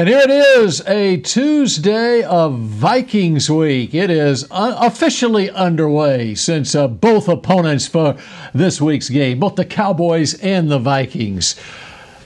And 0.00 0.08
here 0.08 0.20
it 0.20 0.30
is, 0.30 0.80
a 0.86 1.18
Tuesday 1.18 2.22
of 2.22 2.58
Vikings 2.58 3.50
week. 3.50 3.94
It 3.94 4.08
is 4.08 4.46
officially 4.50 5.50
underway 5.50 6.34
since 6.36 6.74
uh, 6.74 6.88
both 6.88 7.28
opponents 7.28 7.86
for 7.86 8.16
this 8.54 8.80
week's 8.80 9.10
game, 9.10 9.40
both 9.40 9.56
the 9.56 9.64
Cowboys 9.66 10.32
and 10.40 10.70
the 10.70 10.78
Vikings, 10.78 11.54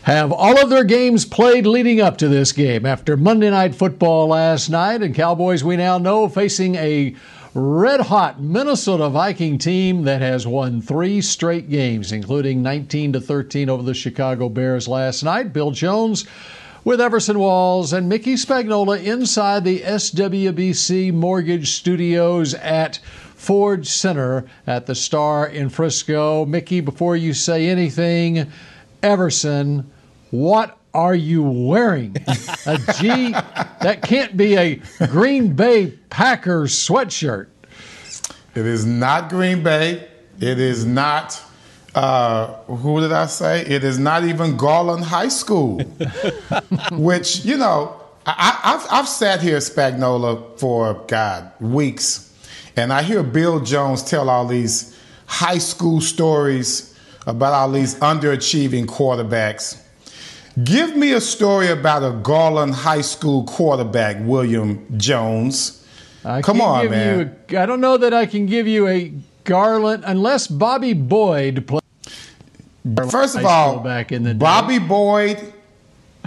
have 0.05 0.31
all 0.31 0.57
of 0.57 0.71
their 0.71 0.85
games 0.85 1.25
played 1.25 1.67
leading 1.67 2.01
up 2.01 2.17
to 2.19 2.29
this 2.29 2.53
game. 2.53 2.87
After 2.87 3.17
Monday 3.17 3.51
Night 3.51 3.75
Football 3.75 4.29
last 4.29 4.69
night, 4.69 5.03
and 5.03 5.13
Cowboys, 5.13 5.65
we 5.65 5.77
now 5.77 5.99
know, 5.99 6.29
facing 6.29 6.77
a 6.77 7.17
red 7.55 8.03
hot 8.03 8.41
Minnesota 8.41 9.09
Viking 9.09 9.59
team 9.59 10.05
that 10.05 10.21
has 10.21 10.47
won 10.47 10.81
three 10.81 11.21
straight 11.21 11.69
games, 11.69 12.13
including 12.13 12.63
19 12.63 13.15
to 13.15 13.21
13 13.21 13.69
over 13.69 13.83
the 13.83 13.95
Chicago 13.95 14.49
Bears 14.49 14.87
last 14.87 15.25
night. 15.25 15.53
Bill 15.53 15.73
Jones 15.73 16.25
with 16.85 17.01
Everson 17.01 17.39
Walls 17.39 17.95
and 17.95 18.09
Mickey 18.09 18.35
Spagnola 18.35 19.03
inside 19.03 19.65
the 19.65 19.81
SWBC 19.81 21.13
Mortgage 21.13 21.71
Studios 21.71 22.53
at 22.55 22.99
Ford 23.35 23.87
Center 23.87 24.45
at 24.67 24.85
the 24.85 24.95
Star 24.95 25.47
in 25.47 25.71
Frisco. 25.71 26.45
Mickey, 26.45 26.81
before 26.81 27.17
you 27.17 27.33
say 27.33 27.69
anything, 27.69 28.51
Everson, 29.03 29.91
what 30.31 30.79
are 30.93 31.15
you 31.15 31.43
wearing? 31.43 32.17
A 32.67 32.79
G 32.99 33.31
that 33.81 34.01
can't 34.03 34.37
be 34.37 34.57
a 34.57 34.81
Green 35.09 35.55
Bay 35.55 35.99
Packers 36.11 36.75
sweatshirt. 36.75 37.47
It 38.55 38.67
is 38.67 38.85
not 38.85 39.31
Green 39.31 39.63
Bay. 39.63 40.07
It 40.39 40.61
is 40.61 40.85
not 40.85 41.43
uh, 41.95 42.47
who 42.65 43.01
did 43.01 43.13
I 43.13 43.27
say? 43.27 43.65
It 43.65 43.85
is 43.85 43.99
not 43.99 44.25
even 44.25 44.57
Garland 44.57 45.05
High 45.05 45.29
School, 45.29 45.79
which, 46.93 47.45
you 47.45 47.57
know, 47.57 48.01
I, 48.27 48.59
have 48.63 48.87
I've 48.91 49.09
sat 49.09 49.41
here, 49.43 49.57
at 49.57 49.63
Spagnola, 49.63 50.59
for, 50.59 51.05
God, 51.07 51.53
weeks, 51.61 52.33
and 52.77 52.93
I 52.93 53.03
hear 53.03 53.23
Bill 53.23 53.61
Jones 53.61 54.03
tell 54.03 54.29
all 54.29 54.47
these 54.47 54.99
high 55.27 55.59
school 55.59 56.01
stories 56.01 56.99
about 57.27 57.53
all 57.53 57.71
these 57.71 57.95
underachieving 57.97 58.87
quarterbacks. 58.87 59.81
Give 60.63 60.97
me 60.97 61.13
a 61.13 61.21
story 61.21 61.69
about 61.69 62.03
a 62.03 62.17
Garland 62.17 62.75
High 62.75 63.01
School 63.01 63.45
quarterback, 63.45 64.17
William 64.21 64.87
Jones. 64.99 65.87
I 66.25 66.43
Come 66.43 66.61
on, 66.61 66.91
man. 66.91 67.37
You, 67.49 67.59
I 67.59 67.67
don't 67.67 67.81
know 67.81 67.97
that 67.97 68.15
I 68.15 68.27
can 68.27 68.47
give 68.47 68.67
you 68.67 68.89
a 68.89 69.13
Garland 69.45 70.05
unless 70.07 70.47
Bobby 70.47 70.93
Boyd 70.93 71.67
played. 71.67 71.84
First 73.11 73.37
of 73.37 73.45
all, 73.47 73.81
back 73.81 74.13
in 74.13 74.25
the 74.25 74.35
Bobby 74.35 74.79
day. 74.79 74.87
Boyd, 74.87 75.53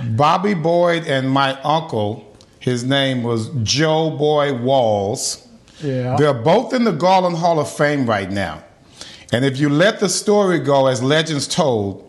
Bobby 0.09 0.55
Boyd, 0.55 1.05
and 1.05 1.29
my 1.29 1.59
uncle, 1.61 2.35
his 2.59 2.83
name 2.83 3.21
was 3.21 3.49
Joe 3.61 4.09
Boy 4.09 4.53
Walls. 4.53 5.47
Yeah. 5.83 6.15
They're 6.17 6.33
both 6.33 6.73
in 6.73 6.83
the 6.83 6.91
Garland 6.91 7.37
Hall 7.37 7.59
of 7.59 7.71
Fame 7.71 8.07
right 8.07 8.31
now. 8.31 8.63
And 9.31 9.45
if 9.45 9.59
you 9.59 9.69
let 9.69 9.99
the 9.99 10.09
story 10.09 10.57
go 10.57 10.87
as 10.87 11.03
legends 11.03 11.47
told, 11.47 12.03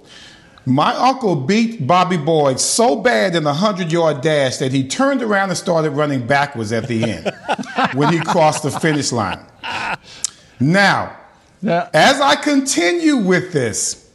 my 0.65 0.95
uncle 0.95 1.35
beat 1.37 1.87
Bobby 1.87 2.17
Boyd 2.17 2.59
so 2.61 2.97
bad 2.97 3.35
in 3.35 3.43
the 3.43 3.51
100 3.51 3.93
yard 3.93 4.23
dash 4.23 4.59
that 4.59 4.73
he 4.73 4.87
turned 4.87 5.23
around 5.23 5.51
and 5.51 5.59
started 5.59 5.91
running 5.91 6.27
backwards 6.27 6.73
at 6.73 6.87
the 6.89 7.05
end 7.05 7.33
when 7.95 8.13
he 8.13 8.21
crossed 8.21 8.63
the 8.63 8.71
finish 8.71 9.13
line. 9.13 9.41
Now, 10.61 11.17
now 11.61 11.91
as 11.93 12.21
I 12.21 12.37
continue 12.37 13.17
with 13.17 13.53
this, 13.53 14.08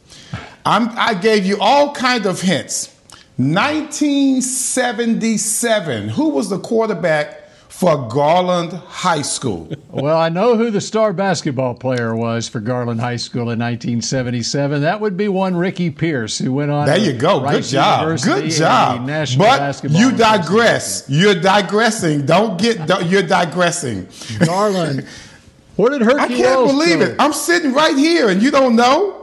I'm, 0.66 0.90
i 0.98 1.14
gave 1.14 1.46
you 1.46 1.58
all 1.60 1.94
kind 1.94 2.26
of 2.26 2.42
hints. 2.42 2.90
1977. 3.38 6.10
Who 6.10 6.30
was 6.30 6.50
the 6.50 6.60
quarterback 6.60 7.40
for 7.68 8.08
Garland 8.08 8.72
High 8.74 9.24
School? 9.24 9.72
well, 9.90 10.18
I 10.18 10.30
know 10.30 10.56
who 10.56 10.70
the 10.70 10.80
star 10.80 11.14
basketball 11.14 11.74
player 11.74 12.16
was 12.16 12.48
for 12.48 12.60
Garland 12.60 13.02
High 13.02 13.16
School 13.16 13.50
in 13.50 13.58
1977. 13.60 14.84
That 14.84 15.02
would 15.02 15.18
be 15.18 15.28
one 15.28 15.56
Ricky 15.56 15.90
Pierce, 15.90 16.38
who 16.38 16.54
went 16.54 16.70
on. 16.70 16.86
There 16.86 16.98
you 16.98 17.14
go. 17.14 17.40
Good 17.42 17.64
job. 17.64 18.20
Good 18.22 18.52
job. 18.52 19.08
But 19.38 19.84
you 19.90 20.12
digress. 20.12 21.06
You're 21.10 21.34
digressing. 21.36 22.28
Don't 22.28 22.62
get. 22.62 22.86
Don't, 22.88 23.08
you're 23.08 23.24
digressing. 23.24 24.08
Garland. 24.46 25.08
Where 25.76 25.90
did 25.90 26.04
Herky 26.04 26.20
I 26.20 26.28
can't 26.28 26.40
Wells 26.42 26.72
believe 26.72 27.00
go? 27.00 27.06
it. 27.06 27.16
I'm 27.18 27.34
sitting 27.34 27.74
right 27.74 27.98
here, 27.98 28.30
and 28.30 28.44
you 28.44 28.52
don't 28.52 28.76
know. 28.76 29.23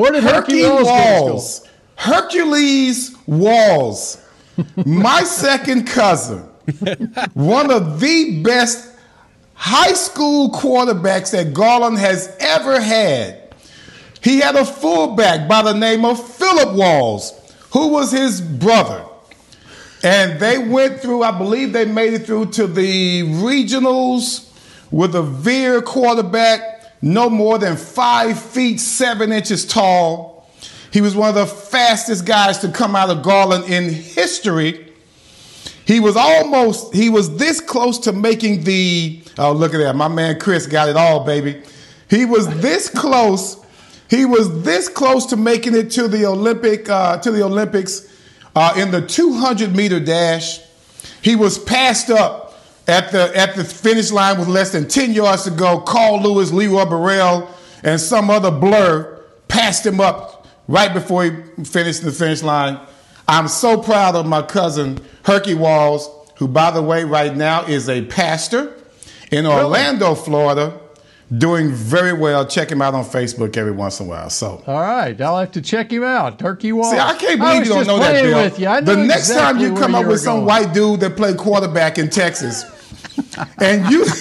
Where 0.00 0.12
did 0.12 0.24
Hercules 0.24 0.86
Walls? 0.86 1.68
Hercules 1.94 3.14
Walls, 3.26 4.16
my 4.86 5.22
second 5.24 5.88
cousin, 5.88 6.38
one 7.34 7.70
of 7.70 8.00
the 8.00 8.40
best 8.40 8.96
high 9.52 9.92
school 9.92 10.52
quarterbacks 10.52 11.32
that 11.32 11.52
Garland 11.52 11.98
has 11.98 12.34
ever 12.40 12.80
had. 12.80 13.52
He 14.22 14.40
had 14.40 14.56
a 14.56 14.64
fullback 14.64 15.46
by 15.46 15.60
the 15.60 15.74
name 15.74 16.06
of 16.06 16.34
Philip 16.34 16.74
Walls, 16.74 17.54
who 17.70 17.88
was 17.88 18.10
his 18.10 18.40
brother. 18.40 19.04
And 20.02 20.40
they 20.40 20.56
went 20.56 21.00
through, 21.00 21.24
I 21.24 21.36
believe 21.36 21.74
they 21.74 21.84
made 21.84 22.14
it 22.14 22.24
through 22.24 22.52
to 22.52 22.66
the 22.66 23.24
regionals 23.24 24.50
with 24.90 25.14
a 25.14 25.22
Veer 25.22 25.82
quarterback 25.82 26.79
no 27.02 27.30
more 27.30 27.58
than 27.58 27.76
five 27.76 28.40
feet 28.40 28.78
seven 28.80 29.32
inches 29.32 29.64
tall. 29.64 30.48
He 30.92 31.00
was 31.00 31.14
one 31.14 31.28
of 31.28 31.34
the 31.34 31.46
fastest 31.46 32.26
guys 32.26 32.58
to 32.58 32.68
come 32.70 32.96
out 32.96 33.10
of 33.10 33.22
Garland 33.22 33.72
in 33.72 33.88
history. 33.90 34.92
He 35.86 36.00
was 36.00 36.16
almost, 36.16 36.94
he 36.94 37.08
was 37.08 37.36
this 37.36 37.60
close 37.60 37.98
to 38.00 38.12
making 38.12 38.64
the, 38.64 39.22
oh, 39.38 39.52
look 39.52 39.72
at 39.74 39.78
that. 39.78 39.96
My 39.96 40.08
man 40.08 40.38
Chris 40.38 40.66
got 40.66 40.88
it 40.88 40.96
all, 40.96 41.24
baby. 41.24 41.62
He 42.08 42.24
was 42.24 42.48
this 42.60 42.88
close. 42.88 43.56
He 44.08 44.24
was 44.24 44.62
this 44.62 44.88
close 44.88 45.26
to 45.26 45.36
making 45.36 45.76
it 45.76 45.90
to 45.92 46.08
the 46.08 46.26
Olympic, 46.26 46.88
uh, 46.88 47.18
to 47.18 47.30
the 47.30 47.42
Olympics 47.44 48.08
uh, 48.54 48.74
in 48.76 48.90
the 48.90 49.00
200 49.00 49.74
meter 49.74 50.00
dash. 50.00 50.60
He 51.22 51.36
was 51.36 51.58
passed 51.58 52.10
up 52.10 52.49
at 52.86 53.12
the, 53.12 53.36
at 53.36 53.54
the 53.54 53.64
finish 53.64 54.10
line 54.10 54.38
with 54.38 54.48
less 54.48 54.72
than 54.72 54.88
10 54.88 55.12
yards 55.12 55.44
to 55.44 55.50
go, 55.50 55.80
Carl 55.80 56.22
Lewis, 56.22 56.52
Leroy 56.52 56.84
Burrell, 56.84 57.48
and 57.82 58.00
some 58.00 58.30
other 58.30 58.50
blur 58.50 59.22
passed 59.48 59.86
him 59.86 60.00
up 60.00 60.46
right 60.68 60.92
before 60.92 61.24
he 61.24 61.64
finished 61.64 62.02
the 62.02 62.12
finish 62.12 62.42
line. 62.42 62.78
I'm 63.28 63.48
so 63.48 63.80
proud 63.80 64.16
of 64.16 64.26
my 64.26 64.42
cousin, 64.42 64.98
Herky 65.24 65.54
Walls, 65.54 66.10
who, 66.36 66.48
by 66.48 66.70
the 66.70 66.82
way, 66.82 67.04
right 67.04 67.36
now 67.36 67.64
is 67.64 67.88
a 67.88 68.04
pastor 68.06 68.74
in 69.30 69.46
Orlando, 69.46 70.14
Florida 70.14 70.80
doing 71.36 71.70
very 71.70 72.12
well. 72.12 72.46
Check 72.46 72.70
him 72.70 72.82
out 72.82 72.94
on 72.94 73.04
Facebook 73.04 73.56
every 73.56 73.72
once 73.72 74.00
in 74.00 74.06
a 74.06 74.08
while. 74.08 74.30
So, 74.30 74.62
all 74.66 74.80
right, 74.80 75.18
I'll 75.20 75.38
have 75.38 75.52
to 75.52 75.62
check 75.62 75.92
him 75.92 76.02
out. 76.02 76.38
Turkey 76.38 76.72
Wall. 76.72 76.90
See, 76.90 76.98
I 76.98 77.14
can't 77.14 77.40
believe 77.40 77.42
I 77.42 77.62
you 77.62 77.64
don't 77.64 77.86
know 77.86 77.98
that, 77.98 78.22
Bill. 78.22 78.42
With 78.42 78.58
you. 78.58 78.68
I 78.68 78.80
the 78.80 78.96
next 78.96 79.30
exactly 79.30 79.66
time 79.66 79.74
you 79.74 79.80
come 79.80 79.94
up 79.94 80.06
with 80.06 80.20
some 80.20 80.44
white 80.44 80.72
dude 80.72 81.00
that 81.00 81.16
played 81.16 81.36
quarterback 81.36 81.98
in 81.98 82.10
Texas, 82.10 82.64
and 83.58 83.90
you. 83.90 84.04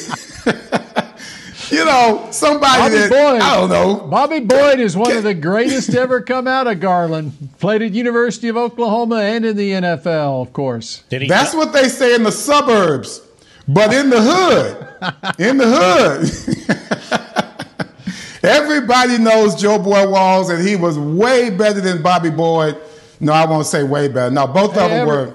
you 1.71 1.85
know, 1.85 2.27
somebody 2.31 2.81
Bobby 2.81 2.95
that 2.95 3.09
Boyd. 3.09 3.41
I 3.41 3.55
don't 3.55 3.69
know. 3.69 4.07
Bobby 4.07 4.39
Boyd 4.39 4.79
is 4.79 4.97
one 4.97 5.15
of 5.15 5.23
the 5.23 5.33
greatest 5.33 5.93
ever 5.93 6.21
come 6.21 6.47
out 6.47 6.67
of 6.67 6.79
Garland. 6.79 7.33
Played 7.59 7.81
at 7.81 7.91
University 7.91 8.47
of 8.47 8.57
Oklahoma 8.57 9.17
and 9.17 9.45
in 9.45 9.55
the 9.55 9.71
NFL, 9.71 10.41
of 10.41 10.53
course. 10.53 11.03
That's 11.09 11.53
what 11.53 11.73
they 11.73 11.89
say 11.89 12.15
in 12.15 12.23
the 12.23 12.31
suburbs. 12.31 13.21
But 13.67 13.93
in 13.93 14.09
the 14.09 14.19
hood, 14.19 15.39
in 15.39 15.57
the 15.57 15.67
hood, 15.67 16.58
everybody 18.43 19.17
knows 19.17 19.59
Joe 19.59 19.79
Boy 19.79 20.07
Walls, 20.09 20.49
and 20.49 20.65
he 20.65 20.75
was 20.75 20.97
way 20.97 21.49
better 21.49 21.81
than 21.81 22.01
Bobby 22.01 22.29
Boyd. 22.29 22.77
No, 23.19 23.33
I 23.33 23.45
won't 23.45 23.65
say 23.65 23.83
way 23.83 24.07
better. 24.07 24.31
No, 24.31 24.47
both 24.47 24.73
hey, 24.73 24.83
of 24.83 24.89
them 24.89 25.07
Ever, 25.07 25.25
were. 25.27 25.33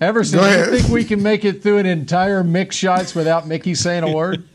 Everson, 0.00 0.40
do 0.40 0.46
you 0.46 0.78
think 0.78 0.88
we 0.92 1.04
can 1.04 1.22
make 1.22 1.44
it 1.44 1.62
through 1.62 1.78
an 1.78 1.86
entire 1.86 2.42
Mick 2.42 2.72
Shots 2.72 3.14
without 3.14 3.46
Mickey 3.46 3.74
saying 3.74 4.02
a 4.02 4.12
word? 4.14 4.46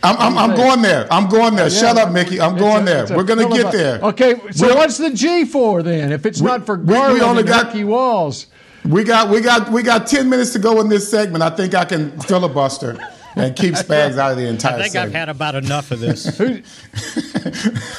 I'm, 0.00 0.16
I'm, 0.16 0.38
I'm, 0.38 0.56
going 0.56 0.80
there. 0.80 1.12
I'm 1.12 1.28
going 1.28 1.56
there. 1.56 1.68
Yeah, 1.68 1.80
Shut 1.80 1.98
up, 1.98 2.12
Mickey. 2.12 2.40
I'm 2.40 2.56
going 2.56 2.82
a, 2.82 2.84
there. 2.86 3.16
We're 3.16 3.24
going 3.24 3.46
to 3.46 3.54
get 3.54 3.72
there. 3.72 4.00
Okay, 4.00 4.40
so 4.52 4.68
We're, 4.68 4.76
what's 4.76 4.96
the 4.96 5.10
G 5.10 5.44
for 5.44 5.82
then? 5.82 6.12
If 6.12 6.24
it's 6.24 6.40
we, 6.40 6.46
not 6.46 6.64
for 6.64 6.76
Garland 6.76 7.14
we 7.14 7.20
only 7.20 7.42
got, 7.42 7.74
Walls. 7.84 8.46
We 8.84 9.02
got 9.02 9.28
we 9.28 9.40
got 9.40 9.70
we 9.70 9.82
got 9.82 10.06
ten 10.06 10.30
minutes 10.30 10.52
to 10.52 10.60
go 10.60 10.80
in 10.80 10.88
this 10.88 11.10
segment. 11.10 11.42
I 11.42 11.50
think 11.50 11.74
I 11.74 11.84
can 11.84 12.18
filibuster 12.20 12.96
and 13.36 13.54
keep 13.56 13.74
Spags 13.74 14.18
out 14.18 14.32
of 14.32 14.38
the 14.38 14.46
entire. 14.46 14.74
I 14.74 14.82
think 14.82 14.92
segment. 14.92 15.14
I've 15.14 15.18
had 15.20 15.28
about 15.28 15.54
enough 15.54 15.90
of 15.90 16.00
this. 16.00 16.40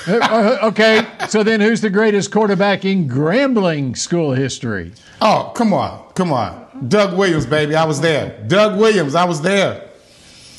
Uh, 0.07 0.59
okay, 0.63 1.05
so 1.27 1.43
then 1.43 1.61
who's 1.61 1.81
the 1.81 1.89
greatest 1.89 2.31
quarterback 2.31 2.85
in 2.85 3.07
Grambling 3.09 3.97
school 3.97 4.33
history? 4.33 4.91
Oh, 5.21 5.51
come 5.55 5.73
on, 5.73 6.11
come 6.13 6.31
on, 6.31 6.87
Doug 6.87 7.17
Williams, 7.17 7.45
baby. 7.45 7.75
I 7.75 7.85
was 7.85 8.01
there. 8.01 8.43
Doug 8.47 8.79
Williams, 8.79 9.15
I 9.15 9.25
was 9.25 9.41
there. 9.41 9.85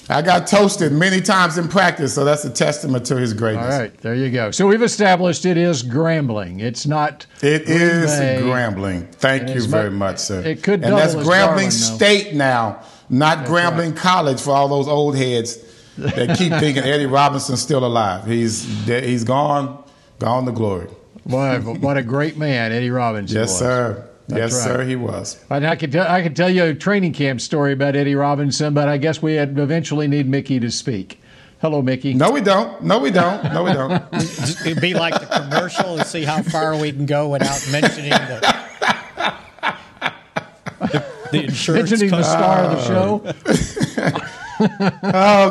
I 0.08 0.22
got 0.22 0.48
toasted 0.48 0.90
many 0.92 1.20
times 1.20 1.56
in 1.56 1.68
practice, 1.68 2.12
so 2.12 2.24
that's 2.24 2.44
a 2.44 2.50
testament 2.50 3.06
to 3.06 3.16
his 3.16 3.32
greatness. 3.32 3.72
All 3.72 3.80
right, 3.80 3.96
there 3.98 4.14
you 4.16 4.30
go. 4.30 4.50
So 4.50 4.66
we've 4.66 4.82
established 4.82 5.46
it 5.46 5.56
is 5.56 5.84
Grambling. 5.84 6.60
It's 6.60 6.84
not. 6.84 7.26
It 7.42 7.66
Green 7.66 7.78
is 7.80 8.18
Bay. 8.18 8.40
Grambling. 8.42 9.12
Thank 9.14 9.42
And 9.42 9.50
you 9.54 9.62
very 9.68 9.90
much, 9.90 10.18
sir. 10.18 10.40
it 10.44 10.64
could 10.64 10.82
and 10.84 10.96
that's 10.96 11.14
double 11.14 11.20
as 11.32 11.38
Grambling 11.38 11.46
Darwin, 11.46 11.64
though. 11.66 11.70
State 11.70 12.34
now, 12.34 12.82
not 13.10 13.46
Grambling 13.46 13.96
College 13.96 14.40
for 14.40 14.50
all 14.52 14.68
those 14.68 14.88
old 14.88 15.16
heads 15.16 15.58
that 15.98 16.38
keep 16.38 16.52
thinking 16.60 16.82
Eddie 16.84 17.06
Robinson's 17.06 17.60
still 17.60 17.84
alive. 17.84 18.26
He's 18.26 18.64
de- 18.86 19.06
he's 19.06 19.24
gone, 19.24 19.82
gone 20.18 20.46
to 20.46 20.52
glory. 20.52 20.88
Boy, 21.26 21.58
what 21.60 21.96
a 21.96 22.02
great 22.02 22.36
man 22.38 22.72
Eddie 22.72 22.90
Robinson 22.90 23.36
Yes, 23.36 23.50
was. 23.50 23.58
sir. 23.58 24.06
That's 24.28 24.54
yes, 24.54 24.66
right. 24.66 24.76
sir. 24.76 24.84
He 24.84 24.96
was. 24.96 25.44
And 25.50 25.66
I 25.66 25.74
could 25.76 25.90
tell, 25.92 26.06
I 26.06 26.22
could 26.22 26.36
tell 26.36 26.48
you 26.48 26.64
a 26.64 26.74
training 26.74 27.12
camp 27.12 27.40
story 27.40 27.72
about 27.72 27.96
Eddie 27.96 28.14
Robinson, 28.14 28.72
but 28.74 28.88
I 28.88 28.96
guess 28.96 29.20
we 29.20 29.34
had 29.34 29.58
eventually 29.58 30.06
need 30.06 30.28
Mickey 30.28 30.60
to 30.60 30.70
speak. 30.70 31.20
Hello, 31.60 31.82
Mickey. 31.82 32.14
No, 32.14 32.30
we 32.30 32.40
don't. 32.40 32.82
No, 32.82 32.98
we 33.00 33.10
don't. 33.10 33.44
No, 33.52 33.64
we 33.64 33.72
don't. 33.72 34.02
It'd 34.64 34.80
be 34.80 34.94
like 34.94 35.20
the 35.20 35.26
commercial 35.26 35.98
and 35.98 36.06
see 36.06 36.22
how 36.24 36.42
far 36.42 36.74
we 36.78 36.90
can 36.92 37.04
go 37.06 37.28
without 37.28 37.60
mentioning 37.70 38.10
the, 38.10 38.56
the, 41.30 41.38
the 41.38 41.44
insurance 41.48 41.90
Mentioning 41.90 42.10
the 42.10 42.22
star 42.22 42.58
of 42.64 42.70
the 42.76 42.84
show. 42.84 43.22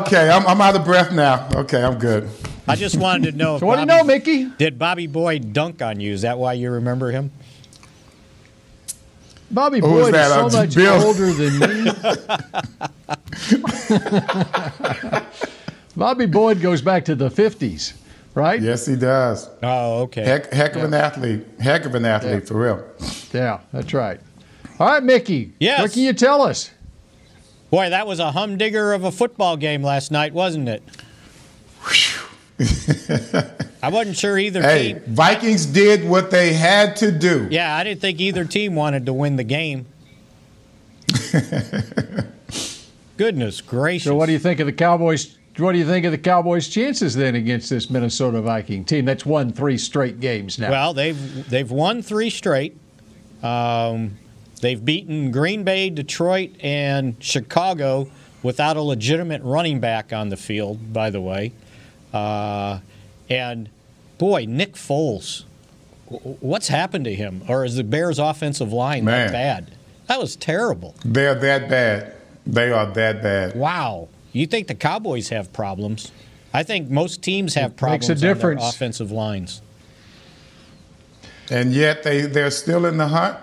okay, 0.02 0.30
I'm, 0.30 0.46
I'm 0.46 0.60
out 0.60 0.76
of 0.76 0.84
breath 0.84 1.12
now. 1.12 1.48
Okay, 1.54 1.82
I'm 1.82 1.98
good. 1.98 2.28
I 2.68 2.76
just 2.76 2.96
wanted 2.96 3.32
to 3.32 3.36
know. 3.36 3.58
So 3.58 3.66
what 3.66 3.76
do 3.76 3.80
you 3.80 3.86
know, 3.86 4.04
Mickey? 4.04 4.44
Did 4.44 4.78
Bobby 4.78 5.06
Boyd 5.08 5.52
dunk 5.52 5.82
on 5.82 5.98
you? 6.00 6.12
Is 6.12 6.22
that 6.22 6.38
why 6.38 6.52
you 6.52 6.70
remember 6.70 7.10
him? 7.10 7.32
Bobby 9.50 9.80
Who 9.80 9.90
was 9.90 10.04
Boyd 10.06 10.14
that? 10.14 10.46
is 10.46 10.52
so 10.52 10.58
Uh, 10.58 10.62
much 10.62 10.74
Bill? 10.76 11.02
older 11.02 11.32
than 11.32 11.58
me. 11.58 11.90
Bobby 15.96 16.26
Boyd 16.26 16.60
goes 16.62 16.80
back 16.82 17.04
to 17.06 17.16
the 17.16 17.28
50s, 17.28 17.94
right? 18.34 18.60
Yes, 18.62 18.86
he 18.86 18.94
does. 18.94 19.50
Oh, 19.62 20.02
okay. 20.02 20.22
Heck, 20.22 20.52
heck 20.52 20.76
of 20.76 20.84
an 20.84 20.94
athlete. 20.94 21.44
Heck 21.58 21.84
of 21.84 21.96
an 21.96 22.04
athlete, 22.04 22.46
for 22.46 22.54
real. 22.54 22.84
Yeah, 23.32 23.58
that's 23.72 23.92
right. 23.92 24.20
All 24.80 24.86
right, 24.86 25.02
Mickey. 25.02 25.52
Yes. 25.60 25.82
What 25.82 25.92
can 25.92 26.02
you 26.02 26.14
tell 26.14 26.40
us? 26.40 26.70
Boy, 27.70 27.90
that 27.90 28.06
was 28.06 28.18
a 28.18 28.32
humdinger 28.32 28.94
of 28.94 29.04
a 29.04 29.12
football 29.12 29.58
game 29.58 29.82
last 29.82 30.10
night, 30.10 30.32
wasn't 30.32 30.70
it? 30.70 30.82
I 33.82 33.90
wasn't 33.90 34.16
sure 34.16 34.38
either 34.38 34.62
Hey, 34.62 34.94
team. 34.94 35.02
Vikings 35.06 35.66
did 35.66 36.08
what 36.08 36.30
they 36.30 36.54
had 36.54 36.96
to 36.96 37.12
do. 37.12 37.46
Yeah, 37.50 37.76
I 37.76 37.84
didn't 37.84 38.00
think 38.00 38.20
either 38.20 38.46
team 38.46 38.74
wanted 38.74 39.04
to 39.06 39.12
win 39.12 39.36
the 39.36 39.44
game. 39.44 39.84
Goodness 43.18 43.60
gracious! 43.60 44.04
So, 44.06 44.14
what 44.14 44.26
do 44.26 44.32
you 44.32 44.38
think 44.38 44.60
of 44.60 44.66
the 44.66 44.72
Cowboys? 44.72 45.36
What 45.58 45.72
do 45.72 45.78
you 45.78 45.86
think 45.86 46.06
of 46.06 46.12
the 46.12 46.18
Cowboys' 46.18 46.68
chances 46.68 47.14
then 47.14 47.34
against 47.34 47.68
this 47.68 47.90
Minnesota 47.90 48.40
Viking 48.40 48.84
team 48.84 49.04
that's 49.04 49.26
won 49.26 49.52
three 49.52 49.76
straight 49.76 50.20
games 50.20 50.58
now? 50.58 50.70
Well, 50.70 50.94
they've 50.94 51.48
they've 51.50 51.70
won 51.70 52.00
three 52.02 52.30
straight. 52.30 52.78
Um, 53.42 54.16
they've 54.60 54.84
beaten 54.84 55.30
Green 55.30 55.64
Bay, 55.64 55.90
Detroit, 55.90 56.50
and 56.60 57.16
Chicago 57.22 58.10
without 58.42 58.76
a 58.76 58.82
legitimate 58.82 59.42
running 59.42 59.80
back 59.80 60.12
on 60.12 60.28
the 60.28 60.36
field. 60.36 60.92
By 60.92 61.10
the 61.10 61.20
way, 61.20 61.52
uh, 62.12 62.80
and 63.28 63.68
boy, 64.18 64.46
Nick 64.48 64.74
Foles, 64.74 65.44
what's 66.40 66.68
happened 66.68 67.04
to 67.04 67.14
him? 67.14 67.42
Or 67.48 67.64
is 67.64 67.76
the 67.76 67.84
Bears' 67.84 68.18
offensive 68.18 68.72
line 68.72 69.04
Man. 69.04 69.28
that 69.28 69.32
bad? 69.32 69.76
That 70.06 70.20
was 70.20 70.36
terrible. 70.36 70.94
They're 71.04 71.34
that 71.34 71.68
bad. 71.68 72.14
They 72.46 72.72
are 72.72 72.86
that 72.86 73.22
bad. 73.22 73.54
Wow. 73.54 74.08
You 74.32 74.46
think 74.46 74.66
the 74.66 74.74
Cowboys 74.74 75.28
have 75.28 75.52
problems? 75.52 76.10
I 76.52 76.64
think 76.64 76.90
most 76.90 77.22
teams 77.22 77.54
have 77.54 77.72
Makes 77.72 77.80
problems 77.80 78.08
a 78.08 78.30
on 78.30 78.38
their 78.38 78.52
offensive 78.52 79.12
lines. 79.12 79.62
And 81.50 81.72
yet 81.72 82.02
they, 82.02 82.22
they're 82.22 82.50
still 82.50 82.86
in 82.86 82.96
the 82.96 83.08
hunt. 83.08 83.38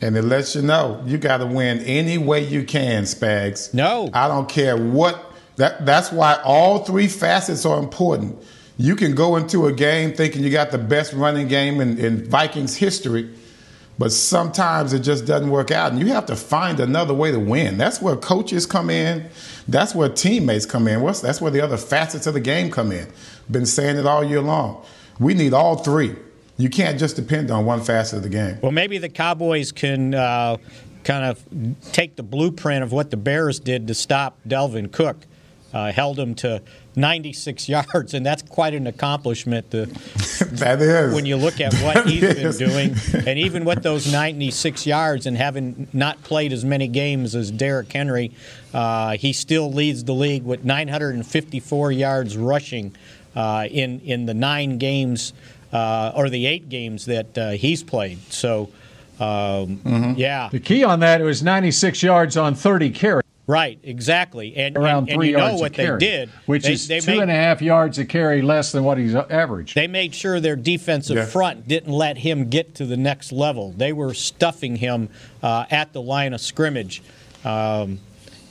And 0.00 0.16
it 0.16 0.22
lets 0.22 0.54
you 0.54 0.62
know 0.62 1.02
you 1.06 1.18
got 1.18 1.38
to 1.38 1.46
win 1.46 1.78
any 1.80 2.18
way 2.18 2.44
you 2.44 2.64
can, 2.64 3.04
Spags. 3.04 3.72
No. 3.72 4.10
I 4.12 4.28
don't 4.28 4.48
care 4.48 4.76
what. 4.76 5.32
That, 5.56 5.86
that's 5.86 6.10
why 6.10 6.40
all 6.44 6.80
three 6.80 7.06
facets 7.06 7.64
are 7.64 7.78
important. 7.78 8.36
You 8.76 8.96
can 8.96 9.14
go 9.14 9.36
into 9.36 9.66
a 9.66 9.72
game 9.72 10.12
thinking 10.12 10.42
you 10.42 10.50
got 10.50 10.72
the 10.72 10.78
best 10.78 11.12
running 11.12 11.46
game 11.46 11.80
in, 11.80 11.96
in 11.96 12.28
Vikings 12.28 12.76
history, 12.76 13.30
but 13.96 14.10
sometimes 14.10 14.92
it 14.92 15.00
just 15.00 15.26
doesn't 15.26 15.48
work 15.48 15.70
out. 15.70 15.92
And 15.92 16.00
you 16.00 16.08
have 16.08 16.26
to 16.26 16.34
find 16.34 16.80
another 16.80 17.14
way 17.14 17.30
to 17.30 17.38
win. 17.38 17.78
That's 17.78 18.02
where 18.02 18.16
coaches 18.16 18.66
come 18.66 18.90
in. 18.90 19.28
That's 19.68 19.94
where 19.94 20.08
teammates 20.08 20.66
come 20.66 20.88
in. 20.88 21.04
That's 21.06 21.40
where 21.40 21.52
the 21.52 21.60
other 21.60 21.76
facets 21.76 22.26
of 22.26 22.34
the 22.34 22.40
game 22.40 22.72
come 22.72 22.90
in. 22.90 23.06
Been 23.48 23.66
saying 23.66 23.96
it 23.96 24.06
all 24.06 24.24
year 24.24 24.40
long. 24.40 24.84
We 25.20 25.34
need 25.34 25.54
all 25.54 25.76
three. 25.76 26.16
You 26.56 26.68
can't 26.70 26.98
just 26.98 27.16
depend 27.16 27.50
on 27.50 27.64
one 27.66 27.82
facet 27.82 28.18
of 28.18 28.22
the 28.22 28.28
game. 28.28 28.58
Well, 28.62 28.72
maybe 28.72 28.98
the 28.98 29.08
Cowboys 29.08 29.72
can 29.72 30.14
uh, 30.14 30.56
kind 31.02 31.24
of 31.24 31.42
take 31.92 32.16
the 32.16 32.22
blueprint 32.22 32.82
of 32.84 32.92
what 32.92 33.10
the 33.10 33.16
Bears 33.16 33.58
did 33.58 33.88
to 33.88 33.94
stop 33.94 34.38
Dalvin 34.46 34.90
Cook. 34.92 35.16
Uh, 35.72 35.90
held 35.90 36.16
him 36.16 36.36
to 36.36 36.62
96 36.94 37.68
yards, 37.94 38.14
and 38.14 38.24
that's 38.24 38.42
quite 38.42 38.74
an 38.74 38.86
accomplishment 38.86 39.68
to, 39.72 39.86
That 40.52 40.80
is. 40.80 41.12
when 41.12 41.26
you 41.26 41.34
look 41.36 41.60
at 41.60 41.74
what 41.82 41.94
That 41.94 42.06
he's 42.06 42.20
been 42.20 42.68
doing. 42.68 42.94
And 43.26 43.36
even 43.40 43.64
with 43.64 43.82
those 43.82 44.10
96 44.12 44.86
yards 44.86 45.26
and 45.26 45.36
having 45.36 45.88
not 45.92 46.22
played 46.22 46.52
as 46.52 46.64
many 46.64 46.86
games 46.86 47.34
as 47.34 47.50
Derrick 47.50 47.92
Henry, 47.92 48.30
uh, 48.72 49.16
he 49.16 49.32
still 49.32 49.72
leads 49.72 50.04
the 50.04 50.14
league 50.14 50.44
with 50.44 50.64
954 50.64 51.90
yards 51.90 52.36
rushing 52.36 52.94
uh, 53.34 53.66
in, 53.68 53.98
in 54.02 54.26
the 54.26 54.34
nine 54.34 54.78
games 54.78 55.32
uh, 55.74 56.12
or 56.16 56.30
the 56.30 56.46
eight 56.46 56.68
games 56.70 57.04
that 57.06 57.36
uh, 57.36 57.50
he's 57.50 57.82
played. 57.82 58.18
So, 58.32 58.70
um, 59.20 59.78
Mm-hmm. 59.84 60.12
yeah. 60.16 60.48
the 60.50 60.60
key 60.60 60.82
on 60.84 61.00
that 61.00 61.20
was 61.20 61.42
96 61.42 62.02
yards 62.02 62.36
on 62.36 62.54
30 62.54 62.90
carries, 62.90 63.22
Right, 63.46 63.78
exactly, 63.82 64.56
and 64.56 64.74
around 64.74 65.00
and, 65.04 65.10
and 65.10 65.18
three 65.18 65.28
you 65.28 65.36
know 65.36 65.46
yards 65.48 65.60
what 65.60 65.72
a 65.72 65.76
they 65.76 65.84
carry, 65.84 65.98
did, 65.98 66.30
which 66.46 66.62
they, 66.64 66.72
is 66.72 66.88
they 66.88 67.00
two 67.00 67.10
made, 67.10 67.20
and 67.22 67.30
a 67.30 67.34
half 67.34 67.60
yards 67.60 67.98
a 67.98 68.06
carry 68.06 68.40
less 68.40 68.72
than 68.72 68.84
what 68.84 68.96
he's 68.96 69.14
averaged. 69.14 69.74
They 69.74 69.86
made 69.86 70.14
sure 70.14 70.40
their 70.40 70.56
defensive 70.56 71.16
Yeah. 71.16 71.26
front 71.26 71.68
didn't 71.68 71.92
let 71.92 72.16
him 72.16 72.48
get 72.48 72.74
to 72.76 72.86
the 72.86 72.96
next 72.96 73.32
level. 73.32 73.72
They 73.76 73.92
were 73.92 74.14
stuffing 74.14 74.76
him 74.76 75.10
uh, 75.42 75.66
at 75.70 75.92
the 75.92 76.00
line 76.00 76.32
of 76.32 76.40
scrimmage. 76.40 77.02
Um, 77.44 78.00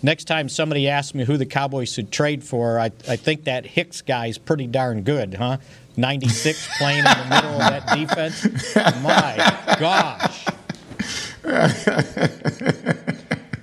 next 0.03 0.25
time 0.25 0.47
somebody 0.47 0.87
asks 0.87 1.15
me 1.15 1.25
who 1.25 1.37
the 1.37 1.45
Cowboys 1.47 1.91
should 1.91 2.11
trade 2.11 2.43
for, 2.43 2.79
I, 2.79 2.91
I 3.09 3.15
think 3.15 3.45
that 3.45 3.65
Hicks 3.65 4.01
guy 4.03 4.27
is 4.27 4.37
pretty 4.37 4.67
darn 4.67 5.01
good, 5.01 5.33
huh? 5.33 5.57
96 5.97 6.77
playing 6.77 6.99
in 6.99 7.03
the 7.05 7.27
middle 7.29 7.51
of 7.51 7.59
that 7.59 7.87
defense. 7.95 8.75
My 9.03 9.77
gosh. 9.79 10.45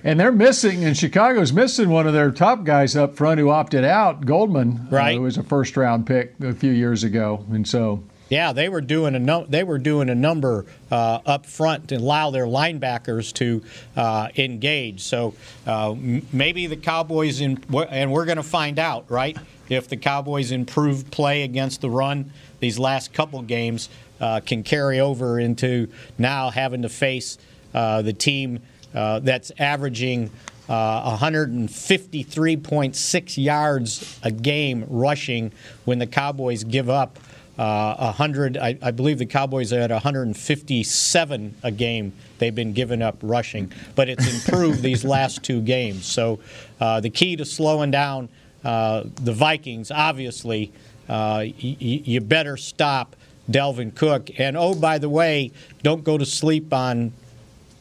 And 0.03 0.19
they're 0.19 0.31
missing, 0.31 0.83
and 0.83 0.97
Chicago's 0.97 1.53
missing 1.53 1.89
one 1.89 2.07
of 2.07 2.13
their 2.13 2.31
top 2.31 2.63
guys 2.63 2.95
up 2.95 3.15
front 3.15 3.39
who 3.39 3.51
opted 3.51 3.83
out, 3.85 4.25
Goldman, 4.25 4.87
uh, 4.91 4.95
Right. 4.95 5.15
who 5.15 5.21
was 5.21 5.37
a 5.37 5.43
first 5.43 5.77
round 5.77 6.07
pick 6.07 6.33
a 6.41 6.53
few 6.53 6.71
years 6.71 7.03
ago. 7.03 7.45
And 7.51 7.67
so, 7.67 8.03
Yeah, 8.31 8.53
they 8.53 8.69
were 8.69 8.79
doing 8.79 9.13
a 9.13 9.19
no, 9.19 9.45
they 9.45 9.65
were 9.65 9.77
doing 9.77 10.09
a 10.09 10.15
number 10.15 10.65
uh, 10.89 11.19
up 11.25 11.45
front 11.45 11.89
to 11.89 11.97
allow 11.97 12.31
their 12.31 12.45
linebackers 12.45 13.33
to 13.33 13.61
uh, 13.97 14.29
engage. 14.37 15.01
So 15.01 15.33
uh, 15.67 15.91
m- 15.91 16.25
maybe 16.31 16.65
the 16.65 16.77
Cowboys 16.77 17.41
in, 17.41 17.61
and 17.89 18.09
we're 18.09 18.23
going 18.23 18.37
to 18.37 18.43
find 18.43 18.79
out, 18.79 19.11
right? 19.11 19.37
If 19.67 19.89
the 19.89 19.97
Cowboys 19.97 20.53
improve 20.53 21.11
play 21.11 21.43
against 21.43 21.81
the 21.81 21.89
run 21.89 22.31
these 22.61 22.79
last 22.79 23.11
couple 23.11 23.41
games 23.41 23.89
uh, 24.21 24.39
can 24.39 24.63
carry 24.63 25.01
over 25.01 25.37
into 25.37 25.89
now 26.17 26.51
having 26.51 26.83
to 26.83 26.89
face 26.89 27.37
uh, 27.73 28.01
the 28.01 28.13
team 28.13 28.61
uh, 28.95 29.19
that's 29.19 29.51
averaging 29.59 30.31
uh, 30.69 31.17
153.6 31.17 33.43
yards 33.43 34.19
a 34.23 34.31
game 34.31 34.85
rushing 34.87 35.51
when 35.83 35.99
the 35.99 36.07
Cowboys 36.07 36.63
give 36.63 36.89
up 36.89 37.19
uh, 37.57 37.95
100. 37.95 38.57
I, 38.57 38.77
I 38.81 38.91
believe 38.91 39.17
the 39.19 39.25
Cowboys 39.25 39.71
are 39.73 39.79
at 39.79 39.91
157 39.91 41.55
a 41.63 41.71
game 41.71 42.13
they've 42.39 42.55
been 42.55 42.73
giving 42.73 43.01
up 43.01 43.17
rushing, 43.21 43.71
but 43.95 44.09
it's 44.09 44.47
improved 44.47 44.81
these 44.83 45.03
last 45.03 45.43
two 45.43 45.61
games. 45.61 46.05
So 46.05 46.39
uh, 46.79 46.99
the 47.01 47.09
key 47.09 47.35
to 47.35 47.45
slowing 47.45 47.91
down 47.91 48.29
uh, 48.63 49.03
the 49.15 49.33
Vikings, 49.33 49.91
obviously, 49.91 50.71
uh, 51.09 51.43
y- 51.43 51.53
y- 51.61 51.75
you 51.79 52.21
better 52.21 52.57
stop 52.57 53.15
Dalvin 53.49 53.93
Cook. 53.95 54.29
And 54.39 54.55
oh, 54.55 54.75
by 54.75 54.97
the 54.97 55.09
way, 55.09 55.51
don't 55.83 56.03
go 56.03 56.17
to 56.17 56.25
sleep 56.25 56.73
on 56.73 57.11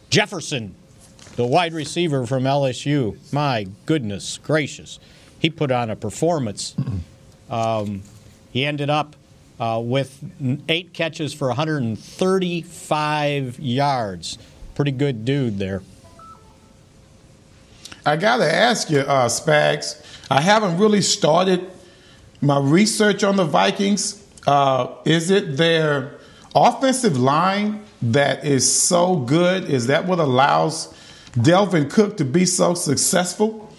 Jefferson, 0.08 0.74
the 1.36 1.46
wide 1.46 1.72
receiver 1.72 2.26
from 2.26 2.44
LSU. 2.44 3.16
My 3.32 3.66
goodness 3.86 4.38
gracious, 4.38 4.98
he 5.38 5.48
put 5.50 5.70
on 5.70 5.90
a 5.90 5.96
performance. 5.96 6.74
Um, 7.50 8.02
he 8.52 8.64
ended 8.64 8.90
up 8.90 9.16
uh, 9.60 9.80
with 9.84 10.24
eight 10.68 10.92
catches 10.94 11.34
for 11.34 11.48
135 11.48 13.58
yards. 13.60 14.38
Pretty 14.74 14.92
good 14.92 15.26
dude 15.26 15.58
there. 15.58 15.82
I 18.06 18.16
got 18.16 18.38
to 18.38 18.50
ask 18.50 18.88
you, 18.88 19.00
uh, 19.00 19.28
Spags. 19.28 20.02
I 20.30 20.40
haven't 20.40 20.78
really 20.78 21.02
started 21.02 21.70
my 22.40 22.58
research 22.58 23.22
on 23.22 23.36
the 23.36 23.44
Vikings. 23.44 24.26
Uh, 24.46 24.94
is 25.04 25.30
it 25.30 25.58
their 25.58 26.12
offensive 26.54 27.18
line 27.18 27.82
that 28.00 28.46
is 28.46 28.72
so 28.72 29.16
good? 29.16 29.68
Is 29.68 29.88
that 29.88 30.06
what 30.06 30.18
allows 30.18 30.94
Dalvin 31.32 31.90
Cook 31.90 32.16
to 32.16 32.24
be 32.24 32.46
so 32.46 32.72
successful? 32.72 33.70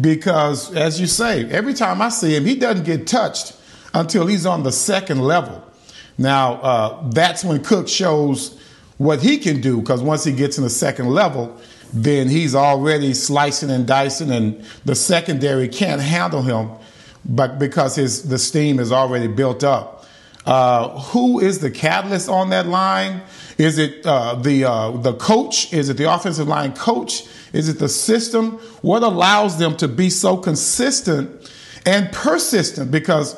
Because, 0.00 0.72
as 0.74 1.00
you 1.00 1.08
say, 1.08 1.50
every 1.50 1.74
time 1.74 2.00
I 2.00 2.10
see 2.10 2.36
him, 2.36 2.44
he 2.44 2.54
doesn't 2.54 2.84
get 2.84 3.08
touched 3.08 3.54
until 3.94 4.26
he's 4.26 4.44
on 4.44 4.62
the 4.62 4.72
second 4.72 5.20
level. 5.20 5.62
Now, 6.18 6.54
uh, 6.54 7.10
that's 7.10 7.44
when 7.44 7.62
Cook 7.64 7.88
shows 7.88 8.60
what 8.98 9.22
he 9.22 9.38
can 9.38 9.60
do, 9.60 9.80
because 9.80 10.02
once 10.02 10.24
he 10.24 10.32
gets 10.32 10.58
in 10.58 10.64
the 10.64 10.70
second 10.70 11.08
level, 11.08 11.58
then 11.92 12.28
he's 12.28 12.54
already 12.54 13.14
slicing 13.14 13.70
and 13.70 13.86
dicing, 13.86 14.30
and 14.30 14.64
the 14.84 14.94
secondary 14.94 15.68
can't 15.68 16.00
handle 16.00 16.42
him, 16.42 16.70
but 17.24 17.58
because 17.58 17.96
his 17.96 18.28
the 18.28 18.38
steam 18.38 18.78
is 18.78 18.92
already 18.92 19.28
built 19.28 19.64
up. 19.64 20.06
Uh, 20.44 21.00
who 21.00 21.40
is 21.40 21.60
the 21.60 21.70
catalyst 21.70 22.28
on 22.28 22.50
that 22.50 22.66
line? 22.66 23.22
Is 23.56 23.78
it 23.78 24.04
uh, 24.04 24.34
the 24.34 24.64
uh, 24.64 24.90
the 24.90 25.14
coach? 25.14 25.72
Is 25.72 25.88
it 25.88 25.96
the 25.96 26.12
offensive 26.12 26.48
line 26.48 26.74
coach? 26.74 27.24
Is 27.52 27.68
it 27.68 27.78
the 27.78 27.88
system? 27.88 28.58
What 28.82 29.02
allows 29.02 29.58
them 29.58 29.76
to 29.78 29.88
be 29.88 30.10
so 30.10 30.36
consistent 30.36 31.50
and 31.86 32.12
persistent? 32.12 32.90
Because 32.90 33.36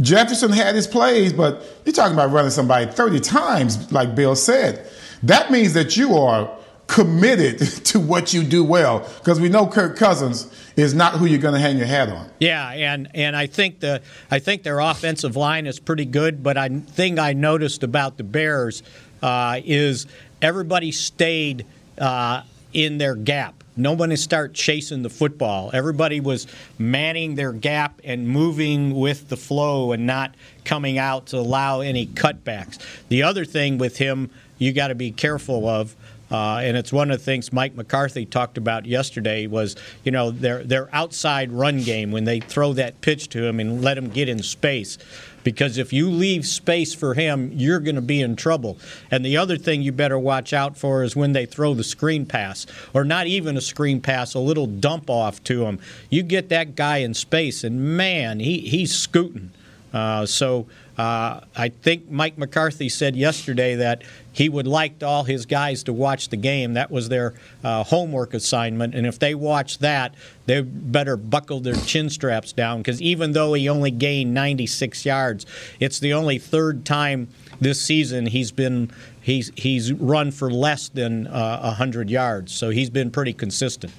Jefferson 0.00 0.52
had 0.52 0.74
his 0.74 0.86
plays, 0.86 1.32
but 1.32 1.64
you're 1.84 1.92
talking 1.92 2.14
about 2.14 2.30
running 2.30 2.50
somebody 2.50 2.90
30 2.90 3.20
times, 3.20 3.90
like 3.92 4.14
Bill 4.14 4.36
said. 4.36 4.88
That 5.22 5.50
means 5.50 5.74
that 5.74 5.96
you 5.96 6.16
are 6.16 6.56
committed 6.86 7.58
to 7.84 8.00
what 8.00 8.32
you 8.32 8.42
do 8.42 8.64
well 8.64 9.00
because 9.18 9.40
we 9.40 9.48
know 9.48 9.66
Kirk 9.66 9.96
Cousins 9.96 10.52
is 10.76 10.94
not 10.94 11.14
who 11.14 11.26
you're 11.26 11.40
going 11.40 11.54
to 11.54 11.60
hang 11.60 11.76
your 11.76 11.86
hat 11.86 12.08
on. 12.08 12.28
Yeah, 12.38 12.70
and 12.70 13.08
and 13.14 13.36
I 13.36 13.46
think 13.46 13.80
the 13.80 14.02
I 14.30 14.38
think 14.38 14.62
their 14.62 14.80
offensive 14.80 15.36
line 15.36 15.66
is 15.66 15.78
pretty 15.78 16.04
good, 16.04 16.42
but 16.42 16.56
I 16.56 16.68
thing 16.68 17.18
I 17.18 17.32
noticed 17.32 17.82
about 17.82 18.16
the 18.16 18.24
Bears 18.24 18.82
uh, 19.22 19.60
is 19.64 20.06
everybody 20.40 20.92
stayed 20.92 21.66
uh, 21.98 22.42
in 22.72 22.98
their 22.98 23.14
gap. 23.14 23.57
Nobody 23.78 24.16
start 24.16 24.54
chasing 24.54 25.02
the 25.02 25.10
football. 25.10 25.70
Everybody 25.72 26.20
was 26.20 26.46
manning 26.78 27.36
their 27.36 27.52
gap 27.52 28.00
and 28.02 28.28
moving 28.28 28.94
with 28.94 29.28
the 29.28 29.36
flow 29.36 29.92
and 29.92 30.06
not 30.06 30.34
coming 30.64 30.98
out 30.98 31.26
to 31.26 31.38
allow 31.38 31.80
any 31.80 32.06
cutbacks. 32.06 32.78
The 33.08 33.22
other 33.22 33.44
thing 33.44 33.78
with 33.78 33.98
him 33.98 34.30
you 34.58 34.72
got 34.72 34.88
to 34.88 34.96
be 34.96 35.12
careful 35.12 35.68
of 35.68 35.94
uh, 36.30 36.60
and 36.62 36.76
it's 36.76 36.92
one 36.92 37.10
of 37.10 37.18
the 37.18 37.24
things 37.24 37.52
Mike 37.52 37.74
McCarthy 37.74 38.26
talked 38.26 38.58
about 38.58 38.84
yesterday 38.84 39.46
was, 39.46 39.76
you 40.04 40.12
know, 40.12 40.30
their 40.30 40.62
their 40.62 40.94
outside 40.94 41.50
run 41.52 41.82
game 41.82 42.10
when 42.10 42.24
they 42.24 42.40
throw 42.40 42.74
that 42.74 43.00
pitch 43.00 43.28
to 43.30 43.46
him 43.46 43.58
and 43.60 43.82
let 43.82 43.96
him 43.96 44.08
get 44.10 44.28
in 44.28 44.42
space. 44.42 44.98
Because 45.48 45.78
if 45.78 45.94
you 45.94 46.10
leave 46.10 46.46
space 46.46 46.92
for 46.92 47.14
him, 47.14 47.50
you're 47.54 47.80
going 47.80 47.94
to 47.94 48.02
be 48.02 48.20
in 48.20 48.36
trouble. 48.36 48.76
And 49.10 49.24
the 49.24 49.38
other 49.38 49.56
thing 49.56 49.80
you 49.80 49.92
better 49.92 50.18
watch 50.18 50.52
out 50.52 50.76
for 50.76 51.02
is 51.02 51.16
when 51.16 51.32
they 51.32 51.46
throw 51.46 51.72
the 51.72 51.82
screen 51.82 52.26
pass, 52.26 52.66
or 52.92 53.02
not 53.02 53.28
even 53.28 53.56
a 53.56 53.62
screen 53.62 54.02
pass, 54.02 54.34
a 54.34 54.40
little 54.40 54.66
dump 54.66 55.08
off 55.08 55.42
to 55.44 55.64
him. 55.64 55.78
You 56.10 56.22
get 56.22 56.50
that 56.50 56.74
guy 56.74 56.98
in 56.98 57.14
space, 57.14 57.64
and 57.64 57.96
man, 57.96 58.40
he, 58.40 58.58
he's 58.58 58.94
scooting. 58.94 59.52
Uh, 59.92 60.26
so 60.26 60.66
uh, 60.98 61.40
I 61.56 61.68
think 61.68 62.10
Mike 62.10 62.36
McCarthy 62.36 62.88
said 62.88 63.14
yesterday 63.14 63.76
that 63.76 64.02
he 64.32 64.48
would 64.48 64.66
like 64.66 65.02
all 65.02 65.24
his 65.24 65.46
guys 65.46 65.84
to 65.84 65.92
watch 65.92 66.28
the 66.28 66.36
game. 66.36 66.74
That 66.74 66.90
was 66.90 67.08
their 67.08 67.34
uh, 67.62 67.84
homework 67.84 68.34
assignment. 68.34 68.94
And 68.94 69.06
if 69.06 69.18
they 69.18 69.34
watch 69.34 69.78
that, 69.78 70.14
they 70.46 70.60
better 70.60 71.16
buckle 71.16 71.60
their 71.60 71.76
chin 71.76 72.10
straps 72.10 72.52
down 72.52 72.78
because 72.78 73.00
even 73.00 73.32
though 73.32 73.54
he 73.54 73.68
only 73.68 73.90
gained 73.90 74.34
96 74.34 75.06
yards, 75.06 75.46
it's 75.78 76.00
the 76.00 76.12
only 76.12 76.38
third 76.38 76.84
time 76.84 77.28
this 77.60 77.80
season 77.80 78.26
he's 78.26 78.52
been 78.52 78.90
he's 79.20 79.50
he's 79.56 79.92
run 79.92 80.30
for 80.30 80.50
less 80.50 80.88
than 80.88 81.26
uh, 81.26 81.60
100 81.60 82.10
yards. 82.10 82.52
So 82.52 82.70
he's 82.70 82.90
been 82.90 83.10
pretty 83.10 83.32
consistent. 83.32 83.92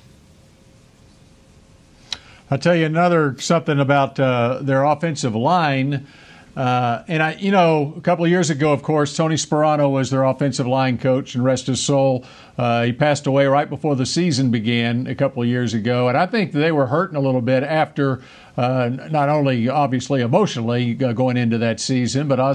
I'll 2.52 2.58
tell 2.58 2.76
you 2.76 2.86
another 2.86 3.38
something 3.40 3.80
about 3.80 4.20
uh, 4.20 4.60
their 4.62 4.84
offensive 4.84 5.36
line. 5.36 6.08
Uh, 6.58 7.04
and 7.08 7.22
I, 7.22 7.34
you 7.34 7.52
know, 7.52 7.94
a 7.96 8.02
couple 8.02 8.26
of 8.26 8.32
years 8.32 8.50
ago, 8.50 8.74
of 8.74 8.82
course, 8.82 9.16
Tony 9.16 9.36
Sparano 9.36 9.90
was 9.92 10.10
their 10.10 10.24
offensive 10.24 10.66
line 10.66 10.98
coach, 10.98 11.36
and 11.36 11.44
rest 11.44 11.68
his 11.68 11.80
soul, 11.80 12.26
uh, 12.58 12.84
he 12.84 12.92
passed 12.92 13.28
away 13.28 13.46
right 13.46 13.70
before 13.70 13.96
the 13.96 14.06
season 14.06 14.50
began 14.50 15.06
a 15.06 15.14
couple 15.14 15.44
of 15.44 15.48
years 15.48 15.76
ago. 15.76 16.10
And 16.10 16.18
I 16.18 16.26
think 16.26 16.52
they 16.52 16.72
were 16.72 16.88
hurting 16.88 17.16
a 17.16 17.22
little 17.22 17.42
bit 17.42 17.62
after, 17.62 18.22
uh, 18.58 18.90
not 19.12 19.30
only 19.30 19.70
obviously 19.70 20.22
emotionally 20.22 20.98
uh, 21.02 21.14
going 21.14 21.38
into 21.38 21.60
that 21.60 21.80
season, 21.80 22.28
but 22.28 22.40
I 22.40 22.52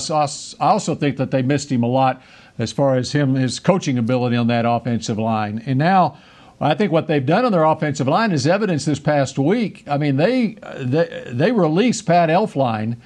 also 0.61 0.95
think 0.97 1.19
that 1.19 1.31
they 1.31 1.43
missed 1.43 1.71
him 1.71 1.85
a 1.85 1.89
lot 1.89 2.21
as 2.59 2.73
far 2.73 2.97
as 2.97 3.13
him 3.13 3.37
his 3.37 3.61
coaching 3.61 3.97
ability 3.97 4.37
on 4.37 4.49
that 4.49 4.67
offensive 4.67 5.19
line. 5.21 5.63
And 5.67 5.79
now. 5.79 6.19
I 6.61 6.75
think 6.75 6.93
what 6.93 7.09
they've 7.09 7.25
done 7.25 7.45
on 7.45 7.53
their 7.53 7.65
offensive 7.65 8.09
line 8.09 8.33
is 8.33 8.47
evidence 8.47 8.85
this 8.85 8.99
past 8.99 9.39
week. 9.39 9.85
I 9.87 9.99
mean, 9.99 10.17
they 10.17 10.57
they, 10.77 11.25
they 11.27 11.53
released 11.53 12.07
Pat 12.07 12.29
Elflein, 12.29 12.97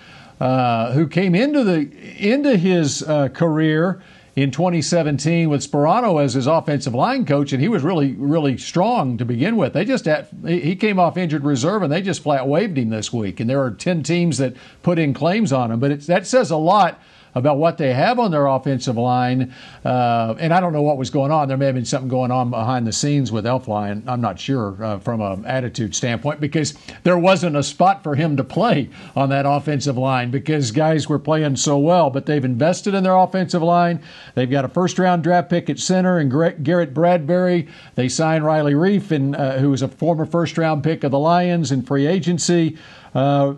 uh, 0.41 0.93
who 0.93 1.09
came 1.09 1.35
into 1.35 1.65
the 1.65 1.91
into 2.19 2.57
his 2.57 3.03
uh, 3.03 3.29
career 3.29 4.03
in 4.37 4.53
2017 4.53 5.49
with 5.49 5.69
Sparano 5.69 6.23
as 6.23 6.35
his 6.35 6.47
offensive 6.47 6.95
line 6.95 7.27
coach, 7.27 7.53
and 7.53 7.61
he 7.61 7.69
was 7.69 7.83
really 7.83 8.13
really 8.13 8.57
strong 8.59 9.17
to 9.19 9.25
begin 9.25 9.57
with. 9.57 9.73
They 9.73 9.85
just 9.85 10.05
had, 10.05 10.29
he 10.47 10.77
came 10.77 11.01
off 11.01 11.17
injured 11.17 11.45
reserve, 11.45 11.83
and 11.83 11.93
they 11.93 12.03
just 12.03 12.23
flat 12.23 12.47
waived 12.47 12.79
him 12.79 12.91
this 12.91 13.13
week. 13.13 13.41
And 13.41 13.49
there 13.49 13.63
are 13.63 13.71
10 13.71 14.03
teams 14.03 14.39
that 14.39 14.55
put 14.83 14.99
in 14.99 15.15
claims 15.15 15.53
on 15.53 15.73
him, 15.73 15.81
but 15.81 16.03
that 16.03 16.27
says 16.27 16.51
a 16.51 16.57
lot 16.57 17.01
about 17.35 17.59
what 17.59 17.79
they 17.79 17.93
have 17.93 18.19
on 18.19 18.31
their 18.31 18.47
offensive 18.47 18.97
line. 18.97 19.55
Uh, 19.85 20.35
and 20.39 20.53
I 20.53 20.61
don't 20.61 20.73
know 20.73 20.83
what 20.83 20.99
was 20.99 21.11
going 21.11 21.31
on. 21.31 21.49
There 21.49 21.57
may 21.57 21.67
have 21.67 21.75
been 21.75 21.85
something 21.85 22.09
going 22.09 22.31
on 22.31 22.51
behind 22.51 22.87
the 22.87 22.93
scenes 22.93 23.31
with 23.33 23.45
Elflein. 23.45 24.07
I'm 24.07 24.21
not 24.21 24.39
sure 24.39 24.83
uh, 24.83 24.99
from 24.99 25.21
an 25.21 25.45
attitude 25.45 25.95
standpoint 25.95 26.41
because 26.41 26.75
there 27.03 27.19
wasn't 27.19 27.57
a 27.57 27.63
spot 27.63 28.03
for 28.03 28.15
him 28.15 28.37
to 28.37 28.45
play 28.45 28.91
on 29.15 29.29
that 29.31 29.47
offensive 29.47 29.97
line 29.97 30.31
because 30.31 30.71
guys 30.71 31.09
were 31.09 31.19
playing 31.19 31.57
so 31.57 31.79
well. 31.79 32.11
But 32.11 32.27
they've 32.27 32.45
invested 32.45 32.95
in 32.95 33.05
their 33.05 33.17
offensive 33.17 33.63
line. 33.63 34.03
They've 34.35 34.51
got 34.51 34.65
a 34.65 34.69
first 34.69 34.99
round 34.99 35.23
draft 35.23 35.51
pick 35.51 35.71
at 35.71 35.79
center 35.79 36.19
and 36.19 36.31
Garrett 36.65 36.95
Bradbury. 36.95 37.69
They 37.95 38.09
signed 38.09 38.45
Riley 38.45 38.75
Reiff, 38.75 39.11
and, 39.11 39.35
uh, 39.37 39.59
who 39.59 39.71
was 39.71 39.83
a 39.83 39.89
former 39.89 40.27
first 40.27 40.59
round 40.59 40.83
pick 40.83 41.05
of 41.05 41.11
the 41.11 41.19
Lions 41.19 41.73
in 41.73 41.83
free 41.83 42.07
agency. 42.07 42.77
Uh, 43.15 43.55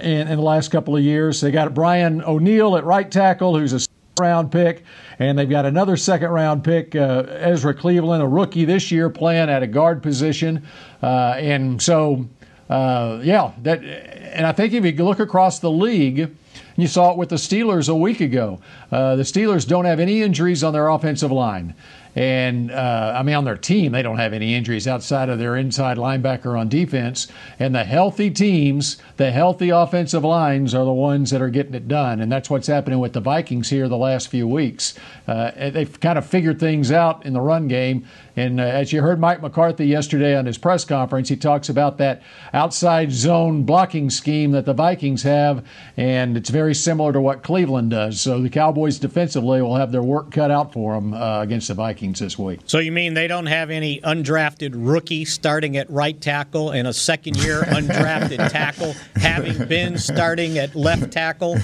in, 0.00 0.28
in 0.28 0.36
the 0.36 0.42
last 0.42 0.70
couple 0.70 0.96
of 0.96 1.02
years. 1.02 1.40
They 1.40 1.50
got 1.50 1.74
Brian 1.74 2.22
O'Neill 2.22 2.76
at 2.76 2.84
right 2.84 3.10
tackle, 3.10 3.58
who's 3.58 3.72
a 3.72 3.80
round 4.20 4.52
pick, 4.52 4.84
and 5.18 5.38
they've 5.38 5.48
got 5.48 5.64
another 5.64 5.96
second 5.96 6.30
round 6.30 6.64
pick, 6.64 6.94
uh, 6.94 7.24
Ezra 7.28 7.74
Cleveland, 7.74 8.22
a 8.22 8.26
rookie 8.26 8.64
this 8.64 8.90
year, 8.90 9.08
playing 9.10 9.48
at 9.48 9.62
a 9.62 9.66
guard 9.66 10.02
position. 10.02 10.66
Uh, 11.02 11.34
and 11.38 11.80
so, 11.80 12.26
uh, 12.68 13.20
yeah, 13.22 13.52
that. 13.62 13.82
And 13.82 14.46
I 14.46 14.52
think 14.52 14.72
if 14.72 14.84
you 14.84 15.04
look 15.04 15.20
across 15.20 15.58
the 15.58 15.70
league, 15.70 16.34
you 16.76 16.86
saw 16.86 17.12
it 17.12 17.18
with 17.18 17.28
the 17.28 17.36
Steelers 17.36 17.88
a 17.88 17.94
week 17.94 18.20
ago. 18.20 18.60
Uh, 18.90 19.16
the 19.16 19.22
Steelers 19.22 19.66
don't 19.66 19.84
have 19.84 20.00
any 20.00 20.22
injuries 20.22 20.64
on 20.64 20.72
their 20.72 20.88
offensive 20.88 21.30
line. 21.30 21.74
And 22.14 22.70
uh, 22.70 23.14
I 23.16 23.22
mean, 23.22 23.34
on 23.34 23.44
their 23.44 23.56
team, 23.56 23.92
they 23.92 24.02
don't 24.02 24.18
have 24.18 24.34
any 24.34 24.54
injuries 24.54 24.86
outside 24.86 25.28
of 25.30 25.38
their 25.38 25.56
inside 25.56 25.96
linebacker 25.96 26.58
on 26.58 26.68
defense. 26.68 27.26
And 27.58 27.74
the 27.74 27.84
healthy 27.84 28.30
teams, 28.30 28.98
the 29.16 29.30
healthy 29.30 29.70
offensive 29.70 30.22
lines, 30.22 30.74
are 30.74 30.84
the 30.84 30.92
ones 30.92 31.30
that 31.30 31.40
are 31.40 31.48
getting 31.48 31.74
it 31.74 31.88
done. 31.88 32.20
And 32.20 32.30
that's 32.30 32.50
what's 32.50 32.66
happening 32.66 32.98
with 32.98 33.14
the 33.14 33.20
Vikings 33.20 33.70
here 33.70 33.88
the 33.88 33.96
last 33.96 34.28
few 34.28 34.46
weeks. 34.46 34.94
Uh, 35.26 35.70
they've 35.70 35.98
kind 36.00 36.18
of 36.18 36.26
figured 36.26 36.60
things 36.60 36.92
out 36.92 37.24
in 37.24 37.32
the 37.32 37.40
run 37.40 37.66
game. 37.66 38.06
And 38.36 38.60
uh, 38.60 38.64
as 38.64 38.92
you 38.92 39.02
heard 39.02 39.20
Mike 39.20 39.42
McCarthy 39.42 39.86
yesterday 39.86 40.36
on 40.36 40.46
his 40.46 40.58
press 40.58 40.84
conference, 40.84 41.28
he 41.28 41.36
talks 41.36 41.68
about 41.68 41.98
that 41.98 42.22
outside 42.52 43.12
zone 43.12 43.64
blocking 43.64 44.10
scheme 44.10 44.52
that 44.52 44.64
the 44.64 44.72
Vikings 44.72 45.22
have, 45.22 45.66
and 45.96 46.36
it's 46.36 46.50
very 46.50 46.74
similar 46.74 47.12
to 47.12 47.20
what 47.20 47.42
Cleveland 47.42 47.90
does. 47.90 48.20
So 48.20 48.40
the 48.40 48.50
Cowboys 48.50 48.98
defensively 48.98 49.60
will 49.60 49.76
have 49.76 49.92
their 49.92 50.02
work 50.02 50.30
cut 50.30 50.50
out 50.50 50.72
for 50.72 50.94
them 50.94 51.12
uh, 51.14 51.42
against 51.42 51.68
the 51.68 51.74
Vikings 51.74 52.20
this 52.20 52.38
week. 52.38 52.60
So 52.66 52.78
you 52.78 52.92
mean 52.92 53.14
they 53.14 53.28
don't 53.28 53.46
have 53.46 53.70
any 53.70 54.00
undrafted 54.00 54.72
rookie 54.74 55.24
starting 55.24 55.76
at 55.76 55.90
right 55.90 56.18
tackle 56.20 56.70
and 56.70 56.88
a 56.88 56.92
second 56.92 57.36
year 57.42 57.62
undrafted 57.66 58.50
tackle 58.50 58.94
having 59.16 59.66
been 59.68 59.98
starting 59.98 60.58
at 60.58 60.74
left 60.74 61.12
tackle? 61.12 61.56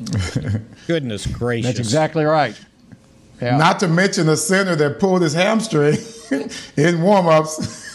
Goodness 0.86 1.26
gracious. 1.26 1.66
That's 1.66 1.78
exactly 1.78 2.24
right. 2.24 2.58
Yeah. 3.40 3.56
Not 3.56 3.80
to 3.80 3.88
mention 3.88 4.26
the 4.26 4.36
center 4.36 4.76
that 4.76 4.98
pulled 4.98 5.22
his 5.22 5.32
hamstring 5.32 5.94
in 6.76 6.98
warmups. 6.98 7.88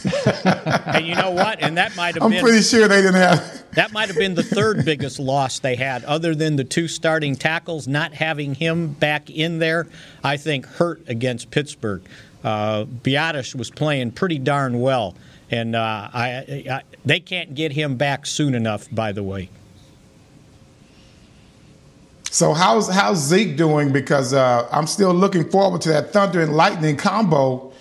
and 0.95 1.05
you 1.05 1.15
know 1.15 1.31
what? 1.31 1.61
And 1.61 1.77
that 1.77 1.95
might 1.95 2.15
have 2.15 2.23
I'm 2.23 2.29
been. 2.29 2.39
I'm 2.39 2.45
pretty 2.45 2.63
sure 2.63 2.87
they 2.87 3.01
didn't 3.01 3.15
have. 3.15 3.63
That 3.73 3.91
might 3.91 4.07
have 4.07 4.17
been 4.17 4.35
the 4.35 4.43
third 4.43 4.85
biggest 4.85 5.19
loss 5.19 5.59
they 5.59 5.75
had, 5.75 6.03
other 6.05 6.33
than 6.33 6.55
the 6.55 6.63
two 6.63 6.87
starting 6.87 7.35
tackles. 7.35 7.87
Not 7.87 8.13
having 8.13 8.55
him 8.55 8.89
back 8.93 9.29
in 9.29 9.59
there, 9.59 9.87
I 10.23 10.37
think, 10.37 10.65
hurt 10.65 11.01
against 11.07 11.51
Pittsburgh. 11.51 12.01
Uh, 12.43 12.85
was 13.03 13.71
playing 13.75 14.11
pretty 14.11 14.37
darn 14.37 14.79
well, 14.79 15.15
and 15.49 15.75
uh, 15.75 16.09
I, 16.13 16.63
I, 16.69 16.81
they 17.03 17.19
can't 17.19 17.55
get 17.55 17.71
him 17.71 17.97
back 17.97 18.25
soon 18.25 18.55
enough. 18.55 18.87
By 18.91 19.11
the 19.11 19.23
way. 19.23 19.49
So 22.35 22.53
how's 22.53 22.89
how's 22.89 23.19
Zeke 23.19 23.55
doing? 23.55 23.93
Because 23.93 24.33
uh, 24.33 24.67
I'm 24.69 24.87
still 24.87 25.13
looking 25.13 25.49
forward 25.49 25.79
to 25.83 25.89
that 25.93 26.11
thunder 26.11 26.41
and 26.41 26.53
lightning 26.53 26.97
combo 26.97 27.71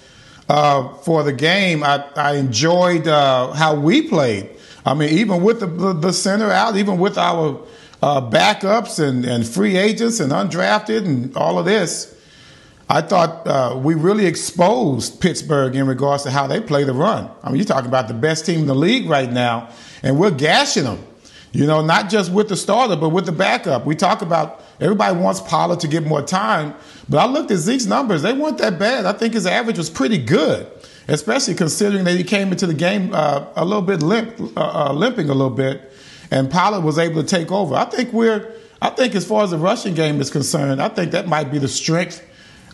uh, 0.48 0.94
for 0.98 1.24
the 1.24 1.32
game. 1.32 1.82
I, 1.82 2.04
I 2.14 2.36
enjoyed 2.36 3.08
uh, 3.08 3.50
how 3.50 3.74
we 3.74 4.02
played. 4.02 4.48
I 4.86 4.94
mean, 4.94 5.08
even 5.08 5.42
with 5.42 5.58
the, 5.58 5.92
the, 5.94 6.12
center 6.12 6.52
out, 6.52 6.76
even 6.76 6.98
with 6.98 7.18
our 7.18 7.66
uh, 8.00 8.20
backups 8.20 9.04
and, 9.04 9.24
and 9.24 9.44
free 9.44 9.76
agents 9.76 10.20
and 10.20 10.30
undrafted 10.30 11.04
and 11.04 11.36
all 11.36 11.58
of 11.58 11.64
this, 11.64 12.16
I 12.88 13.00
thought 13.00 13.48
uh, 13.48 13.76
we 13.76 13.96
really 13.96 14.26
exposed 14.26 15.20
Pittsburgh 15.20 15.74
in 15.74 15.88
regards 15.88 16.22
to 16.22 16.30
how 16.30 16.46
they 16.46 16.60
play 16.60 16.84
the 16.84 16.94
run. 16.94 17.28
I 17.42 17.48
mean, 17.48 17.56
you're 17.56 17.66
talking 17.66 17.88
about 17.88 18.06
the 18.06 18.14
best 18.14 18.46
team 18.46 18.60
in 18.60 18.66
the 18.68 18.74
league 18.76 19.08
right 19.08 19.32
now, 19.32 19.70
and 20.04 20.16
we're 20.16 20.30
gashing 20.30 20.84
them. 20.84 21.04
You 21.54 21.66
know, 21.66 21.84
not 21.84 22.10
just 22.10 22.32
with 22.32 22.48
the 22.48 22.56
starter, 22.56 22.96
but 22.96 23.10
with 23.10 23.26
the 23.26 23.32
backup. 23.32 23.86
We 23.86 23.94
talk 23.94 24.22
about 24.22 24.62
everybody 24.80 25.16
wants 25.16 25.40
Pollard 25.40 25.80
to 25.80 25.88
get 25.88 26.04
more 26.04 26.20
time, 26.20 26.74
but 27.08 27.18
I 27.18 27.26
looked 27.26 27.50
at 27.50 27.58
Zeke's 27.58 27.86
numbers. 27.86 28.22
They 28.22 28.32
weren't 28.32 28.58
that 28.58 28.78
bad. 28.78 29.06
I 29.06 29.12
think 29.12 29.34
his 29.34 29.46
average 29.46 29.78
was 29.78 29.88
pretty 29.88 30.18
good 30.18 30.70
especially 31.08 31.54
considering 31.54 32.04
that 32.04 32.16
he 32.16 32.24
came 32.24 32.50
into 32.50 32.66
the 32.66 32.74
game 32.74 33.12
uh, 33.12 33.46
a 33.56 33.64
little 33.64 33.82
bit 33.82 34.02
limp, 34.02 34.40
uh, 34.56 34.88
uh, 34.88 34.92
limping 34.92 35.28
a 35.28 35.34
little 35.34 35.50
bit, 35.50 35.92
and 36.30 36.50
Pollard 36.50 36.80
was 36.80 36.98
able 36.98 37.22
to 37.22 37.28
take 37.28 37.52
over. 37.52 37.74
I 37.74 37.84
think 37.84 38.12
we're, 38.12 38.52
I 38.80 38.90
think 38.90 39.14
as 39.14 39.26
far 39.26 39.44
as 39.44 39.50
the 39.50 39.58
rushing 39.58 39.94
game 39.94 40.20
is 40.20 40.30
concerned, 40.30 40.80
I 40.80 40.88
think 40.88 41.12
that 41.12 41.28
might 41.28 41.50
be 41.50 41.58
the 41.58 41.68
strength 41.68 42.24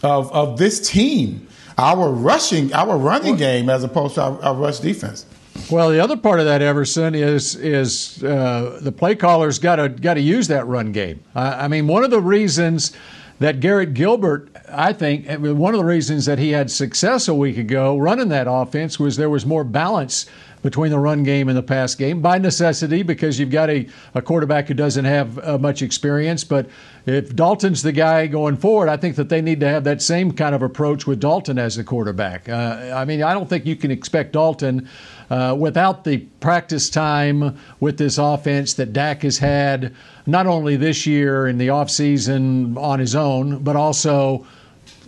of, 0.03 0.31
of 0.33 0.59
this 0.59 0.89
team. 0.89 1.49
Our 1.79 2.11
rushing, 2.11 2.73
our 2.75 2.97
running 2.97 3.37
game, 3.37 3.71
as 3.71 3.85
opposed 3.85 4.17
to 4.17 4.23
our, 4.23 4.43
our 4.43 4.55
rush 4.55 4.81
defense. 4.81 5.25
Well, 5.69 5.91
the 5.91 6.01
other 6.01 6.17
part 6.17 6.41
of 6.41 6.47
that, 6.47 6.63
Everson, 6.63 7.15
is 7.15 7.55
is 7.57 8.23
uh, 8.23 8.79
the 8.83 8.93
play 8.93 9.15
callers 9.15 9.59
got 9.59 9.77
to 9.77 9.89
got 9.89 10.15
to 10.15 10.21
use 10.21 10.49
that 10.49 10.67
run 10.67 10.93
game. 10.93 11.23
I 11.35 11.69
mean, 11.69 11.87
one 11.87 12.05
of 12.05 12.11
the 12.11 12.21
reasons 12.21 12.93
that 13.41 13.61
Garrett 13.61 13.95
Gilbert, 13.95 14.51
I 14.69 14.93
think, 14.93 15.27
one 15.27 15.75
of 15.75 15.79
the 15.79 15.85
reasons 15.85 16.27
that 16.27 16.39
he 16.39 16.51
had 16.51 16.71
success 16.71 17.27
a 17.27 17.35
week 17.35 17.57
ago 17.57 17.97
running 17.97 18.29
that 18.29 18.47
offense 18.49 19.01
was 19.01 19.17
there 19.17 19.31
was 19.31 19.47
more 19.47 19.65
balance 19.65 20.27
between 20.63 20.91
the 20.91 20.99
run 20.99 21.23
game 21.23 21.49
and 21.49 21.57
the 21.57 21.63
pass 21.63 21.95
game 21.95 22.21
by 22.21 22.39
necessity 22.39 23.03
because 23.03 23.39
you've 23.39 23.51
got 23.51 23.71
a, 23.71 23.87
a 24.15 24.23
quarterback 24.23 24.69
who 24.69 24.75
doesn't 24.75 25.05
have 25.05 25.39
uh, 25.39 25.59
much 25.59 25.83
experience. 25.83 26.45
But 26.45 26.69
if 27.07 27.35
Dalton's 27.35 27.83
the 27.83 27.93
guy 27.93 28.27
going 28.27 28.57
forward, 28.57 28.89
I 28.89 28.97
think 28.97 29.17
that 29.17 29.29
they 29.29 29.41
need 29.41 29.61
to 29.61 29.69
have 29.69 29.85
that 29.85 30.03
same 30.03 30.33
kind 30.33 30.55
of 30.55 30.63
approach 30.63 31.07
with 31.07 31.21
Dalton 31.21 31.59
as 31.59 31.77
the 31.77 31.85
quarterback. 31.85 32.49
Uh, 32.49 32.93
I 32.95 33.05
mean, 33.05 33.23
I 33.23 33.33
don't 33.33 33.49
think 33.49 33.65
you 33.67 33.77
can 33.77 33.91
expect 33.91 34.33
Dalton 34.33 34.89
uh, 35.31 35.57
without 35.59 36.05
the 36.05 36.19
practice 36.41 36.91
time 36.91 37.57
with 37.79 37.97
this 37.99 38.19
offense 38.19 38.75
that 38.75 38.93
Dak 38.93 39.23
has 39.23 39.39
had, 39.39 39.95
not 40.27 40.47
only 40.47 40.77
this 40.77 41.07
year 41.07 41.47
in 41.47 41.57
the 41.57 41.69
offseason 41.69 42.77
on 42.77 42.99
his 42.99 43.15
own, 43.15 43.63
but 43.63 43.77
also 43.77 44.47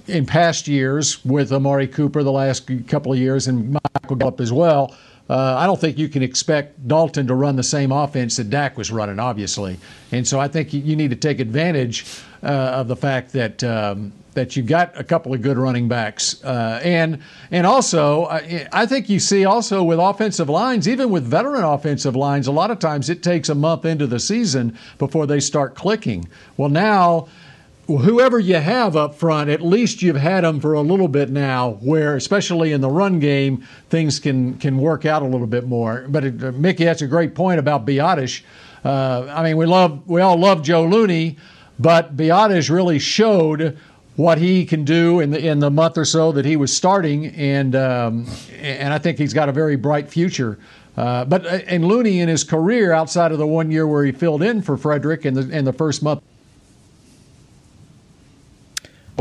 in 0.06 0.26
past 0.26 0.66
years 0.66 1.25
with 1.25 1.52
Amari 1.52 1.87
Cooper 1.87 2.23
the 2.23 2.32
last 2.32 2.68
couple 2.88 3.12
of 3.12 3.18
years 3.18 3.47
and 3.49 3.73
Michael 3.73 4.16
Gallup 4.16 4.40
as 4.40 4.52
well. 4.52 4.94
Uh, 5.31 5.57
I 5.57 5.66
don't 5.66 5.81
think 5.81 5.99
you 5.99 6.09
can 6.09 6.23
expect 6.23 6.87
Dalton 6.87 7.27
to 7.29 7.35
run 7.35 7.57
the 7.57 7.62
same 7.62 7.92
offense 7.92 8.37
that 8.37 8.51
Dak 8.51 8.77
was 8.77 8.90
running, 8.90 9.18
obviously. 9.18 9.79
And 10.11 10.27
so 10.27 10.40
I 10.40 10.49
think 10.49 10.73
you 10.73 10.96
need 10.96 11.11
to 11.11 11.16
take 11.16 11.40
advantage 11.40 12.05
uh, 12.42 12.46
of 12.46 12.88
the 12.88 12.96
fact 12.96 13.33
that 13.33 13.62
um, 13.62 14.12
that 14.35 14.57
you've 14.57 14.66
got 14.66 14.99
a 14.99 15.05
couple 15.05 15.35
of 15.35 15.42
good 15.42 15.59
running 15.59 15.88
backs, 15.88 16.42
uh, 16.42 16.81
and 16.83 17.20
and 17.51 17.66
also 17.66 18.25
I, 18.25 18.66
I, 18.73 18.87
think 18.87 19.09
you 19.09 19.20
see 19.20 19.44
also 19.44 19.85
with 19.85 19.99
offensive 19.99 20.49
lines, 20.49 20.88
even 20.88 21.11
with 21.11 21.25
veteran 21.25 21.64
offensive 21.64 22.16
lines, 22.16 22.46
a 22.46 22.53
lot 22.53 22.70
of 22.70 22.79
times 22.79 23.11
it 23.11 23.23
takes 23.23 23.49
a 23.49 23.55
month 23.55 23.85
into 23.85 24.07
the 24.07 24.18
season 24.18 24.77
before 24.99 25.27
they 25.27 25.40
start 25.40 25.75
clicking. 25.75 26.29
Well, 26.57 26.68
now. 26.68 27.29
Whoever 27.88 28.38
you 28.38 28.57
have 28.57 28.95
up 28.95 29.16
front, 29.16 29.51
at 29.51 29.61
least 29.61 30.03
you've 30.03 30.16
had 30.16 30.45
them 30.45 30.61
for 30.61 30.75
a 30.75 30.81
little 30.81 31.09
bit 31.09 31.31
now, 31.31 31.79
where 31.81 32.14
especially 32.14 32.73
in 32.73 32.81
the 32.81 32.88
run 32.88 33.18
game, 33.18 33.66
things 33.90 34.21
can 34.21 34.57
can 34.59 34.79
work 34.79 35.05
out 35.05 35.23
a 35.23 35.27
little 35.27 35.49
bit 35.49 35.66
more. 35.66 36.07
But 36.09 36.25
it, 36.25 36.45
uh, 36.45 36.53
Mickey, 36.53 36.85
that's 36.85 37.03
a 37.03 37.09
great 37.09 37.35
point 37.35 37.59
about 37.59 37.85
Biadasz. 37.85 38.42
Uh, 38.85 39.27
I 39.31 39.42
mean, 39.42 39.57
we 39.57 39.66
love 39.66 40.09
we 40.09 40.21
all 40.21 40.37
love 40.37 40.62
Joe 40.62 40.85
Looney, 40.85 41.38
but 41.79 42.16
Biadasz 42.16 42.71
really 42.71 43.01
showed 43.01 43.77
what 44.14 44.38
he 44.38 44.64
can 44.64 44.85
do 44.85 45.21
in 45.21 45.31
the 45.31 45.45
in 45.45 45.59
the 45.59 45.71
month 45.71 45.99
or 45.99 46.05
so 46.05 46.31
that 46.33 46.45
he 46.45 46.57
was 46.57 46.75
starting, 46.75 47.27
and 47.27 47.75
um, 47.75 48.27
and 48.61 48.92
I 48.95 48.99
think 48.99 49.18
he's 49.18 49.35
got 49.35 49.49
a 49.49 49.53
very 49.53 49.77
bright 49.77 50.09
future. 50.09 50.59
Uh, 50.97 51.25
but 51.25 51.47
uh, 51.47 51.61
and 51.66 51.85
Looney 51.85 52.21
in 52.21 52.29
his 52.29 52.45
career, 52.45 52.92
outside 52.92 53.33
of 53.33 53.38
the 53.38 53.47
one 53.47 53.71
year 53.71 53.87
where 53.87 54.05
he 54.05 54.12
filled 54.12 54.42
in 54.42 54.62
for 54.62 54.77
Frederick 54.77 55.25
in 55.25 55.35
the 55.35 55.49
in 55.49 55.64
the 55.64 55.73
first 55.73 56.03
month, 56.03 56.23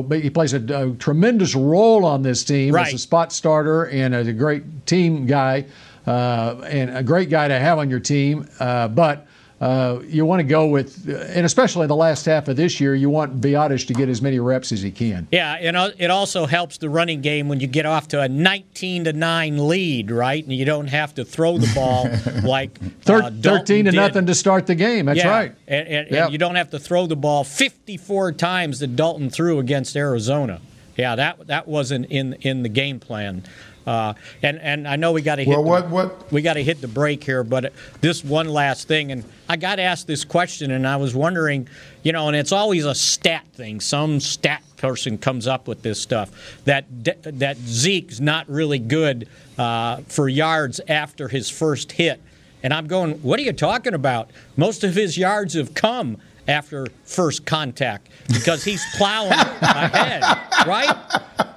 he 0.09 0.29
plays 0.29 0.53
a, 0.53 0.57
a 0.57 0.95
tremendous 0.95 1.55
role 1.55 2.05
on 2.05 2.21
this 2.21 2.43
team 2.43 2.73
right. 2.73 2.87
as 2.87 2.93
a 2.93 2.97
spot 2.97 3.33
starter 3.33 3.87
and 3.87 4.15
a 4.15 4.31
great 4.33 4.85
team 4.85 5.25
guy 5.25 5.65
uh, 6.07 6.61
and 6.65 6.95
a 6.95 7.03
great 7.03 7.29
guy 7.29 7.47
to 7.47 7.59
have 7.59 7.77
on 7.77 7.89
your 7.89 7.99
team. 7.99 8.47
Uh, 8.59 8.87
but 8.87 9.27
uh, 9.61 10.01
you 10.07 10.25
want 10.25 10.39
to 10.39 10.43
go 10.43 10.65
with, 10.65 11.07
and 11.07 11.45
especially 11.45 11.85
the 11.85 11.95
last 11.95 12.25
half 12.25 12.47
of 12.47 12.55
this 12.55 12.81
year, 12.81 12.95
you 12.95 13.11
want 13.11 13.39
Biadasz 13.39 13.85
to 13.87 13.93
get 13.93 14.09
as 14.09 14.19
many 14.19 14.39
reps 14.39 14.71
as 14.71 14.81
he 14.81 14.89
can. 14.89 15.27
Yeah, 15.31 15.53
and 15.53 15.77
it 15.99 16.09
also 16.09 16.47
helps 16.47 16.79
the 16.79 16.89
running 16.89 17.21
game 17.21 17.47
when 17.47 17.59
you 17.59 17.67
get 17.67 17.85
off 17.85 18.07
to 18.09 18.21
a 18.21 18.27
19 18.27 19.03
to 19.03 19.13
nine 19.13 19.67
lead, 19.67 20.09
right? 20.09 20.43
And 20.43 20.51
you 20.51 20.65
don't 20.65 20.87
have 20.87 21.13
to 21.13 21.23
throw 21.23 21.59
the 21.59 21.71
ball 21.75 22.09
like 22.43 22.79
uh, 23.07 23.29
13 23.29 23.85
to 23.85 23.91
did. 23.91 23.93
nothing 23.93 24.25
to 24.25 24.33
start 24.33 24.65
the 24.65 24.73
game. 24.73 25.05
That's 25.05 25.19
yeah. 25.19 25.29
right. 25.29 25.55
And, 25.67 25.87
and, 25.87 26.11
yep. 26.11 26.23
and 26.23 26.31
you 26.31 26.39
don't 26.39 26.55
have 26.55 26.71
to 26.71 26.79
throw 26.79 27.05
the 27.05 27.15
ball 27.15 27.43
54 27.43 28.31
times 28.31 28.79
that 28.79 28.95
Dalton 28.95 29.29
threw 29.29 29.59
against 29.59 29.95
Arizona. 29.95 30.59
Yeah, 30.97 31.15
that 31.15 31.47
that 31.47 31.67
wasn't 31.67 32.07
in 32.07 32.33
in 32.41 32.63
the 32.63 32.69
game 32.69 32.99
plan. 32.99 33.43
Uh, 33.85 34.13
and 34.43 34.59
and 34.59 34.87
I 34.87 34.95
know 34.95 35.11
we 35.11 35.21
got 35.21 35.35
to 35.35 35.43
hit 35.43 35.49
well, 35.49 35.63
what, 35.63 35.89
the, 35.89 35.93
what? 35.93 36.31
we 36.31 36.41
got 36.41 36.53
to 36.53 36.63
hit 36.63 36.81
the 36.81 36.87
break 36.87 37.23
here, 37.23 37.43
but 37.43 37.73
this 38.01 38.23
one 38.23 38.49
last 38.49 38.87
thing, 38.87 39.11
and 39.11 39.23
I 39.49 39.57
got 39.57 39.79
asked 39.79 40.07
this 40.07 40.23
question, 40.23 40.71
and 40.71 40.87
I 40.87 40.97
was 40.97 41.15
wondering, 41.15 41.67
you 42.03 42.11
know, 42.11 42.27
and 42.27 42.35
it's 42.35 42.51
always 42.51 42.85
a 42.85 42.95
stat 42.95 43.45
thing. 43.53 43.79
Some 43.79 44.19
stat 44.19 44.63
person 44.77 45.17
comes 45.17 45.47
up 45.47 45.67
with 45.67 45.81
this 45.81 45.99
stuff 45.99 46.31
that 46.65 46.85
that 47.23 47.57
Zeke's 47.57 48.19
not 48.19 48.47
really 48.49 48.79
good 48.79 49.27
uh, 49.57 49.97
for 50.07 50.29
yards 50.29 50.79
after 50.87 51.27
his 51.27 51.49
first 51.49 51.93
hit, 51.93 52.21
and 52.63 52.73
I'm 52.73 52.87
going, 52.87 53.13
what 53.23 53.39
are 53.39 53.43
you 53.43 53.53
talking 53.53 53.93
about? 53.93 54.29
Most 54.57 54.83
of 54.83 54.93
his 54.93 55.17
yards 55.17 55.55
have 55.55 55.73
come 55.73 56.17
after 56.47 56.87
first 57.03 57.45
contact 57.45 58.09
because 58.27 58.63
he's 58.63 58.83
plowing 58.95 59.31
ahead, 59.61 60.23
right? 60.67 60.95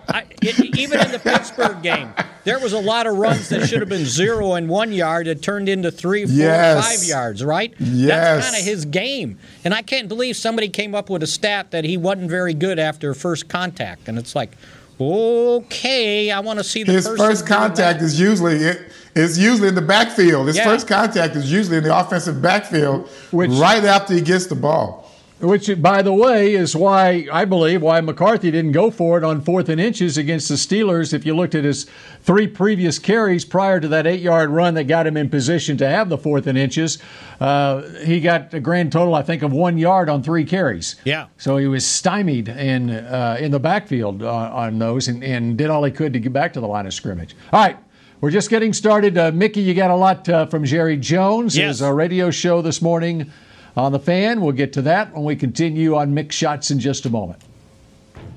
I, 0.08 0.24
it, 0.42 0.78
even 0.78 1.00
in 1.00 1.10
the 1.10 1.18
Pittsburgh 1.18 1.82
game, 1.82 2.12
there 2.44 2.58
was 2.58 2.72
a 2.72 2.80
lot 2.80 3.06
of 3.06 3.16
runs 3.16 3.48
that 3.48 3.66
should 3.68 3.80
have 3.80 3.88
been 3.88 4.04
zero 4.04 4.54
and 4.54 4.68
one 4.68 4.92
yard 4.92 5.26
that 5.26 5.42
turned 5.42 5.68
into 5.68 5.90
three, 5.90 6.26
four, 6.26 6.34
yes. 6.34 7.00
five 7.00 7.08
yards, 7.08 7.44
right? 7.44 7.74
Yes. 7.78 8.08
That's 8.08 8.50
kind 8.50 8.60
of 8.60 8.66
his 8.66 8.84
game. 8.84 9.38
And 9.64 9.72
I 9.72 9.82
can't 9.82 10.08
believe 10.08 10.36
somebody 10.36 10.68
came 10.68 10.94
up 10.94 11.08
with 11.08 11.22
a 11.22 11.26
stat 11.26 11.70
that 11.70 11.84
he 11.84 11.96
wasn't 11.96 12.30
very 12.30 12.54
good 12.54 12.78
after 12.78 13.14
first 13.14 13.48
contact. 13.48 14.08
And 14.08 14.18
it's 14.18 14.34
like, 14.34 14.52
okay, 15.00 16.30
I 16.30 16.40
want 16.40 16.58
to 16.58 16.64
see 16.64 16.82
the 16.82 16.92
his 16.92 17.08
first 17.08 17.46
contact 17.46 18.00
is 18.02 18.20
usually 18.20 18.56
it 18.56 18.92
is 19.14 19.38
usually 19.38 19.68
in 19.68 19.74
the 19.74 19.82
backfield. 19.82 20.48
His 20.48 20.56
yeah. 20.56 20.64
first 20.64 20.86
contact 20.86 21.36
is 21.36 21.50
usually 21.50 21.78
in 21.78 21.84
the 21.84 21.98
offensive 21.98 22.40
backfield, 22.42 23.08
Which, 23.30 23.50
right 23.50 23.84
after 23.84 24.14
he 24.14 24.20
gets 24.20 24.46
the 24.46 24.54
ball. 24.54 25.03
Which, 25.40 25.82
by 25.82 26.00
the 26.00 26.12
way, 26.12 26.54
is 26.54 26.76
why 26.76 27.26
I 27.30 27.44
believe 27.44 27.82
why 27.82 28.00
McCarthy 28.00 28.52
didn't 28.52 28.70
go 28.70 28.90
for 28.90 29.18
it 29.18 29.24
on 29.24 29.40
fourth 29.40 29.68
and 29.68 29.80
inches 29.80 30.16
against 30.16 30.48
the 30.48 30.54
Steelers. 30.54 31.12
If 31.12 31.26
you 31.26 31.34
looked 31.34 31.56
at 31.56 31.64
his 31.64 31.86
three 32.22 32.46
previous 32.46 33.00
carries 33.00 33.44
prior 33.44 33.80
to 33.80 33.88
that 33.88 34.06
eight-yard 34.06 34.50
run 34.50 34.74
that 34.74 34.84
got 34.84 35.08
him 35.08 35.16
in 35.16 35.28
position 35.28 35.76
to 35.78 35.88
have 35.88 36.08
the 36.08 36.16
fourth 36.16 36.46
and 36.46 36.56
inches, 36.56 36.98
uh, 37.40 37.82
he 38.04 38.20
got 38.20 38.54
a 38.54 38.60
grand 38.60 38.92
total, 38.92 39.16
I 39.16 39.22
think, 39.22 39.42
of 39.42 39.52
one 39.52 39.76
yard 39.76 40.08
on 40.08 40.22
three 40.22 40.44
carries. 40.44 40.96
Yeah. 41.04 41.26
So 41.36 41.56
he 41.56 41.66
was 41.66 41.84
stymied 41.84 42.48
in 42.48 42.90
uh, 42.90 43.36
in 43.40 43.50
the 43.50 43.60
backfield 43.60 44.22
on, 44.22 44.52
on 44.52 44.78
those 44.78 45.08
and, 45.08 45.22
and, 45.24 45.58
did 45.58 45.68
all 45.68 45.82
he 45.82 45.90
could 45.90 46.12
to 46.12 46.20
get 46.20 46.32
back 46.32 46.52
to 46.52 46.60
the 46.60 46.68
line 46.68 46.86
of 46.86 46.94
scrimmage. 46.94 47.34
All 47.52 47.60
right. 47.60 47.76
We're 48.20 48.30
just 48.30 48.48
getting 48.48 48.72
started. 48.72 49.18
Uh, 49.18 49.32
Mickey, 49.32 49.60
you 49.60 49.74
got 49.74 49.90
a 49.90 49.96
lot 49.96 50.26
uh, 50.28 50.46
from 50.46 50.64
Jerry 50.64 50.96
Jones. 50.96 51.56
Yes. 51.56 51.78
His 51.78 51.82
uh, 51.82 51.92
radio 51.92 52.30
show 52.30 52.62
this 52.62 52.80
morning 52.80 53.30
on 53.76 53.92
the 53.92 53.98
fan. 53.98 54.40
We'll 54.40 54.52
get 54.52 54.72
to 54.74 54.82
that 54.82 55.12
when 55.12 55.24
we 55.24 55.36
continue 55.36 55.96
on 55.96 56.14
Mick 56.14 56.32
Shots 56.32 56.70
in 56.70 56.78
just 56.78 57.06
a 57.06 57.10
moment. 57.10 57.40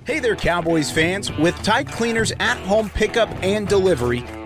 Hey 0.06 0.20
there, 0.20 0.36
Cowboys 0.36 0.90
fans. 0.90 1.32
With 1.38 1.56
Tide 1.64 1.90
Cleaners 1.90 2.32
at 2.40 2.58
home 2.60 2.90
pickup 2.90 3.30
and 3.44 3.68
delivery, 3.68 4.24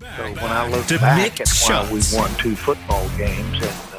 So 0.00 0.06
when 0.06 0.50
I 0.50 0.66
look 0.66 0.88
back 0.88 1.42
at 1.42 1.48
why 1.66 1.92
we 1.92 2.00
won 2.14 2.34
two 2.38 2.56
football 2.56 3.06
games 3.18 3.60
and 3.60 3.89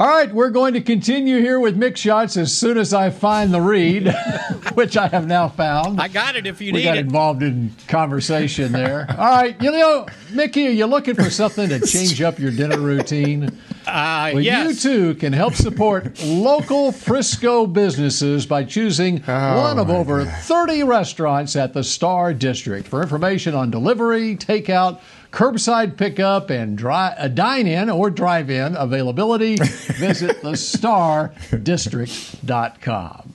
All 0.00 0.06
right, 0.06 0.32
we're 0.32 0.48
going 0.48 0.72
to 0.72 0.80
continue 0.80 1.40
here 1.40 1.60
with 1.60 1.76
Mick 1.76 1.94
Shots 1.94 2.38
as 2.38 2.56
soon 2.56 2.78
as 2.78 2.94
I 2.94 3.10
find 3.10 3.52
the 3.52 3.60
read, 3.60 4.10
which 4.72 4.96
I 4.96 5.08
have 5.08 5.26
now 5.26 5.50
found. 5.50 6.00
I 6.00 6.08
got 6.08 6.36
it 6.36 6.46
if 6.46 6.58
you 6.62 6.72
we 6.72 6.78
need 6.78 6.86
it. 6.86 6.90
We 6.92 6.94
got 6.94 6.96
involved 6.96 7.42
in 7.42 7.74
conversation 7.86 8.72
there. 8.72 9.06
All 9.10 9.16
right, 9.16 9.60
you 9.60 9.70
know, 9.70 10.06
Mickey, 10.32 10.68
are 10.68 10.70
you 10.70 10.86
looking 10.86 11.16
for 11.16 11.28
something 11.28 11.68
to 11.68 11.86
change 11.86 12.22
up 12.22 12.38
your 12.38 12.50
dinner 12.50 12.78
routine? 12.78 13.50
Uh, 13.86 14.30
well, 14.34 14.42
yes. 14.42 14.84
you 14.84 14.90
too 14.90 15.14
can 15.16 15.32
help 15.32 15.54
support 15.54 16.22
local 16.22 16.92
Frisco 16.92 17.66
businesses 17.66 18.46
by 18.46 18.62
choosing 18.62 19.20
Oh, 19.26 19.62
one 19.62 19.78
of 19.78 19.88
my 19.88 19.96
over 19.96 20.24
30 20.24 20.84
restaurants 20.84 21.56
at 21.56 21.72
the 21.72 21.82
Star 21.82 22.32
District. 22.32 22.86
For 22.86 23.02
information 23.02 23.54
on 23.54 23.70
delivery, 23.70 24.36
takeout, 24.36 25.00
curbside 25.32 25.96
pickup, 25.96 26.50
and 26.50 26.76
dri- 26.76 26.92
uh, 26.92 27.28
dine-in 27.28 27.88
or 27.90 28.10
drive-in 28.10 28.76
availability, 28.76 29.56
visit 29.56 30.42
thestardistrict.com. 30.42 33.34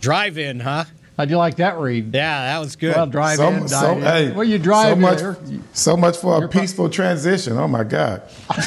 Drive 0.00 0.38
in, 0.38 0.60
huh? 0.60 0.84
How'd 1.16 1.30
you 1.30 1.36
like 1.36 1.56
that 1.56 1.78
read? 1.78 2.12
Yeah, 2.14 2.44
that 2.54 2.58
was 2.58 2.74
good. 2.74 2.96
Well, 2.96 3.06
drive 3.06 3.36
So, 3.36 3.48
in, 3.48 3.68
so, 3.68 3.80
dine 3.80 3.96
in. 3.98 4.02
hey, 4.02 4.30
well, 4.32 4.44
you 4.44 4.58
drive 4.58 4.94
so 4.94 5.00
much, 5.00 5.18
there. 5.18 5.36
so 5.72 5.96
much 5.96 6.16
for 6.16 6.42
a 6.44 6.48
peaceful 6.48 6.88
transition. 6.88 7.56
Oh 7.58 7.68
my 7.68 7.84
God! 7.84 8.22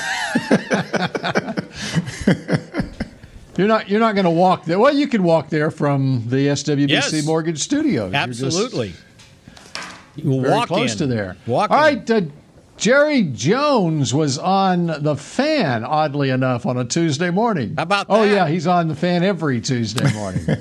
You're 3.58 3.68
not. 3.68 3.89
You're 3.89 4.00
not 4.02 4.13
going 4.15 4.26
to 4.26 4.30
walk 4.32 4.65
there. 4.65 4.78
Well, 4.78 4.94
you 4.94 5.08
can 5.08 5.24
walk 5.24 5.50
there 5.50 5.72
from 5.72 6.24
the 6.28 6.48
SWBC 6.48 6.89
Yes. 6.89 7.26
Mortgage 7.26 7.60
Studios. 7.60 8.12
You're 8.13 8.28
just 8.28 8.44
Absolutely. 8.44 8.94
You 10.18 10.41
very 10.41 10.54
walk 10.54 10.68
close 10.68 10.91
in. 10.94 10.98
to 11.00 11.08
there. 11.08 11.36
Walk 11.48 11.72
All 11.72 11.86
in. 11.88 11.98
right. 12.00 12.12
Uh, 12.12 12.22
Jerry 12.77 13.23
Jones 13.23 14.13
was 14.13 14.38
on 14.38 14.88
the 14.88 15.15
fan, 15.15 15.83
oddly 15.83 16.29
enough, 16.29 16.65
on 16.65 16.77
a 16.77 16.85
Tuesday 16.85 17.31
morning. 17.31 17.75
How 17.77 17.83
about 17.83 18.07
Oh 18.09 18.23
yeah, 18.23 18.47
he's 18.47 18.67
on 18.67 18.88
the 18.88 18.95
fan 18.95 19.23
every 19.23 19.61
Tuesday 19.61 20.11
morning. 20.13 20.45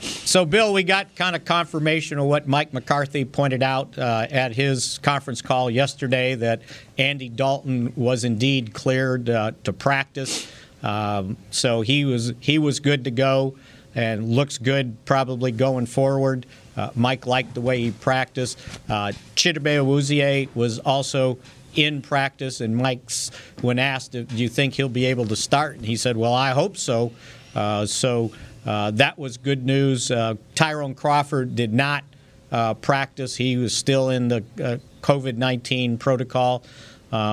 So, 0.00 0.44
Bill, 0.44 0.72
we 0.72 0.82
got 0.82 1.14
kind 1.16 1.34
of 1.34 1.44
confirmation 1.44 2.18
of 2.18 2.26
what 2.26 2.46
Mike 2.46 2.72
McCarthy 2.72 3.24
pointed 3.24 3.62
out 3.62 3.96
uh, 3.98 4.26
at 4.30 4.54
his 4.54 4.98
conference 4.98 5.40
call 5.40 5.70
yesterday 5.70 6.34
that 6.34 6.62
Andy 6.98 7.28
Dalton 7.28 7.92
was 7.96 8.24
indeed 8.24 8.74
cleared 8.74 9.30
uh, 9.30 9.52
to 9.64 9.72
practice. 9.72 10.50
Um, 10.82 11.36
so 11.50 11.80
he 11.80 12.04
was 12.04 12.34
he 12.40 12.58
was 12.58 12.80
good 12.80 13.04
to 13.04 13.10
go 13.10 13.56
and 13.94 14.28
looks 14.28 14.58
good 14.58 15.02
probably 15.06 15.50
going 15.50 15.86
forward. 15.86 16.44
Uh, 16.76 16.90
Mike 16.94 17.26
liked 17.26 17.54
the 17.54 17.60
way 17.60 17.80
he 17.80 17.90
practiced. 17.90 18.58
Uh, 18.88 19.12
Chidobe 19.34 19.78
Awuzie 19.78 20.48
was 20.54 20.78
also 20.80 21.38
in 21.74 22.02
practice, 22.02 22.60
and 22.60 22.76
Mike's 22.76 23.30
when 23.60 23.78
asked, 23.78 24.12
"Do 24.12 24.26
you 24.30 24.48
think 24.48 24.74
he'll 24.74 24.88
be 24.88 25.06
able 25.06 25.26
to 25.26 25.36
start?" 25.36 25.76
and 25.76 25.84
he 25.86 25.96
said, 25.96 26.16
"Well, 26.16 26.34
I 26.34 26.50
hope 26.50 26.76
so." 26.76 27.12
Uh, 27.54 27.86
so 27.86 28.32
uh, 28.64 28.90
that 28.92 29.18
was 29.18 29.36
good 29.36 29.64
news. 29.64 30.10
Uh, 30.10 30.34
Tyrone 30.54 30.94
Crawford 30.94 31.54
did 31.54 31.72
not 31.72 32.04
uh, 32.50 32.74
practice; 32.74 33.36
he 33.36 33.56
was 33.56 33.76
still 33.76 34.10
in 34.10 34.28
the 34.28 34.44
uh, 34.62 34.78
COVID 35.02 35.36
nineteen 35.36 35.98
protocol. 35.98 36.62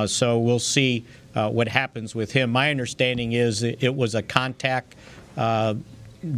So 0.06 0.40
we'll 0.40 0.60
see 0.60 1.06
what 1.34 1.68
happens 1.68 2.16
with 2.16 2.32
him. 2.32 2.52
My 2.52 2.70
understanding 2.72 3.34
is 3.34 3.64
it 3.64 3.96
was 3.96 4.16
a 4.16 4.22
contact. 4.22 4.96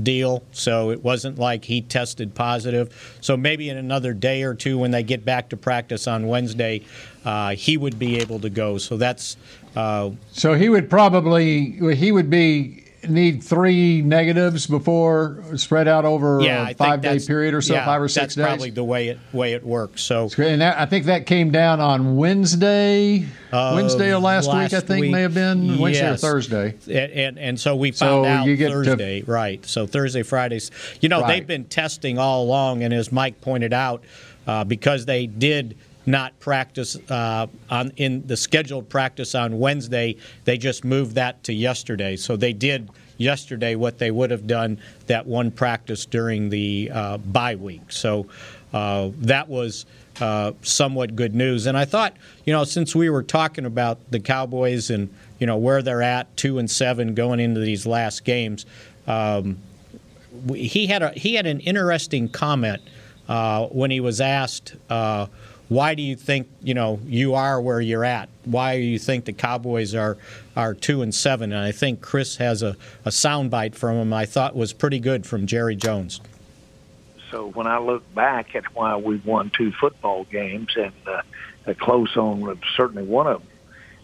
Deal, 0.04 0.44
so 0.52 0.90
it 0.90 1.04
wasn't 1.04 1.38
like 1.38 1.66
he 1.66 1.82
tested 1.82 2.34
positive. 2.34 3.18
So 3.22 3.38
maybe 3.38 3.70
in 3.70 3.78
another 3.78 4.14
day 4.14 4.44
or 4.44 4.56
two, 4.56 4.80
when 4.80 4.92
they 4.92 5.04
get 5.04 5.24
back 5.24 5.50
to 5.50 5.58
practice 5.58 6.08
on 6.08 6.28
Wednesday, 6.28 6.82
uh, 7.24 7.56
he 7.56 7.78
would 7.78 8.00
be 8.00 8.18
able 8.18 8.40
to 8.40 8.50
go. 8.50 8.78
So 8.80 8.98
that's 8.98 9.38
uh, 9.76 10.12
so 10.32 10.54
he 10.54 10.70
would 10.70 10.90
probably 10.90 11.96
he 11.96 12.12
would 12.12 12.30
be 12.30 12.85
need 13.10 13.44
three 13.44 14.02
negatives 14.02 14.68
before 14.68 15.44
spread 15.56 15.88
out 15.88 16.06
over 16.06 16.42
yeah, 16.42 16.70
a 16.70 16.74
five 16.76 17.02
day 17.02 17.20
period 17.20 17.54
or 17.54 17.62
so, 17.62 17.74
yeah, 17.74 17.86
five 17.86 18.02
or 18.02 18.08
six 18.08 18.16
that's 18.24 18.36
days. 18.36 18.44
That's 18.44 18.50
probably 18.56 18.70
the 18.72 18.84
way 18.84 19.08
it 19.10 19.20
way 19.34 19.54
it 19.54 19.64
works. 19.64 20.02
So 20.02 20.30
And 20.38 20.62
that, 20.62 20.78
I 20.78 20.86
think 20.86 21.06
that 21.06 21.26
came 21.26 21.52
down 21.52 21.80
on 21.80 22.16
Wednesday, 22.18 23.26
Wednesday 23.52 24.12
of 24.14 24.22
last, 24.24 24.48
week. 24.48 24.74
I 24.74 24.80
think 24.80 25.02
week. 25.02 25.12
may 25.12 25.22
have 25.22 25.34
been 25.34 25.78
Wednesday 25.80 26.10
or 26.12 26.18
Thursday. 26.18 26.76
And, 26.88 27.12
and 27.12 27.40
and 27.40 27.60
so 27.60 27.76
we 27.76 27.92
So 27.92 28.06
found 28.24 28.26
out 28.26 28.46
you 28.48 28.56
get 28.56 28.68
to- 28.70 28.74
Thursday, 28.84 29.22
right? 29.24 29.66
So 29.66 29.86
Thursday, 29.88 30.24
Fridays. 30.24 30.72
You 31.02 31.10
know, 31.10 31.22
Right. 31.22 31.40
they've 31.40 31.48
been 31.48 31.66
testing 31.66 32.18
all 32.20 32.44
along, 32.44 32.84
and 32.84 32.94
as 32.94 33.12
Mike 33.12 33.42
pointed 33.42 33.74
out, 33.74 34.04
uh, 34.48 34.64
because 34.64 35.06
they 35.06 35.26
did 35.28 35.76
not 36.06 36.40
practice 36.40 36.98
uh, 37.10 37.48
on 37.70 37.92
in 37.98 38.26
the 38.28 38.38
scheduled 38.38 38.90
practice 38.90 39.36
on 39.36 39.60
Wednesday, 39.60 40.16
they 40.44 40.58
just 40.58 40.84
moved 40.84 41.16
that 41.16 41.44
to 41.44 41.54
yesterday. 41.54 42.16
So 42.16 42.36
they 42.36 42.54
did 42.54 42.90
yesterday 43.18 43.76
what 43.76 43.98
they 43.98 44.12
would 44.12 44.32
have 44.32 44.46
done 44.48 44.80
that 45.08 45.26
one 45.26 45.52
practice 45.52 46.06
during 46.06 46.50
the 46.50 46.92
uh, 46.94 47.18
bye 47.18 47.56
week. 47.56 47.92
So 47.92 48.28
uh, 48.74 49.12
that 49.20 49.48
was 49.48 49.86
uh, 50.20 50.54
somewhat 50.62 51.16
good 51.16 51.36
news. 51.36 51.66
And 51.66 51.78
I 51.78 51.86
thought, 51.86 52.16
you 52.46 52.54
know, 52.54 52.64
since 52.64 52.96
we 52.96 53.10
were 53.10 53.24
talking 53.24 53.66
about 53.66 54.00
the 54.12 54.20
Cowboys 54.20 54.90
and 54.90 55.10
you 55.40 55.48
know 55.48 55.58
where 55.58 55.82
they're 55.82 56.02
at, 56.02 56.36
two 56.38 56.60
and 56.60 56.70
seven 56.70 57.14
going 57.14 57.40
into 57.40 57.60
these 57.60 57.86
last 57.86 58.24
games. 58.24 58.66
Um, 59.08 59.58
he 60.54 60.88
had 60.88 61.04
a 61.04 61.12
he 61.12 61.36
had 61.36 61.46
an 61.46 61.60
interesting 61.62 62.30
comment 62.30 62.82
uh, 63.28 63.68
when 63.68 63.92
he 63.92 64.00
was 64.00 64.22
asked. 64.22 64.76
Uh, 64.90 65.28
why 65.68 65.96
do 65.96 66.04
you 66.04 66.16
think 66.16 66.48
you 66.62 66.74
know 66.74 67.00
you 67.06 67.34
are 67.34 67.60
where 67.60 67.82
you're 67.82 68.06
at? 68.06 68.30
Why 68.44 68.78
do 68.78 68.84
you 68.84 69.00
think 69.00 69.26
the 69.26 69.34
Cowboys 69.34 69.96
are 69.96 70.18
are 70.56 70.74
two 70.74 71.02
and 71.02 71.14
seven? 71.14 71.52
And 71.52 71.62
I 71.62 71.72
think 71.72 72.02
Chris 72.02 72.38
has 72.38 72.62
a, 72.62 72.76
a 73.04 73.10
soundbite 73.10 73.76
from 73.76 73.98
him. 73.98 74.14
I 74.14 74.26
thought 74.26 74.56
was 74.56 74.74
pretty 74.74 75.00
good 75.00 75.26
from 75.26 75.48
Jerry 75.48 75.76
Jones. 75.76 76.22
So 77.32 77.48
when 77.48 77.68
I 77.68 77.80
look 77.80 78.14
back 78.14 78.56
at 78.56 78.76
why 78.76 78.96
we 78.96 79.18
won 79.18 79.50
two 79.50 79.72
football 79.72 80.26
games 80.26 80.70
and 80.78 80.94
uh, 81.08 81.74
close 81.80 82.16
on 82.16 82.60
certainly 82.78 83.04
one 83.04 83.28
of 83.28 83.42
them, 83.42 83.50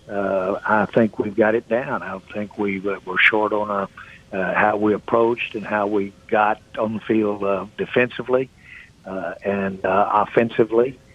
uh, 0.10 0.60
I 0.66 0.86
think 0.88 1.20
we've 1.20 1.36
got 1.36 1.56
it 1.56 1.70
down. 1.70 2.02
I 2.02 2.20
think 2.34 2.58
we 2.58 2.80
uh, 2.80 3.00
were 3.06 3.20
short 3.20 3.54
on 3.54 3.70
our 3.70 3.88
uh, 4.34 4.54
how 4.54 4.78
we 4.78 4.94
approached 4.94 5.56
and 5.56 5.66
how 5.66 5.88
we 5.88 6.14
got 6.28 6.62
on 6.78 6.94
the 6.96 7.00
field 7.02 7.44
uh, 7.44 7.66
defensively 7.78 8.50
uh, 9.06 9.36
and 9.44 9.86
uh, 9.86 10.10
offensively. 10.14 10.98
Uh, 10.98 11.11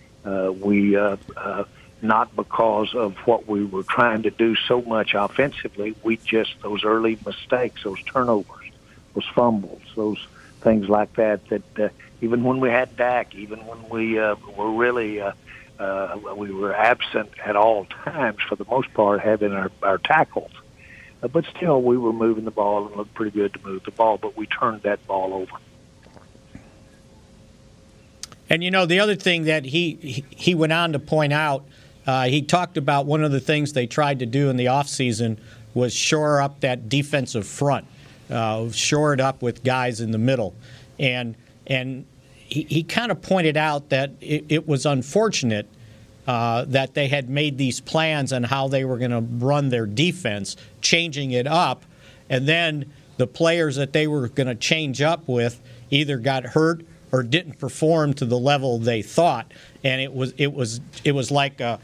we 0.60 0.96
uh, 0.96 1.16
uh, 1.36 1.64
not 2.02 2.34
because 2.36 2.94
of 2.94 3.16
what 3.26 3.46
we 3.46 3.64
were 3.64 3.82
trying 3.82 4.22
to 4.22 4.30
do 4.30 4.54
so 4.54 4.82
much 4.82 5.14
offensively. 5.14 5.94
We 6.02 6.18
just 6.18 6.54
those 6.62 6.84
early 6.84 7.18
mistakes, 7.24 7.82
those 7.84 8.02
turnovers, 8.02 8.70
those 9.14 9.26
fumbles, 9.34 9.82
those 9.94 10.24
things 10.60 10.88
like 10.88 11.14
that. 11.14 11.46
That 11.48 11.78
uh, 11.78 11.88
even 12.20 12.44
when 12.44 12.60
we 12.60 12.68
had 12.68 12.96
Dak, 12.96 13.34
even 13.34 13.66
when 13.66 13.88
we 13.88 14.18
uh, 14.18 14.36
were 14.56 14.72
really 14.72 15.20
uh, 15.20 15.32
uh, 15.78 16.18
we 16.36 16.52
were 16.52 16.74
absent 16.74 17.30
at 17.44 17.56
all 17.56 17.84
times 17.86 18.38
for 18.48 18.56
the 18.56 18.64
most 18.70 18.92
part, 18.94 19.20
having 19.20 19.52
our, 19.52 19.70
our 19.82 19.98
tackles. 19.98 20.52
Uh, 21.22 21.28
but 21.28 21.44
still, 21.56 21.82
we 21.82 21.96
were 21.96 22.12
moving 22.12 22.44
the 22.44 22.50
ball 22.50 22.86
and 22.86 22.96
looked 22.96 23.14
pretty 23.14 23.30
good 23.30 23.52
to 23.54 23.60
move 23.64 23.84
the 23.84 23.90
ball. 23.90 24.18
But 24.18 24.36
we 24.36 24.46
turned 24.46 24.82
that 24.82 25.06
ball 25.06 25.34
over. 25.34 25.52
And 28.48 28.62
you 28.62 28.70
know, 28.70 28.87
the 28.87 29.00
other 29.00 29.16
thing 29.16 29.44
that 29.44 29.64
he 29.64 30.24
he 30.30 30.54
went 30.54 30.72
on 30.72 30.92
to 30.92 30.98
point 30.98 31.32
out, 31.32 31.64
uh, 32.06 32.24
he 32.24 32.42
talked 32.42 32.76
about 32.76 33.06
one 33.06 33.24
of 33.24 33.32
the 33.32 33.40
things 33.40 33.72
they 33.72 33.87
tried 33.87 34.20
to 34.20 34.26
do 34.26 34.48
in 34.50 34.56
the 34.56 34.66
offseason 34.66 35.38
was 35.74 35.92
shore 35.92 36.40
up 36.40 36.61
that 36.61 36.88
defensive 36.88 37.46
front, 37.46 37.87
uh, 38.30 38.70
shore 38.70 39.12
it 39.12 39.20
up 39.20 39.42
with 39.42 39.64
guys 39.64 40.00
in 40.00 40.12
the 40.12 40.18
middle, 40.18 40.54
and 40.98 41.35
and 41.66 42.06
he, 42.24 42.62
he 42.62 42.82
kind 42.82 43.11
of 43.11 43.20
pointed 43.20 43.56
out 43.56 43.88
that 43.88 44.12
it, 44.20 44.44
it 44.48 44.68
was 44.68 44.87
unfortunate 44.87 45.68
uh, 46.28 46.64
that 46.66 46.94
they 46.94 47.09
had 47.09 47.28
made 47.28 47.59
these 47.59 47.80
plans 47.80 48.32
on 48.32 48.44
how 48.44 48.68
they 48.68 48.85
were 48.85 48.98
going 48.98 49.11
to 49.11 49.20
run 49.44 49.68
their 49.68 49.87
defense, 49.87 50.56
changing 50.80 51.32
it 51.32 51.46
up, 51.46 51.85
and 52.30 52.46
then 52.46 52.92
the 53.16 53.26
players 53.26 53.76
that 53.76 53.92
they 53.92 54.06
were 54.06 54.28
going 54.28 54.46
to 54.46 54.54
change 54.54 55.00
up 55.02 55.26
with 55.26 55.61
either 55.90 56.18
got 56.18 56.44
hurt 56.44 56.85
or 57.12 57.22
didn't 57.22 57.58
perform 57.58 58.12
to 58.14 58.24
the 58.24 58.38
level 58.38 58.78
they 58.78 59.02
thought, 59.02 59.52
and 59.84 60.00
it 60.00 60.12
was 60.12 60.34
it 60.36 60.52
was 60.52 60.80
it 61.04 61.12
was 61.12 61.30
like 61.30 61.60
a 61.60 61.78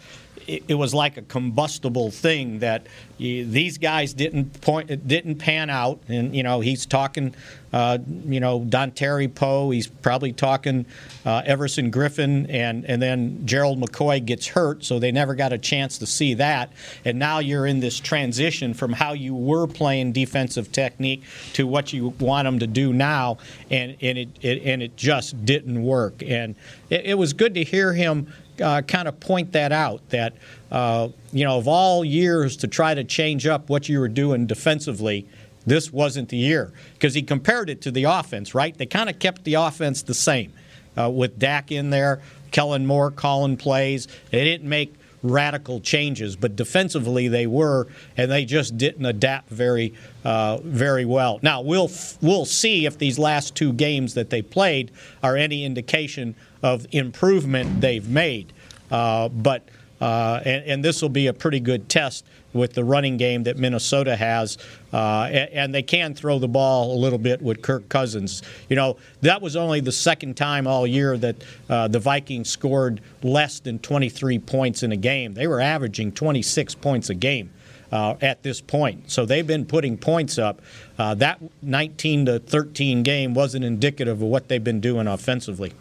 it, 0.46 0.74
was 0.74 0.94
like 0.94 1.16
a 1.16 1.22
combustible 1.22 2.11
thing 2.11 2.61
that 2.61 2.87
these 3.18 3.78
guys 3.78 4.12
didn't 4.12 4.61
point 4.61 5.07
didn't 5.07 5.37
pan 5.37 5.70
out. 5.70 6.00
And 6.09 6.35
you 6.35 6.42
know 6.42 6.61
he's 6.61 6.87
talking 6.87 7.35
uh, 7.72 7.98
you 8.24 8.40
know 8.40 8.61
Dontari 8.61 9.33
Poe 9.33 9.70
he's 9.70 9.87
probably 9.87 10.33
talking 10.33 10.87
uh, 11.24 11.42
Everson 11.44 11.90
Griffen, 11.90 12.46
and 12.50 12.85
and 12.85 13.00
then 13.00 13.46
Gerald 13.46 13.81
McCoy 13.81 14.24
gets 14.24 14.48
hurt 14.48 14.85
so 14.85 14.98
they 14.98 15.12
never 15.12 15.35
got 15.35 15.52
a 15.52 15.59
chance 15.59 15.98
to 15.98 16.07
see 16.07 16.35
that. 16.35 16.72
And 17.05 17.18
now 17.18 17.38
you're 17.38 17.66
in 17.66 17.81
this 17.81 18.00
transition 18.00 18.74
from 18.74 18.92
how 18.92 19.12
you 19.12 19.35
were 19.35 19.66
playing 19.66 20.12
defensive 20.12 20.72
technique 20.72 21.22
to 21.55 21.66
what 21.66 21.92
you 21.92 22.09
want 22.18 22.46
them 22.46 22.59
to 22.59 22.66
do 22.66 22.92
now 22.92 23.38
and 23.70 23.96
and 24.00 24.18
it, 24.18 24.28
it 24.40 24.62
and 24.62 24.83
it 24.83 24.96
just 24.96 25.44
didn't 25.44 25.83
work. 25.83 26.22
And 26.26 26.57
it, 26.90 27.07
it 27.07 27.14
was 27.14 27.33
good 27.33 27.55
to 27.55 27.64
hear 27.64 27.92
him 27.92 28.33
uh, 28.62 28.83
kind 28.83 29.09
of 29.09 29.18
point 29.20 29.53
that 29.53 29.72
out 29.72 30.09
that, 30.11 30.35
uh, 30.70 31.09
you 31.33 31.44
know, 31.44 31.59
of 31.59 31.68
all 31.68 32.05
years 32.05 32.57
to 32.59 32.68
try 32.68 32.94
to 32.94 33.05
change 33.05 33.46
up 33.46 33.68
what 33.68 33.88
you 33.88 34.01
were 34.01 34.09
doing 34.09 34.46
defensively, 34.46 35.27
this 35.66 35.92
wasn't 35.92 36.29
the 36.29 36.37
year. 36.37 36.72
Because 36.94 37.14
he 37.14 37.22
compared 37.22 37.68
it 37.68 37.83
to 37.83 37.90
the 37.90 38.05
offense, 38.05 38.55
right? 38.55 38.77
They 38.77 38.87
kind 38.87 39.11
of 39.11 39.18
kept 39.18 39.44
the 39.44 39.55
offense 39.55 40.03
the 40.03 40.14
same 40.14 40.53
uh, 40.96 41.11
with 41.11 41.38
Dak 41.38 41.72
in 41.72 41.90
there, 41.90 42.20
Kellen 42.51 42.87
Moore 42.87 43.11
calling 43.11 43.57
plays. 43.57 44.09
They 44.31 44.44
didn't 44.44 44.68
make 44.68 44.94
radical 45.22 45.81
changes, 45.81 46.37
but 46.37 46.57
defensively 46.57 47.29
they 47.29 47.46
were, 47.46 47.87
and 48.16 48.31
they 48.31 48.44
just 48.44 48.77
didn't 48.77 49.07
adapt 49.07 49.48
very, 49.48 49.94
uh, 50.25 50.59
very 50.59 51.05
well. 51.05 51.38
Now 51.42 51.61
we'll 51.61 51.90
we'll 52.20 52.44
see 52.44 52.87
if 52.87 52.98
these 52.98 53.18
last 53.18 53.55
two 53.55 53.72
games 53.72 54.14
that 54.14 54.31
they 54.31 54.42
played 54.42 54.90
are 55.22 55.37
any 55.37 55.64
indication 55.64 56.35
of 56.62 56.87
improvement 56.92 57.81
they've 57.81 58.09
made. 58.09 58.53
Uh, 58.90 59.29
but 59.29 59.68
uh, 60.03 60.40
and, 60.44 60.64
and 60.66 60.85
this 60.85 61.01
will 61.01 61.09
be 61.09 61.29
a 61.29 61.33
pretty 61.33 61.61
good 61.61 61.88
test 61.88 62.25
with 62.53 62.75
the 62.75 62.83
running 62.83 63.16
game 63.16 63.44
that 63.44 63.57
Minnesota 63.57 64.16
has, 64.16 64.59
uh, 64.92 65.29
and, 65.31 65.51
and, 65.53 65.75
they 65.75 65.83
can 65.83 66.12
throw 66.12 66.40
the 66.40 66.48
ball 66.48 66.92
a 66.92 66.98
little 66.98 67.20
bit 67.20 67.40
with 67.40 67.62
Kirk 67.62 67.88
Cousins. 67.88 68.42
You 68.68 68.75
know, 68.75 68.96
that 69.20 69.40
was 69.40 69.55
only 69.55 69.79
the 69.79 69.92
second 69.92 70.37
time 70.37 70.66
all 70.66 70.88
year 70.88 71.16
that 71.18 71.37
uh, 71.70 71.87
the 71.87 72.01
Vikings 72.01 72.51
scored 72.51 73.01
less 73.22 73.61
than 73.61 73.79
23 73.79 74.40
points 74.40 74.83
in 74.83 74.90
a 74.90 74.96
game. 74.96 75.35
They 75.35 75.46
were 75.46 75.61
averaging 75.61 76.12
26 76.12 76.75
points 76.75 77.09
a 77.09 77.14
game. 77.14 77.51
Uh, 77.92 78.16
at 78.22 78.42
this 78.42 78.62
point. 78.62 79.11
So 79.11 79.27
they've 79.27 79.46
been 79.46 79.66
putting 79.66 79.98
points 79.98 80.38
up. 80.38 80.62
Uh, 80.98 81.14
that 81.16 81.38
19 81.61 82.25
to 82.25 82.38
13 82.38 83.03
game 83.03 83.35
wasn't 83.35 83.66
indicative 83.66 84.22
of 84.22 84.29
what 84.29 84.48
they've 84.48 84.64
been 84.64 84.81
doing 84.81 85.07
offensively. 85.07 85.75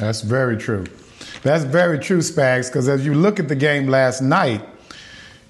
That's 0.00 0.22
very 0.22 0.56
true. 0.56 0.86
That's 1.42 1.64
very 1.64 1.98
true, 1.98 2.18
Spags, 2.18 2.68
because 2.68 2.88
as 2.88 3.04
you 3.04 3.14
look 3.14 3.38
at 3.38 3.48
the 3.48 3.54
game 3.54 3.86
last 3.86 4.22
night, 4.22 4.66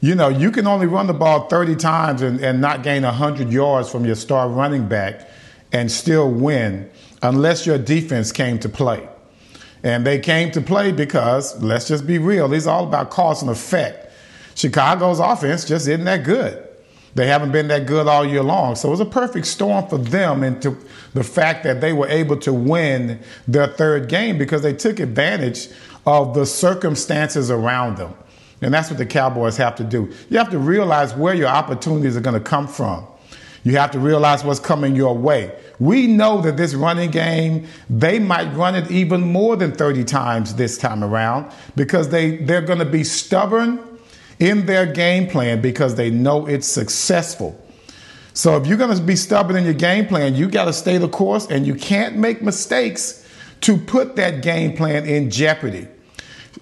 you 0.00 0.16
know, 0.16 0.28
you 0.28 0.50
can 0.50 0.66
only 0.66 0.86
run 0.86 1.06
the 1.06 1.14
ball 1.14 1.48
30 1.48 1.76
times 1.76 2.20
and, 2.22 2.40
and 2.40 2.60
not 2.60 2.82
gain 2.82 3.04
100 3.04 3.52
yards 3.52 3.88
from 3.90 4.04
your 4.04 4.16
star 4.16 4.48
running 4.48 4.88
back 4.88 5.30
and 5.72 5.90
still 5.90 6.28
win 6.28 6.90
unless 7.22 7.64
your 7.64 7.78
defense 7.78 8.32
came 8.32 8.58
to 8.58 8.68
play. 8.68 9.08
And 9.84 10.04
they 10.04 10.18
came 10.18 10.50
to 10.52 10.60
play 10.60 10.90
because, 10.90 11.62
let's 11.62 11.86
just 11.86 12.04
be 12.04 12.18
real, 12.18 12.52
it's 12.52 12.66
all 12.66 12.84
about 12.84 13.10
cause 13.10 13.42
and 13.42 13.50
effect. 13.50 14.12
Chicago's 14.56 15.20
offense 15.20 15.64
just 15.64 15.86
isn't 15.86 16.04
that 16.04 16.24
good. 16.24 16.66
They 17.14 17.26
haven't 17.26 17.52
been 17.52 17.68
that 17.68 17.86
good 17.86 18.06
all 18.06 18.24
year 18.24 18.42
long. 18.42 18.76
So 18.76 18.88
it 18.88 18.92
was 18.92 19.00
a 19.00 19.04
perfect 19.04 19.46
storm 19.46 19.88
for 19.88 19.98
them 19.98 20.44
into 20.44 20.76
the 21.12 21.24
fact 21.24 21.64
that 21.64 21.80
they 21.80 21.92
were 21.92 22.08
able 22.08 22.36
to 22.38 22.52
win 22.52 23.20
their 23.48 23.66
third 23.66 24.08
game 24.08 24.38
because 24.38 24.62
they 24.62 24.72
took 24.72 25.00
advantage 25.00 25.68
of 26.06 26.34
the 26.34 26.46
circumstances 26.46 27.50
around 27.50 27.96
them. 27.96 28.14
And 28.62 28.72
that's 28.72 28.90
what 28.90 28.98
the 28.98 29.06
Cowboys 29.06 29.56
have 29.56 29.74
to 29.76 29.84
do. 29.84 30.12
You 30.28 30.38
have 30.38 30.50
to 30.50 30.58
realize 30.58 31.14
where 31.14 31.34
your 31.34 31.48
opportunities 31.48 32.16
are 32.16 32.20
going 32.20 32.34
to 32.34 32.40
come 32.40 32.68
from. 32.68 33.06
You 33.62 33.76
have 33.76 33.90
to 33.90 33.98
realize 33.98 34.42
what's 34.44 34.60
coming 34.60 34.96
your 34.96 35.16
way. 35.16 35.54
We 35.78 36.06
know 36.06 36.40
that 36.42 36.56
this 36.56 36.74
running 36.74 37.10
game, 37.10 37.66
they 37.90 38.18
might 38.18 38.54
run 38.54 38.74
it 38.74 38.90
even 38.90 39.20
more 39.20 39.56
than 39.56 39.72
30 39.72 40.04
times 40.04 40.54
this 40.54 40.78
time 40.78 41.04
around 41.04 41.52
because 41.76 42.08
they, 42.08 42.36
they're 42.36 42.62
going 42.62 42.78
to 42.78 42.86
be 42.86 43.04
stubborn 43.04 43.89
in 44.40 44.66
their 44.66 44.86
game 44.86 45.28
plan 45.28 45.60
because 45.60 45.94
they 45.94 46.10
know 46.10 46.46
it's 46.46 46.66
successful. 46.66 47.56
So 48.32 48.56
if 48.56 48.66
you're 48.66 48.78
going 48.78 48.96
to 48.96 49.02
be 49.02 49.16
stubborn 49.16 49.56
in 49.56 49.64
your 49.64 49.74
game 49.74 50.06
plan, 50.06 50.34
you 50.34 50.48
got 50.48 50.64
to 50.64 50.72
stay 50.72 50.98
the 50.98 51.08
course 51.08 51.46
and 51.46 51.66
you 51.66 51.74
can't 51.74 52.16
make 52.16 52.42
mistakes 52.42 53.26
to 53.62 53.76
put 53.76 54.16
that 54.16 54.42
game 54.42 54.76
plan 54.76 55.04
in 55.04 55.30
jeopardy. 55.30 55.86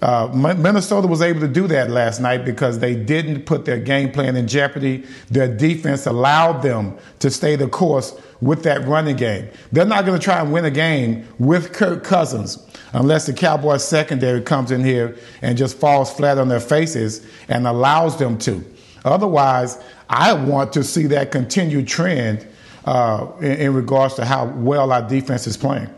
Uh, 0.02 0.28
Minnesota 0.32 1.08
was 1.08 1.22
able 1.22 1.40
to 1.40 1.48
do 1.48 1.66
that 1.66 1.90
last 1.90 2.20
night 2.20 2.44
because 2.44 2.78
they 2.78 2.94
didn't 2.94 3.46
put 3.46 3.64
their 3.64 3.78
game 3.78 4.12
plan 4.12 4.36
in 4.36 4.46
jeopardy. 4.46 5.04
Their 5.30 5.48
defense 5.48 6.06
allowed 6.06 6.62
them 6.62 6.96
to 7.18 7.30
stay 7.30 7.56
the 7.56 7.68
course 7.68 8.18
with 8.40 8.62
that 8.62 8.86
running 8.86 9.16
game. 9.16 9.48
They're 9.72 9.86
not 9.86 10.04
going 10.04 10.18
to 10.18 10.24
try 10.24 10.40
and 10.40 10.52
win 10.52 10.64
a 10.64 10.70
game 10.70 11.26
with 11.38 11.72
Kirk 11.72 12.04
Cousins 12.04 12.67
unless 12.92 13.26
the 13.26 13.32
Cowboys 13.32 13.86
secondary 13.86 14.40
comes 14.40 14.70
in 14.70 14.84
here 14.84 15.16
and 15.42 15.56
just 15.56 15.78
falls 15.78 16.12
flat 16.12 16.38
on 16.38 16.48
their 16.48 16.60
faces 16.60 17.26
and 17.48 17.66
allows 17.66 18.18
them 18.18 18.38
to. 18.38 18.64
Otherwise, 19.04 19.82
I 20.08 20.32
want 20.32 20.72
to 20.74 20.84
see 20.84 21.06
that 21.08 21.30
continued 21.30 21.86
trend 21.86 22.46
uh, 22.84 23.28
in, 23.40 23.52
in 23.52 23.74
regards 23.74 24.14
to 24.14 24.24
how 24.24 24.46
well 24.46 24.92
our 24.92 25.02
defense 25.02 25.46
is 25.46 25.56
playing. 25.56 25.88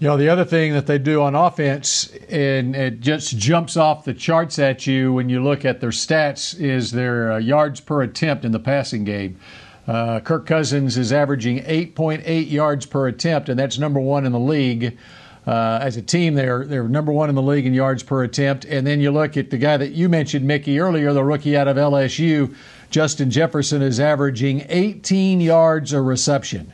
You 0.00 0.08
know, 0.08 0.16
the 0.16 0.28
other 0.28 0.44
thing 0.44 0.72
that 0.72 0.86
they 0.86 0.98
do 0.98 1.22
on 1.22 1.34
offense, 1.34 2.12
and 2.28 2.74
it 2.74 3.00
just 3.00 3.38
jumps 3.38 3.76
off 3.76 4.04
the 4.04 4.12
charts 4.12 4.58
at 4.58 4.86
you 4.86 5.12
when 5.12 5.28
you 5.28 5.42
look 5.42 5.64
at 5.64 5.80
their 5.80 5.90
stats, 5.90 6.58
is 6.60 6.90
their 6.90 7.32
uh, 7.32 7.38
yards 7.38 7.80
per 7.80 8.02
attempt 8.02 8.44
in 8.44 8.52
the 8.52 8.58
passing 8.58 9.04
game. 9.04 9.38
Uh, 9.86 10.18
Kirk 10.20 10.46
Cousins 10.46 10.96
is 10.96 11.12
averaging 11.12 11.60
8.8 11.60 12.50
yards 12.50 12.86
per 12.86 13.06
attempt, 13.06 13.48
and 13.48 13.58
that's 13.58 13.78
number 13.78 14.00
one 14.00 14.26
in 14.26 14.32
the 14.32 14.38
league. 14.38 14.98
Uh, 15.46 15.78
as 15.82 15.96
a 15.98 16.02
team, 16.02 16.34
they're 16.34 16.64
they're 16.64 16.88
number 16.88 17.12
one 17.12 17.28
in 17.28 17.34
the 17.34 17.42
league 17.42 17.66
in 17.66 17.74
yards 17.74 18.02
per 18.02 18.24
attempt. 18.24 18.64
And 18.64 18.86
then 18.86 19.00
you 19.00 19.10
look 19.10 19.36
at 19.36 19.50
the 19.50 19.58
guy 19.58 19.76
that 19.76 19.92
you 19.92 20.08
mentioned, 20.08 20.46
Mickey, 20.46 20.80
earlier, 20.80 21.12
the 21.12 21.22
rookie 21.22 21.56
out 21.56 21.68
of 21.68 21.76
LSU, 21.76 22.54
Justin 22.90 23.30
Jefferson, 23.30 23.82
is 23.82 24.00
averaging 24.00 24.64
18 24.68 25.40
yards 25.40 25.92
a 25.92 26.00
reception. 26.00 26.72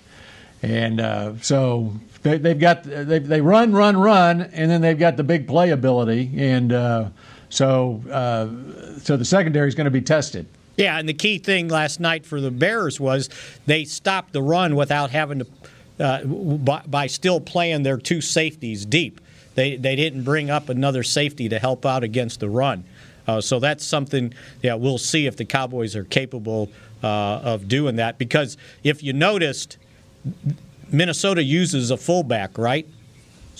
And 0.62 1.00
uh, 1.00 1.38
so 1.40 1.92
they, 2.22 2.38
have 2.38 2.60
got 2.60 2.84
they, 2.84 3.18
they 3.18 3.40
run, 3.40 3.72
run, 3.72 3.96
run, 3.96 4.42
and 4.42 4.70
then 4.70 4.82
they've 4.82 4.98
got 4.98 5.16
the 5.16 5.24
big 5.24 5.48
playability. 5.48 6.38
And 6.38 6.72
uh, 6.72 7.08
so 7.48 8.02
uh, 8.10 9.00
so 9.00 9.16
the 9.16 9.24
secondary 9.24 9.66
is 9.66 9.74
going 9.74 9.86
to 9.86 9.90
be 9.90 10.02
tested. 10.02 10.46
Yeah, 10.76 10.98
and 10.98 11.08
the 11.08 11.14
key 11.14 11.38
thing 11.38 11.68
last 11.68 12.00
night 12.00 12.24
for 12.24 12.40
the 12.40 12.50
Bears 12.50 12.98
was 12.98 13.28
they 13.66 13.84
stopped 13.84 14.32
the 14.32 14.42
run 14.42 14.76
without 14.76 15.10
having 15.10 15.40
to 15.40 15.46
uh, 16.00 16.24
by, 16.24 16.82
by, 16.86 17.06
still 17.06 17.40
playing 17.40 17.82
their 17.82 17.98
two 17.98 18.20
safeties 18.20 18.86
deep. 18.86 19.20
They, 19.54 19.76
they 19.76 19.96
didn't 19.96 20.24
bring 20.24 20.50
up 20.50 20.68
another 20.68 21.02
safety 21.02 21.48
to 21.48 21.58
help 21.58 21.84
out 21.84 22.02
against 22.02 22.40
the 22.40 22.48
run. 22.48 22.84
Uh, 23.26 23.40
so 23.40 23.60
that's 23.60 23.84
something, 23.84 24.32
yeah, 24.62 24.74
we'll 24.74 24.98
see 24.98 25.26
if 25.26 25.36
the 25.36 25.44
Cowboys 25.44 25.94
are 25.94 26.04
capable 26.04 26.70
uh, 27.02 27.06
of 27.06 27.68
doing 27.68 27.96
that. 27.96 28.18
Because 28.18 28.56
if 28.82 29.02
you 29.02 29.12
noticed, 29.12 29.76
Minnesota 30.90 31.42
uses 31.42 31.90
a 31.90 31.96
fullback, 31.96 32.58
right? 32.58 32.88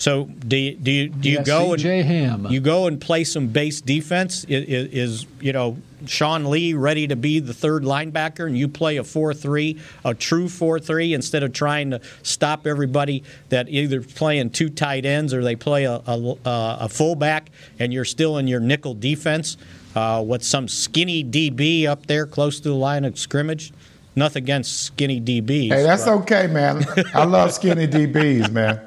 So 0.01 0.23
do 0.25 0.57
you, 0.57 0.75
do 0.77 0.89
you, 0.89 1.09
do 1.09 1.29
you 1.29 1.35
yes, 1.35 1.45
go 1.45 1.73
and 1.73 1.81
Ham. 1.83 2.47
you 2.49 2.59
go 2.59 2.87
and 2.87 2.99
play 2.99 3.23
some 3.23 3.49
base 3.49 3.81
defense? 3.81 4.43
Is, 4.45 4.87
is, 4.91 5.25
you 5.39 5.53
know 5.53 5.77
Sean 6.07 6.49
Lee 6.49 6.73
ready 6.73 7.05
to 7.05 7.15
be 7.15 7.39
the 7.39 7.53
third 7.53 7.83
linebacker, 7.83 8.47
and 8.47 8.57
you 8.57 8.67
play 8.67 8.97
a 8.97 9.03
four-three, 9.03 9.79
a 10.03 10.15
true 10.15 10.49
four-three, 10.49 11.13
instead 11.13 11.43
of 11.43 11.53
trying 11.53 11.91
to 11.91 12.01
stop 12.23 12.65
everybody 12.65 13.23
that 13.49 13.69
either 13.69 14.01
playing 14.01 14.49
two 14.49 14.71
tight 14.71 15.05
ends 15.05 15.35
or 15.35 15.43
they 15.43 15.55
play 15.55 15.83
a, 15.83 16.01
a, 16.07 16.37
a 16.45 16.89
fullback, 16.89 17.51
and 17.77 17.93
you're 17.93 18.03
still 18.03 18.39
in 18.39 18.47
your 18.47 18.59
nickel 18.59 18.95
defense 18.95 19.55
uh, 19.95 20.23
with 20.25 20.41
some 20.41 20.67
skinny 20.67 21.23
DB 21.23 21.85
up 21.85 22.07
there 22.07 22.25
close 22.25 22.59
to 22.59 22.69
the 22.69 22.75
line 22.75 23.05
of 23.05 23.19
scrimmage. 23.19 23.71
Nothing 24.15 24.43
against 24.43 24.83
skinny 24.83 25.21
DBs. 25.21 25.69
Hey, 25.69 25.83
that's 25.83 26.05
but. 26.05 26.15
okay, 26.19 26.47
man. 26.47 26.85
I 27.13 27.23
love 27.23 27.53
skinny 27.53 27.87
DBs, 27.87 28.51
man. 28.51 28.81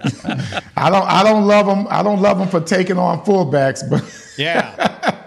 I 0.76 0.90
don't. 0.90 1.06
I 1.06 1.22
don't 1.22 1.46
love 1.46 1.66
them. 1.66 1.86
I 1.88 2.02
don't 2.02 2.20
love 2.20 2.38
them 2.38 2.48
for 2.48 2.60
taking 2.60 2.98
on 2.98 3.24
fullbacks, 3.24 3.88
but 3.88 4.04
yeah. 4.38 5.22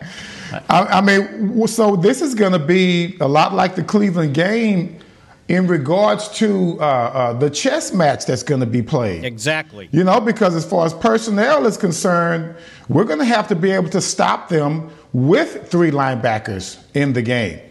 I, 0.70 0.84
I, 0.86 1.02
mean, 1.02 1.68
so 1.68 1.96
this 1.96 2.22
is 2.22 2.34
going 2.36 2.54
to 2.54 2.60
be 2.60 3.18
a 3.20 3.28
lot 3.28 3.54
like 3.54 3.76
the 3.76 3.84
Cleveland 3.84 4.34
game 4.34 5.00
in 5.48 5.66
regards 5.68 6.28
to 6.30 6.78
uh, 6.80 6.84
uh, 6.84 7.34
the 7.34 7.50
chess 7.50 7.94
match 7.94 8.26
that's 8.26 8.44
going 8.44 8.60
to 8.60 8.68
be 8.68 8.82
played. 8.82 9.24
Exactly. 9.24 9.88
You 9.92 10.04
know, 10.04 10.20
because 10.20 10.56
as 10.56 10.66
far 10.66 10.86
as 10.86 10.94
personnel 10.94 11.66
is 11.66 11.78
concerned, 11.78 12.56
we're 12.90 13.06
going 13.06 13.20
to 13.20 13.26
have 13.26 13.48
to 13.48 13.56
be 13.56 13.72
able 13.72 13.90
to 13.90 14.02
stop 14.02 14.50
them 14.50 14.90
with 15.14 15.70
three 15.70 15.92
linebackers 15.92 16.80
in 16.94 17.14
the 17.14 17.22
game. 17.22 17.62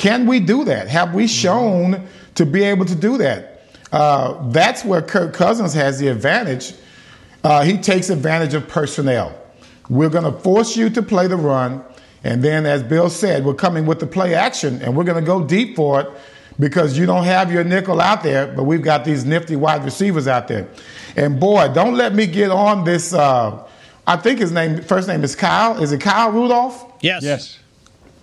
Can 0.00 0.24
we 0.24 0.40
do 0.40 0.64
that? 0.64 0.88
Have 0.88 1.12
we 1.12 1.26
shown 1.26 1.92
mm-hmm. 1.92 2.32
to 2.36 2.46
be 2.46 2.64
able 2.64 2.86
to 2.86 2.94
do 2.94 3.18
that? 3.18 3.66
Uh, 3.92 4.48
that's 4.48 4.82
where 4.82 5.02
Kirk 5.02 5.34
Cousins 5.34 5.74
has 5.74 5.98
the 5.98 6.08
advantage. 6.08 6.72
Uh, 7.44 7.64
he 7.64 7.76
takes 7.76 8.08
advantage 8.08 8.54
of 8.54 8.66
personnel. 8.66 9.38
We're 9.90 10.08
going 10.08 10.24
to 10.24 10.32
force 10.40 10.74
you 10.74 10.88
to 10.88 11.02
play 11.02 11.26
the 11.26 11.36
run. 11.36 11.84
And 12.24 12.42
then, 12.42 12.64
as 12.64 12.82
Bill 12.82 13.10
said, 13.10 13.44
we're 13.44 13.52
coming 13.52 13.84
with 13.84 14.00
the 14.00 14.06
play 14.06 14.34
action 14.34 14.80
and 14.80 14.96
we're 14.96 15.04
going 15.04 15.22
to 15.22 15.26
go 15.26 15.44
deep 15.44 15.76
for 15.76 16.00
it 16.00 16.08
because 16.58 16.96
you 16.96 17.04
don't 17.04 17.24
have 17.24 17.52
your 17.52 17.62
nickel 17.62 18.00
out 18.00 18.22
there, 18.22 18.46
but 18.46 18.64
we've 18.64 18.80
got 18.80 19.04
these 19.04 19.26
nifty 19.26 19.54
wide 19.54 19.84
receivers 19.84 20.26
out 20.26 20.48
there. 20.48 20.66
And 21.14 21.38
boy, 21.38 21.74
don't 21.74 21.94
let 21.94 22.14
me 22.14 22.26
get 22.26 22.50
on 22.50 22.84
this. 22.84 23.12
Uh, 23.12 23.68
I 24.06 24.16
think 24.16 24.38
his 24.38 24.50
name, 24.50 24.80
first 24.80 25.08
name 25.08 25.22
is 25.24 25.36
Kyle. 25.36 25.82
Is 25.82 25.92
it 25.92 26.00
Kyle 26.00 26.32
Rudolph? 26.32 26.90
Yes. 27.02 27.22
Yes. 27.22 27.59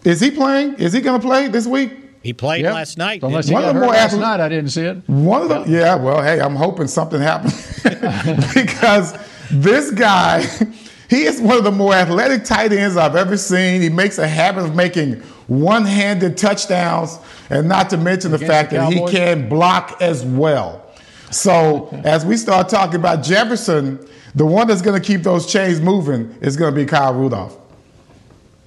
Is 0.08 0.22
he 0.22 0.32
playing? 0.32 0.76
Is 0.76 0.94
he 0.94 1.02
going 1.02 1.20
to 1.20 1.28
play 1.28 1.50
this 1.50 1.68
week? 1.68 1.92
He 2.24 2.32
played 2.32 2.64
yep. 2.64 2.74
last 2.74 2.98
night. 2.98 3.22
Unless 3.24 3.50
he 3.50 3.54
one 3.54 3.64
got 3.64 3.70
of 3.70 3.76
the 3.76 3.82
more 3.82 3.90
last 3.90 4.06
athlete- 4.06 4.22
night, 4.22 4.40
I 4.40 4.48
didn't 4.48 4.70
see 4.70 4.84
it. 4.84 4.98
One 5.08 5.42
of 5.42 5.50
the 5.50 5.66
yeah. 5.70 5.96
Well, 5.96 6.24
hey, 6.24 6.40
I'm 6.40 6.56
hoping 6.56 6.88
something 6.88 7.20
happens 7.20 7.84
because 8.54 9.14
this 9.52 9.92
guy, 9.92 10.44
he 11.10 11.24
is 11.24 11.42
one 11.42 11.58
of 11.58 11.66
the 11.66 11.72
more 11.72 11.94
athletic 11.94 12.46
tight 12.46 12.72
ends 12.72 12.96
I've 12.96 13.18
ever 13.18 13.36
seen. 13.36 13.82
He 13.82 13.90
makes 13.90 14.18
a 14.18 14.28
habit 14.28 14.64
of 14.64 14.76
making 14.76 15.20
one-handed 15.48 16.38
touchdowns, 16.38 17.20
and 17.50 17.68
not 17.68 17.90
to 17.90 17.98
mention 17.98 18.32
the 18.32 18.40
fact 18.40 18.70
the 18.70 18.78
that 18.78 18.94
he 18.94 19.06
can 19.08 19.50
block 19.50 20.02
as 20.02 20.24
well. 20.24 20.90
So 21.32 21.90
as 22.06 22.26
we 22.26 22.38
start 22.38 22.70
talking 22.70 22.96
about 22.96 23.24
Jefferson, 23.24 24.08
the 24.36 24.46
one 24.46 24.68
that's 24.68 24.82
going 24.82 25.02
to 25.02 25.06
keep 25.06 25.24
those 25.24 25.52
chains 25.52 25.82
moving 25.82 26.34
is 26.40 26.56
going 26.56 26.74
to 26.74 26.80
be 26.80 26.86
Kyle 26.86 27.14
Rudolph. 27.14 27.58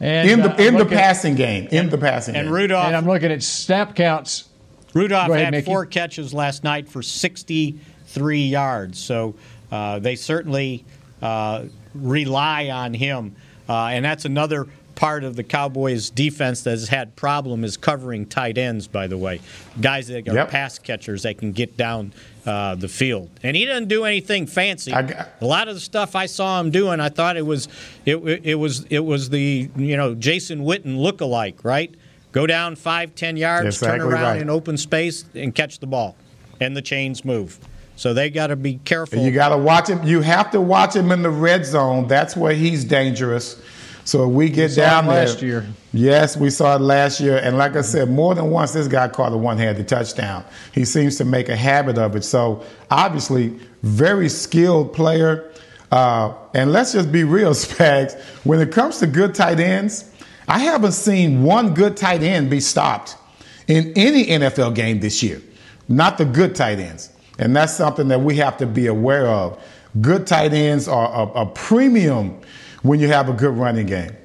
And, 0.00 0.30
in 0.30 0.40
the 0.40 0.54
uh, 0.54 0.56
in 0.56 0.76
the 0.76 0.86
passing 0.86 1.34
game, 1.34 1.66
in 1.66 1.78
and, 1.78 1.90
the 1.90 1.98
passing 1.98 2.34
and 2.34 2.46
game. 2.46 2.54
Rudolph. 2.54 2.86
And 2.86 2.96
I'm 2.96 3.06
looking 3.06 3.30
at 3.30 3.42
snap 3.42 3.94
counts. 3.94 4.48
Rudolph 4.94 5.28
ahead, 5.28 5.44
had 5.44 5.50
Mickey. 5.52 5.66
four 5.66 5.86
catches 5.86 6.34
last 6.34 6.64
night 6.64 6.88
for 6.88 7.02
63 7.02 8.40
yards. 8.40 8.98
So 8.98 9.34
uh, 9.70 9.98
they 10.00 10.16
certainly 10.16 10.84
uh, 11.22 11.66
rely 11.94 12.70
on 12.70 12.94
him, 12.94 13.36
uh, 13.68 13.86
and 13.86 14.04
that's 14.04 14.24
another 14.24 14.66
part 15.00 15.24
of 15.24 15.34
the 15.34 15.42
Cowboys' 15.42 16.10
defense 16.10 16.60
that 16.64 16.72
has 16.72 16.88
had 16.88 17.16
problem 17.16 17.64
is 17.64 17.78
covering 17.78 18.26
tight 18.26 18.58
ends. 18.58 18.86
By 18.86 19.06
the 19.06 19.16
way, 19.16 19.40
guys 19.80 20.08
that 20.08 20.28
are 20.28 20.34
yep. 20.34 20.50
pass 20.50 20.78
catchers 20.78 21.22
that 21.22 21.38
can 21.38 21.52
get 21.52 21.78
down 21.78 22.12
uh, 22.44 22.74
the 22.74 22.86
field. 22.86 23.30
And 23.42 23.56
he 23.56 23.64
doesn't 23.64 23.88
do 23.88 24.04
anything 24.04 24.46
fancy. 24.46 24.90
Got, 24.90 25.28
a 25.40 25.46
lot 25.46 25.68
of 25.68 25.74
the 25.74 25.80
stuff 25.80 26.14
I 26.14 26.26
saw 26.26 26.60
him 26.60 26.70
doing, 26.70 27.00
I 27.00 27.08
thought 27.08 27.38
it 27.38 27.46
was 27.46 27.66
it, 28.04 28.16
it 28.44 28.56
was 28.56 28.84
it 28.90 28.98
was 28.98 29.30
the 29.30 29.70
you 29.74 29.96
know 29.96 30.14
Jason 30.14 30.64
Witten 30.64 30.98
look-alike, 30.98 31.64
right? 31.64 31.94
Go 32.32 32.46
down 32.46 32.76
five 32.76 33.14
ten 33.14 33.38
yards, 33.38 33.76
exactly 33.76 34.00
turn 34.00 34.06
around 34.06 34.22
right. 34.22 34.42
in 34.42 34.50
open 34.50 34.76
space, 34.76 35.24
and 35.34 35.54
catch 35.54 35.78
the 35.78 35.86
ball, 35.86 36.14
and 36.60 36.76
the 36.76 36.82
chains 36.82 37.24
move. 37.24 37.58
So 37.96 38.12
they 38.12 38.28
got 38.28 38.48
to 38.48 38.56
be 38.56 38.74
careful. 38.84 39.18
You 39.18 39.30
got 39.30 39.48
to 39.48 39.58
watch 39.58 39.88
him. 39.88 40.02
You 40.02 40.20
have 40.20 40.50
to 40.50 40.60
watch 40.60 40.94
him 40.94 41.10
in 41.10 41.22
the 41.22 41.30
red 41.30 41.64
zone. 41.64 42.06
That's 42.06 42.36
where 42.36 42.52
he's 42.52 42.84
dangerous. 42.84 43.60
So 44.10 44.26
we 44.26 44.48
get 44.48 44.74
down 44.74 45.06
there. 45.06 45.24
Last 45.24 45.40
year. 45.40 45.64
Yes, 45.92 46.36
we 46.36 46.50
saw 46.50 46.74
it 46.74 46.80
last 46.80 47.20
year. 47.20 47.38
And 47.38 47.56
like 47.56 47.76
I 47.76 47.80
said, 47.80 48.10
more 48.10 48.34
than 48.34 48.50
once 48.50 48.72
this 48.72 48.88
guy 48.88 49.06
caught 49.06 49.32
a 49.32 49.36
one 49.36 49.56
handed 49.56 49.86
touchdown. 49.86 50.44
He 50.72 50.84
seems 50.84 51.16
to 51.18 51.24
make 51.24 51.48
a 51.48 51.54
habit 51.54 51.96
of 51.96 52.16
it. 52.16 52.24
So 52.24 52.64
obviously, 52.90 53.56
very 53.84 54.28
skilled 54.28 54.92
player. 54.92 55.52
Uh, 55.92 56.34
and 56.54 56.72
let's 56.72 56.92
just 56.92 57.12
be 57.12 57.22
real, 57.22 57.50
Spags. 57.54 58.20
When 58.44 58.58
it 58.58 58.72
comes 58.72 58.98
to 58.98 59.06
good 59.06 59.32
tight 59.32 59.60
ends, 59.60 60.12
I 60.48 60.58
haven't 60.58 60.92
seen 60.92 61.44
one 61.44 61.72
good 61.72 61.96
tight 61.96 62.24
end 62.24 62.50
be 62.50 62.58
stopped 62.58 63.16
in 63.68 63.92
any 63.94 64.26
NFL 64.26 64.74
game 64.74 64.98
this 64.98 65.22
year. 65.22 65.40
Not 65.88 66.18
the 66.18 66.24
good 66.24 66.56
tight 66.56 66.80
ends. 66.80 67.10
And 67.38 67.54
that's 67.54 67.76
something 67.76 68.08
that 68.08 68.22
we 68.22 68.38
have 68.38 68.56
to 68.56 68.66
be 68.66 68.88
aware 68.88 69.28
of. 69.28 69.62
Good 70.00 70.26
tight 70.26 70.52
ends 70.52 70.88
are 70.88 71.28
a, 71.28 71.42
a 71.42 71.46
premium 71.46 72.40
when 72.82 73.00
you 73.00 73.08
have 73.08 73.28
a 73.28 73.32
good 73.32 73.56
running 73.56 73.86
game. 73.86 74.16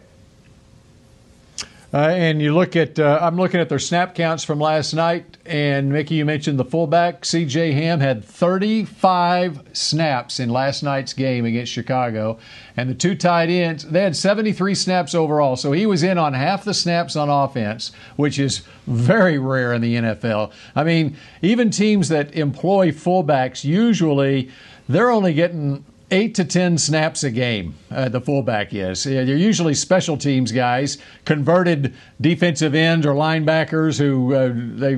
Uh, 1.94 2.10
and 2.10 2.41
you 2.41 2.54
look 2.54 2.76
at, 2.76 3.00
uh, 3.00 3.20
I'm 3.22 3.38
looking 3.38 3.62
at 3.62 3.70
their 3.70 3.80
snap 3.80 4.15
counts 4.15 4.44
from 4.44 4.60
last 4.60 4.94
night. 4.94 5.38
And 5.46 5.94
Mickey, 5.94 6.15
you 6.15 6.26
mentioned 6.26 6.60
the 6.60 6.65
fullback. 6.65 7.22
CJ 7.22 7.72
Ham 7.72 8.02
had 8.02 8.26
35 8.26 9.62
snaps 9.72 10.41
in 10.41 10.50
last 10.50 10.84
night's 10.84 11.13
game 11.13 11.46
against 11.46 11.72
Chicago. 11.72 12.38
And 12.76 12.89
the 12.89 12.96
two 12.96 13.15
tight 13.15 13.50
ends, 13.50 13.86
they 13.86 14.02
had 14.02 14.13
73 14.13 14.76
snaps 14.76 15.15
overall. 15.15 15.56
So 15.56 15.72
he 15.72 15.86
was 15.86 16.04
in 16.04 16.18
on 16.18 16.34
half 16.34 16.65
the 16.65 16.74
snaps 16.74 17.15
on 17.15 17.30
offense, 17.30 17.94
which 18.18 18.39
is 18.39 18.63
very 18.88 19.38
rare 19.38 19.72
in 19.72 19.82
the 19.82 19.96
NFL. 19.96 20.52
I 20.76 20.84
mean, 20.84 21.15
even 21.41 21.70
teams 21.70 22.10
that 22.10 22.36
employ 22.36 22.91
fullbacks 22.91 23.63
usually 23.63 24.50
they're 24.88 25.10
only 25.10 25.34
getting 25.34 25.84
eight 26.12 26.36
to 26.36 26.46
ten 26.46 26.78
snaps 26.78 27.24
a 27.24 27.32
game. 27.32 27.76
Uh, 27.91 28.10
the 28.10 28.22
fullback 28.22 28.74
is. 28.74 29.04
They're 29.04 29.24
usually 29.24 29.74
special 29.74 30.18
teams 30.18 30.52
guys, 30.52 30.98
converted 31.26 31.94
defensive 32.22 32.76
ends 32.76 33.06
or 33.06 33.14
linebackers 33.14 33.97
who 33.97 34.34
uh, 34.34 34.51
they 34.53 34.97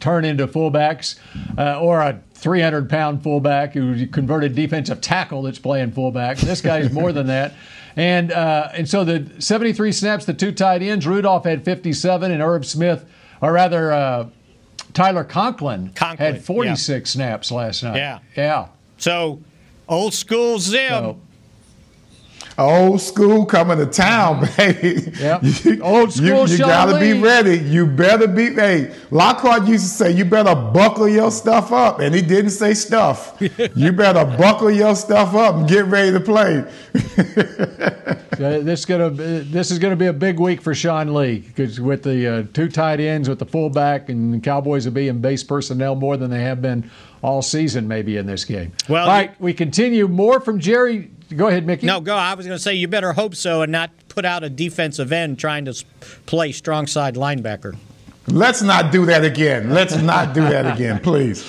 turn 0.00 0.24
into 0.24 0.46
fullbacks, 0.46 1.18
uh, 1.56 1.80
or 1.80 2.00
a 2.00 2.20
300 2.34 2.88
pound 2.88 3.22
fullback 3.22 3.74
who 3.74 4.06
converted 4.06 4.54
defensive 4.54 5.00
tackle 5.00 5.42
that's 5.42 5.58
playing 5.58 5.92
fullback. 5.92 6.38
This 6.38 6.60
guy's 6.60 6.92
more 6.92 7.12
than 7.12 7.26
that. 7.28 7.54
And 7.96 8.30
uh, 8.30 8.70
and 8.74 8.88
so 8.88 9.04
the 9.04 9.28
73 9.40 9.90
snaps, 9.90 10.24
the 10.24 10.34
two 10.34 10.52
tight 10.52 10.82
ends, 10.82 11.06
Rudolph 11.06 11.44
had 11.44 11.64
57, 11.64 12.30
and 12.30 12.42
Irv 12.42 12.66
Smith, 12.66 13.04
or 13.40 13.52
rather. 13.52 13.92
Uh, 13.92 14.28
Tyler 14.94 15.22
Conklin, 15.22 15.90
Conklin 15.94 16.34
had 16.34 16.44
46 16.44 16.88
yeah. 16.88 17.12
snaps 17.12 17.52
last 17.52 17.82
night. 17.82 17.96
Yeah. 17.96 18.18
Yeah. 18.34 18.68
So 18.96 19.40
Old 19.88 20.14
school 20.14 20.58
Zim. 20.58 20.88
So, 20.88 21.20
Old 22.58 23.00
school 23.00 23.46
coming 23.46 23.78
to 23.78 23.86
town, 23.86 24.48
baby. 24.56 25.12
Yep. 25.18 25.42
You, 25.64 25.80
Old 25.80 26.12
school 26.12 26.48
You, 26.48 26.56
you 26.56 26.58
gotta 26.58 26.98
be 26.98 27.20
ready. 27.20 27.56
You 27.56 27.86
better 27.86 28.26
be. 28.26 28.52
Hey, 28.52 28.94
Lockhart 29.12 29.68
used 29.68 29.84
to 29.84 29.90
say, 29.90 30.10
"You 30.10 30.24
better 30.24 30.56
buckle 30.56 31.08
your 31.08 31.30
stuff 31.30 31.70
up," 31.70 32.00
and 32.00 32.12
he 32.12 32.20
didn't 32.20 32.50
say 32.50 32.74
stuff. 32.74 33.36
you 33.76 33.92
better 33.92 34.24
buckle 34.24 34.72
your 34.72 34.96
stuff 34.96 35.34
up 35.34 35.54
and 35.54 35.68
get 35.68 35.86
ready 35.86 36.10
to 36.12 36.20
play. 36.20 36.64
This 38.38 38.84
gonna 38.84 39.10
this 39.10 39.72
is 39.72 39.80
going 39.80 39.90
to 39.90 39.96
be 39.96 40.06
a 40.06 40.12
big 40.12 40.38
week 40.38 40.60
for 40.60 40.72
Sean 40.72 41.12
Lee 41.12 41.40
because 41.40 41.80
with 41.80 42.04
the 42.04 42.26
uh, 42.26 42.42
two 42.52 42.68
tight 42.68 43.00
ends, 43.00 43.28
with 43.28 43.40
the 43.40 43.46
fullback, 43.46 44.08
and 44.08 44.32
the 44.32 44.38
Cowboys 44.38 44.84
will 44.84 44.92
be 44.92 45.08
in 45.08 45.20
base 45.20 45.42
personnel 45.42 45.96
more 45.96 46.16
than 46.16 46.30
they 46.30 46.42
have 46.42 46.62
been 46.62 46.88
all 47.22 47.42
season, 47.42 47.88
maybe 47.88 48.16
in 48.16 48.26
this 48.26 48.44
game. 48.44 48.72
Well, 48.88 49.04
all 49.08 49.12
right, 49.12 49.40
we 49.40 49.52
continue. 49.54 50.08
More 50.08 50.40
from 50.40 50.60
Jerry. 50.60 51.10
Go 51.34 51.48
ahead, 51.48 51.66
Mickey. 51.66 51.86
No, 51.86 52.00
go. 52.00 52.14
I 52.14 52.34
was 52.34 52.46
going 52.46 52.56
to 52.56 52.62
say 52.62 52.74
you 52.74 52.88
better 52.88 53.12
hope 53.12 53.34
so 53.34 53.62
and 53.62 53.70
not 53.70 53.90
put 54.08 54.24
out 54.24 54.44
a 54.44 54.50
defensive 54.50 55.12
end 55.12 55.38
trying 55.38 55.66
to 55.66 55.84
play 56.26 56.52
strong 56.52 56.86
side 56.86 57.14
linebacker. 57.16 57.76
Let's 58.26 58.62
not 58.62 58.92
do 58.92 59.06
that 59.06 59.24
again. 59.24 59.70
Let's 59.70 59.96
not 59.96 60.34
do 60.34 60.42
that 60.42 60.74
again, 60.74 60.98
please. 61.02 61.44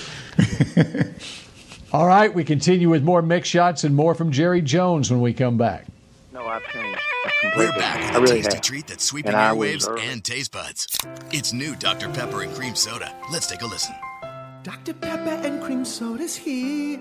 All 1.92 2.06
right, 2.06 2.34
we 2.34 2.44
continue 2.44 2.90
with 2.90 3.04
more 3.04 3.22
Mick 3.22 3.46
Shots 3.46 3.84
and 3.84 3.96
more 3.96 4.14
from 4.14 4.32
Jerry 4.32 4.62
Jones 4.62 5.10
when 5.10 5.22
we 5.22 5.34
come 5.34 5.58
back. 5.58 5.88
No, 6.32 6.46
I've 6.46 6.64
changed. 6.68 7.00
We're 7.58 7.72
back 7.72 8.14
with 8.14 8.18
a 8.18 8.22
really 8.22 8.36
tasty 8.42 8.56
have. 8.56 8.62
treat 8.62 8.88
that's 8.88 9.04
sweeping 9.04 9.34
And 9.34 9.42
I 9.42 9.52
was 9.54 9.88
airwaves 9.88 10.12
and 10.12 10.24
taste 10.24 10.52
buds. 10.52 10.88
It's 11.32 11.52
new 11.52 11.76
Dr. 11.76 12.10
Pepper 12.10 12.44
and 12.44 12.54
Cream 12.54 12.76
Soda. 12.76 13.14
Let's 13.32 13.48
take 13.48 13.62
a 13.62 13.66
listen. 13.66 13.96
Dr. 14.62 14.94
Pepper 14.94 15.40
and 15.48 15.62
cream 15.62 15.86
soda's 15.86 16.36
here. 16.36 17.00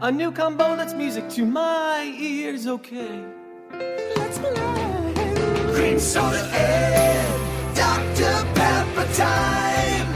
A 0.00 0.10
new 0.10 0.32
combo 0.32 0.76
that's 0.76 0.94
music 0.94 1.28
to 1.30 1.44
my 1.44 2.04
ears, 2.18 2.66
okay? 2.66 3.22
Let's 4.16 4.38
play. 4.38 4.54
Cream 5.74 5.98
soda 5.98 6.42
and 6.54 7.76
Dr. 7.76 8.34
Pepper 8.54 9.12
time. 9.12 10.14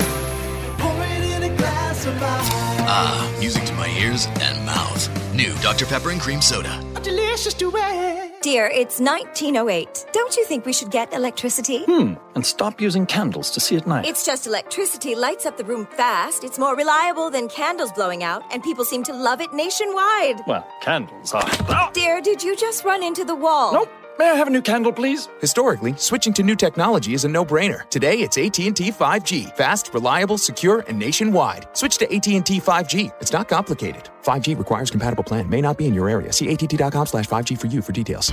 Pour 0.78 1.04
it 1.04 1.22
in 1.36 1.52
a 1.52 1.56
glass 1.56 2.06
of 2.06 2.22
ice. 2.22 2.69
Ah, 2.92 3.36
music 3.38 3.62
to 3.66 3.72
my 3.74 3.88
ears 4.00 4.26
and 4.40 4.66
mouth. 4.66 5.08
New 5.32 5.54
Dr. 5.62 5.86
Pepper 5.86 6.10
and 6.10 6.20
Cream 6.20 6.40
Soda. 6.42 6.84
A 6.96 7.00
delicious 7.00 7.54
duet. 7.54 8.42
Dear, 8.42 8.66
it's 8.66 8.98
1908. 8.98 10.06
Don't 10.12 10.34
you 10.36 10.44
think 10.44 10.66
we 10.66 10.72
should 10.72 10.90
get 10.90 11.12
electricity? 11.14 11.84
Hmm, 11.84 12.14
and 12.34 12.44
stop 12.44 12.80
using 12.80 13.06
candles 13.06 13.52
to 13.52 13.60
see 13.60 13.76
at 13.76 13.86
night. 13.86 14.06
It's 14.06 14.26
just 14.26 14.48
electricity 14.48 15.14
lights 15.14 15.46
up 15.46 15.56
the 15.56 15.62
room 15.64 15.86
fast. 15.86 16.42
It's 16.42 16.58
more 16.58 16.74
reliable 16.74 17.30
than 17.30 17.48
candles 17.48 17.92
blowing 17.92 18.24
out, 18.24 18.42
and 18.52 18.60
people 18.60 18.84
seem 18.84 19.04
to 19.04 19.12
love 19.12 19.40
it 19.40 19.52
nationwide. 19.52 20.40
well, 20.48 20.66
candles 20.80 21.32
are. 21.32 21.92
Dear, 21.92 22.20
did 22.20 22.42
you 22.42 22.56
just 22.56 22.84
run 22.84 23.04
into 23.04 23.24
the 23.24 23.36
wall? 23.36 23.72
Nope. 23.72 23.90
May 24.20 24.28
I 24.28 24.34
have 24.34 24.48
a 24.48 24.50
new 24.50 24.60
candle, 24.60 24.92
please? 24.92 25.30
Historically, 25.40 25.94
switching 25.96 26.34
to 26.34 26.42
new 26.42 26.54
technology 26.54 27.14
is 27.14 27.24
a 27.24 27.28
no-brainer. 27.28 27.88
Today, 27.88 28.16
it's 28.16 28.36
AT&T 28.36 28.92
5G. 28.92 29.56
Fast, 29.56 29.94
reliable, 29.94 30.36
secure, 30.36 30.84
and 30.88 30.98
nationwide. 30.98 31.66
Switch 31.72 31.96
to 31.96 32.04
AT&T 32.04 32.60
5G. 32.60 33.10
It's 33.22 33.32
not 33.32 33.48
complicated. 33.48 34.10
5G 34.24 34.58
requires 34.58 34.90
compatible 34.90 35.24
plan. 35.24 35.48
May 35.48 35.60
not 35.60 35.76
be 35.76 35.86
in 35.86 35.94
your 35.94 36.08
area. 36.08 36.32
See 36.32 36.52
att.com 36.52 37.06
slash 37.06 37.26
5G 37.26 37.58
for 37.58 37.66
you 37.66 37.82
for 37.82 37.92
details. 37.92 38.32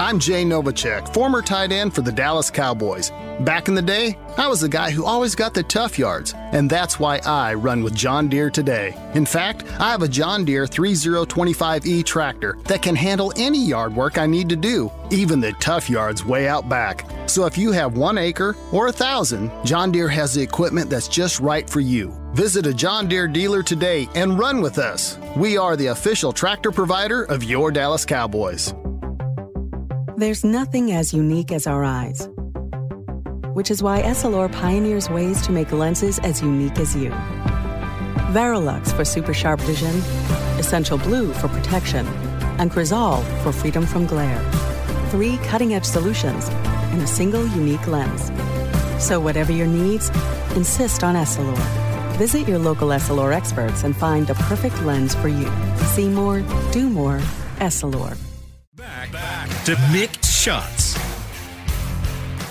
I'm 0.00 0.18
Jay 0.18 0.44
Novacek, 0.44 1.14
former 1.14 1.40
tight 1.40 1.70
end 1.70 1.94
for 1.94 2.00
the 2.00 2.10
Dallas 2.10 2.50
Cowboys. 2.50 3.12
Back 3.40 3.68
in 3.68 3.76
the 3.76 3.82
day, 3.82 4.18
I 4.36 4.48
was 4.48 4.60
the 4.60 4.68
guy 4.68 4.90
who 4.90 5.04
always 5.04 5.36
got 5.36 5.54
the 5.54 5.62
tough 5.62 6.00
yards, 6.00 6.34
and 6.34 6.68
that's 6.68 6.98
why 6.98 7.20
I 7.24 7.54
run 7.54 7.84
with 7.84 7.94
John 7.94 8.28
Deere 8.28 8.50
today. 8.50 8.96
In 9.14 9.24
fact, 9.24 9.64
I 9.78 9.92
have 9.92 10.02
a 10.02 10.08
John 10.08 10.44
Deere 10.44 10.64
3025E 10.64 12.04
tractor 12.04 12.58
that 12.64 12.82
can 12.82 12.96
handle 12.96 13.32
any 13.36 13.64
yard 13.64 13.94
work 13.94 14.18
I 14.18 14.26
need 14.26 14.48
to 14.48 14.56
do, 14.56 14.90
even 15.12 15.38
the 15.38 15.52
tough 15.54 15.88
yards 15.88 16.24
way 16.24 16.48
out 16.48 16.68
back. 16.68 17.08
So 17.26 17.46
if 17.46 17.56
you 17.56 17.70
have 17.70 17.96
one 17.96 18.18
acre 18.18 18.56
or 18.72 18.88
a 18.88 18.92
thousand, 18.92 19.52
John 19.64 19.92
Deere 19.92 20.08
has 20.08 20.34
the 20.34 20.42
equipment 20.42 20.90
that's 20.90 21.06
just 21.06 21.38
right 21.38 21.70
for 21.70 21.80
you. 21.80 22.23
Visit 22.34 22.66
a 22.66 22.74
John 22.74 23.06
Deere 23.06 23.28
dealer 23.28 23.62
today 23.62 24.08
and 24.16 24.36
run 24.36 24.60
with 24.60 24.76
us. 24.76 25.16
We 25.36 25.56
are 25.56 25.76
the 25.76 25.86
official 25.86 26.32
tractor 26.32 26.72
provider 26.72 27.22
of 27.22 27.44
your 27.44 27.70
Dallas 27.70 28.04
Cowboys. 28.04 28.74
There's 30.16 30.42
nothing 30.42 30.90
as 30.90 31.14
unique 31.14 31.52
as 31.52 31.68
our 31.68 31.84
eyes, 31.84 32.28
which 33.52 33.70
is 33.70 33.84
why 33.84 34.02
Essilor 34.02 34.52
pioneers 34.52 35.08
ways 35.08 35.42
to 35.42 35.52
make 35.52 35.70
lenses 35.70 36.18
as 36.24 36.42
unique 36.42 36.80
as 36.80 36.96
you. 36.96 37.10
Varilux 38.34 38.90
for 38.92 39.04
super 39.04 39.32
sharp 39.32 39.60
vision, 39.60 39.94
Essential 40.58 40.98
Blue 40.98 41.32
for 41.34 41.46
protection, 41.46 42.04
and 42.58 42.68
Crizal 42.72 43.22
for 43.44 43.52
freedom 43.52 43.86
from 43.86 44.06
glare. 44.06 44.42
Three 45.10 45.36
cutting 45.44 45.72
edge 45.74 45.84
solutions 45.84 46.48
in 46.92 47.00
a 47.00 47.06
single 47.06 47.46
unique 47.46 47.86
lens. 47.86 48.32
So, 49.00 49.20
whatever 49.20 49.52
your 49.52 49.68
needs, 49.68 50.08
insist 50.56 51.04
on 51.04 51.14
Essilor. 51.14 51.83
Visit 52.18 52.46
your 52.46 52.60
local 52.60 52.90
Essilor 52.90 53.34
experts 53.34 53.82
and 53.82 53.96
find 53.96 54.28
the 54.28 54.34
perfect 54.34 54.80
lens 54.84 55.16
for 55.16 55.26
you. 55.26 55.50
See 55.94 56.08
more, 56.08 56.44
do 56.70 56.88
more, 56.88 57.18
Essilor. 57.58 58.16
To 59.66 59.74
Mick 59.90 60.24
Shots. 60.24 60.83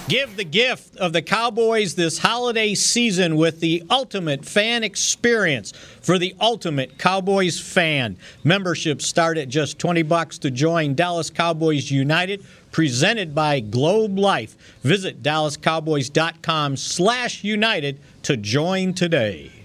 Give 0.09 0.35
the 0.35 0.43
gift 0.43 0.97
of 0.97 1.13
the 1.13 1.21
Cowboys 1.21 1.95
this 1.95 2.17
holiday 2.17 2.75
season 2.75 3.37
with 3.37 3.61
the 3.61 3.83
ultimate 3.89 4.43
fan 4.43 4.83
experience 4.83 5.71
for 5.71 6.19
the 6.19 6.35
ultimate 6.41 6.97
Cowboys 6.97 7.57
fan. 7.57 8.17
Memberships 8.43 9.07
start 9.07 9.37
at 9.37 9.47
just 9.47 9.79
20 9.79 10.03
bucks 10.03 10.37
to 10.39 10.51
join 10.51 10.93
Dallas 10.93 11.29
Cowboys 11.29 11.89
United, 11.89 12.43
presented 12.71 13.33
by 13.33 13.61
Globe 13.61 14.19
Life. 14.19 14.57
Visit 14.81 15.23
dallascowboys.com 15.23 16.75
slash 16.75 17.43
united 17.45 17.97
to 18.23 18.35
join 18.35 18.93
today. 18.93 19.62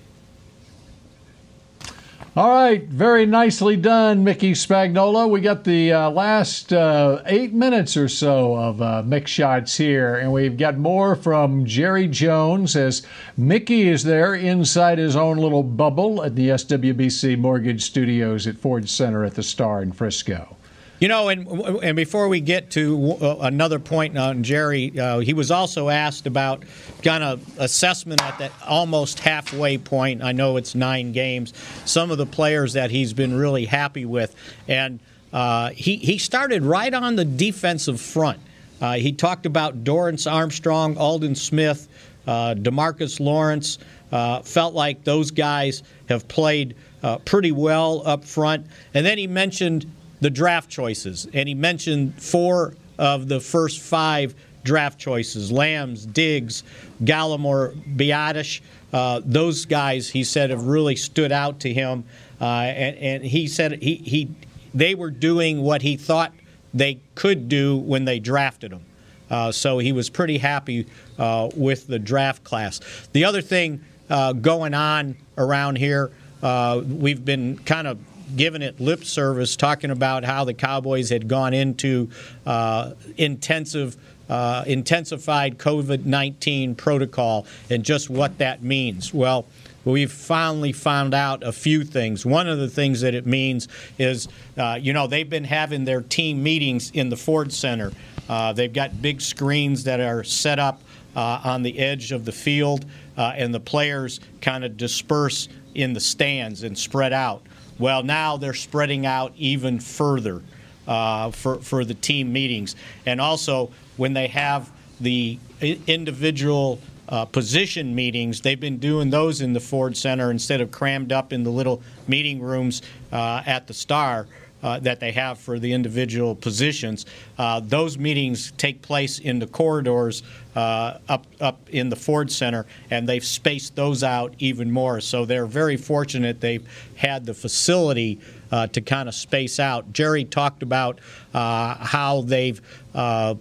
All 2.38 2.50
right, 2.50 2.86
very 2.86 3.26
nicely 3.26 3.74
done, 3.74 4.22
Mickey 4.22 4.52
Spagnola. 4.52 5.28
We 5.28 5.40
got 5.40 5.64
the 5.64 5.92
uh, 5.92 6.10
last 6.10 6.72
uh, 6.72 7.20
eight 7.26 7.52
minutes 7.52 7.96
or 7.96 8.06
so 8.06 8.54
of 8.54 8.80
uh, 8.80 9.02
Mick 9.04 9.26
Shots 9.26 9.76
here, 9.76 10.14
and 10.14 10.32
we've 10.32 10.56
got 10.56 10.78
more 10.78 11.16
from 11.16 11.66
Jerry 11.66 12.06
Jones 12.06 12.76
as 12.76 13.04
Mickey 13.36 13.88
is 13.88 14.04
there 14.04 14.36
inside 14.36 14.98
his 14.98 15.16
own 15.16 15.38
little 15.38 15.64
bubble 15.64 16.22
at 16.22 16.36
the 16.36 16.50
SWBC 16.50 17.36
Mortgage 17.36 17.82
Studios 17.82 18.46
at 18.46 18.56
Ford 18.56 18.88
Center 18.88 19.24
at 19.24 19.34
the 19.34 19.42
Star 19.42 19.82
in 19.82 19.90
Frisco. 19.90 20.56
You 21.00 21.06
know, 21.06 21.28
and 21.28 21.46
and 21.82 21.94
before 21.94 22.28
we 22.28 22.40
get 22.40 22.72
to 22.72 23.16
uh, 23.20 23.36
another 23.42 23.78
point 23.78 24.18
on 24.18 24.42
Jerry, 24.42 24.98
uh, 24.98 25.20
he 25.20 25.32
was 25.32 25.52
also 25.52 25.88
asked 25.88 26.26
about 26.26 26.64
kind 27.04 27.22
of 27.22 27.40
assessment 27.60 28.20
at 28.24 28.36
that 28.40 28.50
almost 28.66 29.20
halfway 29.20 29.78
point. 29.78 30.24
I 30.24 30.32
know 30.32 30.56
it's 30.56 30.74
nine 30.74 31.12
games. 31.12 31.54
Some 31.84 32.10
of 32.10 32.18
the 32.18 32.26
players 32.26 32.72
that 32.72 32.90
he's 32.90 33.12
been 33.12 33.36
really 33.36 33.64
happy 33.64 34.06
with, 34.06 34.34
and 34.66 34.98
uh, 35.32 35.70
he 35.70 35.96
he 35.96 36.18
started 36.18 36.64
right 36.64 36.92
on 36.92 37.14
the 37.14 37.24
defensive 37.24 38.00
front. 38.00 38.40
Uh, 38.80 38.94
he 38.94 39.12
talked 39.12 39.46
about 39.46 39.84
Dorance 39.84 40.30
Armstrong, 40.30 40.96
Aldon 40.96 41.36
Smith, 41.36 41.86
uh, 42.26 42.54
DeMarcus 42.54 43.20
Lawrence. 43.20 43.78
Uh, 44.10 44.40
felt 44.40 44.74
like 44.74 45.04
those 45.04 45.30
guys 45.30 45.82
have 46.08 46.26
played 46.28 46.74
uh, 47.02 47.18
pretty 47.18 47.52
well 47.52 48.02
up 48.04 48.24
front, 48.24 48.66
and 48.94 49.06
then 49.06 49.18
he 49.18 49.26
mentioned 49.26 49.84
the 50.20 50.30
draft 50.30 50.68
choices, 50.68 51.28
and 51.32 51.48
he 51.48 51.54
mentioned 51.54 52.20
four 52.20 52.74
of 52.98 53.28
the 53.28 53.40
first 53.40 53.80
five 53.80 54.34
draft 54.64 54.98
choices: 54.98 55.52
Lambs, 55.52 56.06
Diggs, 56.06 56.64
Gallimore, 57.02 57.74
Biadasz. 57.96 58.60
Uh, 58.92 59.20
those 59.24 59.66
guys, 59.66 60.08
he 60.08 60.24
said, 60.24 60.50
have 60.50 60.64
really 60.64 60.96
stood 60.96 61.30
out 61.30 61.60
to 61.60 61.72
him, 61.72 62.04
uh, 62.40 62.44
and, 62.44 62.96
and 62.96 63.24
he 63.24 63.46
said 63.46 63.82
he, 63.82 63.96
he 63.96 64.28
they 64.74 64.94
were 64.94 65.10
doing 65.10 65.62
what 65.62 65.82
he 65.82 65.96
thought 65.96 66.32
they 66.74 67.00
could 67.14 67.48
do 67.48 67.76
when 67.76 68.04
they 68.04 68.18
drafted 68.18 68.72
him. 68.72 68.84
Uh, 69.30 69.52
so 69.52 69.78
he 69.78 69.92
was 69.92 70.08
pretty 70.08 70.38
happy 70.38 70.86
uh, 71.18 71.50
with 71.54 71.86
the 71.86 71.98
draft 71.98 72.44
class. 72.44 72.80
The 73.12 73.24
other 73.24 73.42
thing 73.42 73.84
uh, 74.08 74.32
going 74.32 74.74
on 74.74 75.16
around 75.36 75.76
here, 75.76 76.10
uh, 76.42 76.82
we've 76.86 77.24
been 77.24 77.58
kind 77.58 77.86
of 77.86 77.98
giving 78.36 78.62
it 78.62 78.80
lip 78.80 79.04
service, 79.04 79.56
talking 79.56 79.90
about 79.90 80.24
how 80.24 80.44
the 80.44 80.54
Cowboys 80.54 81.10
had 81.10 81.28
gone 81.28 81.54
into 81.54 82.10
uh, 82.46 82.92
intensive. 83.16 83.96
Uh, 84.28 84.62
intensified 84.66 85.56
COVID 85.56 86.04
19 86.04 86.74
protocol 86.74 87.46
and 87.70 87.82
just 87.82 88.10
what 88.10 88.36
that 88.36 88.62
means. 88.62 89.14
Well, 89.14 89.46
we've 89.86 90.12
finally 90.12 90.72
found 90.72 91.14
out 91.14 91.42
a 91.42 91.50
few 91.50 91.82
things. 91.82 92.26
One 92.26 92.46
of 92.46 92.58
the 92.58 92.68
things 92.68 93.00
that 93.00 93.14
it 93.14 93.26
means 93.26 93.68
is, 93.98 94.28
uh, 94.58 94.78
you 94.78 94.92
know, 94.92 95.06
they've 95.06 95.28
been 95.28 95.44
having 95.44 95.86
their 95.86 96.02
team 96.02 96.42
meetings 96.42 96.90
in 96.90 97.08
the 97.08 97.16
Ford 97.16 97.52
Center. 97.54 97.90
Uh, 98.28 98.52
they've 98.52 98.72
got 98.72 99.00
big 99.00 99.20
screens 99.22 99.84
that 99.84 100.00
are 100.00 100.22
set 100.22 100.58
up 100.58 100.82
uh, 101.16 101.40
on 101.44 101.62
the 101.62 101.78
edge 101.78 102.12
of 102.12 102.24
the 102.24 102.32
field, 102.32 102.84
uh, 103.16 103.32
and 103.34 103.54
the 103.54 103.60
players 103.60 104.20
kind 104.40 104.64
of 104.64 104.76
disperse 104.76 105.48
in 105.74 105.92
the 105.92 106.00
stands 106.00 106.62
and 106.62 106.76
spread 106.76 107.12
out. 107.12 107.42
Well, 107.78 108.02
now 108.02 108.36
they're 108.36 108.54
spreading 108.54 109.06
out 109.06 109.32
even 109.36 109.80
further. 109.80 110.42
uh, 110.88 111.30
for 111.30 111.58
for 111.60 111.84
the 111.84 111.94
team 111.94 112.32
meetings, 112.32 112.74
and 113.04 113.20
also 113.20 113.70
when 113.98 114.14
they 114.14 114.26
have 114.28 114.70
the 115.00 115.38
individual 115.86 116.80
uh, 117.08 117.24
position 117.24 117.94
meetings. 117.94 118.40
They've 118.40 118.58
been 118.58 118.78
doing 118.78 119.10
those 119.10 119.40
in 119.40 119.52
the 119.52 119.60
Ford 119.60 119.96
Center 119.96 120.30
instead 120.30 120.60
of 120.60 120.70
crammed 120.70 121.12
up 121.12 121.32
in 121.32 121.42
the 121.42 121.50
little 121.50 121.82
meeting 122.06 122.40
rooms 122.40 122.82
uh, 123.12 123.42
at 123.46 123.66
the 123.66 123.74
Star. 123.74 124.26
Uh, 124.60 124.80
that 124.80 124.98
they 124.98 125.12
have 125.12 125.38
for 125.38 125.60
the 125.60 125.72
individual 125.72 126.34
positions. 126.34 127.06
Uh, 127.38 127.60
those 127.60 127.96
meetings 127.96 128.52
take 128.56 128.82
place 128.82 129.20
in 129.20 129.38
the 129.38 129.46
corridors 129.46 130.24
uh, 130.56 130.98
up 131.08 131.28
up 131.40 131.60
in 131.70 131.90
the 131.90 131.94
Ford 131.94 132.28
Center, 132.28 132.66
and 132.90 133.08
they've 133.08 133.24
spaced 133.24 133.76
those 133.76 134.02
out 134.02 134.34
even 134.40 134.68
more. 134.68 135.00
So 135.00 135.24
they're 135.24 135.46
very 135.46 135.76
fortunate 135.76 136.40
they've 136.40 136.66
had 136.96 137.24
the 137.24 137.34
facility 137.34 138.18
uh, 138.50 138.66
to 138.66 138.80
kind 138.80 139.08
of 139.08 139.14
space 139.14 139.60
out. 139.60 139.92
Jerry 139.92 140.24
talked 140.24 140.64
about 140.64 140.98
uh, 141.32 141.76
how 141.76 142.22
they've 142.22 142.60
uh, 142.96 143.36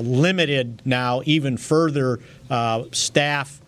limited 0.00 0.80
now 0.86 1.20
even 1.26 1.58
further 1.58 2.20
staff. 2.92 3.60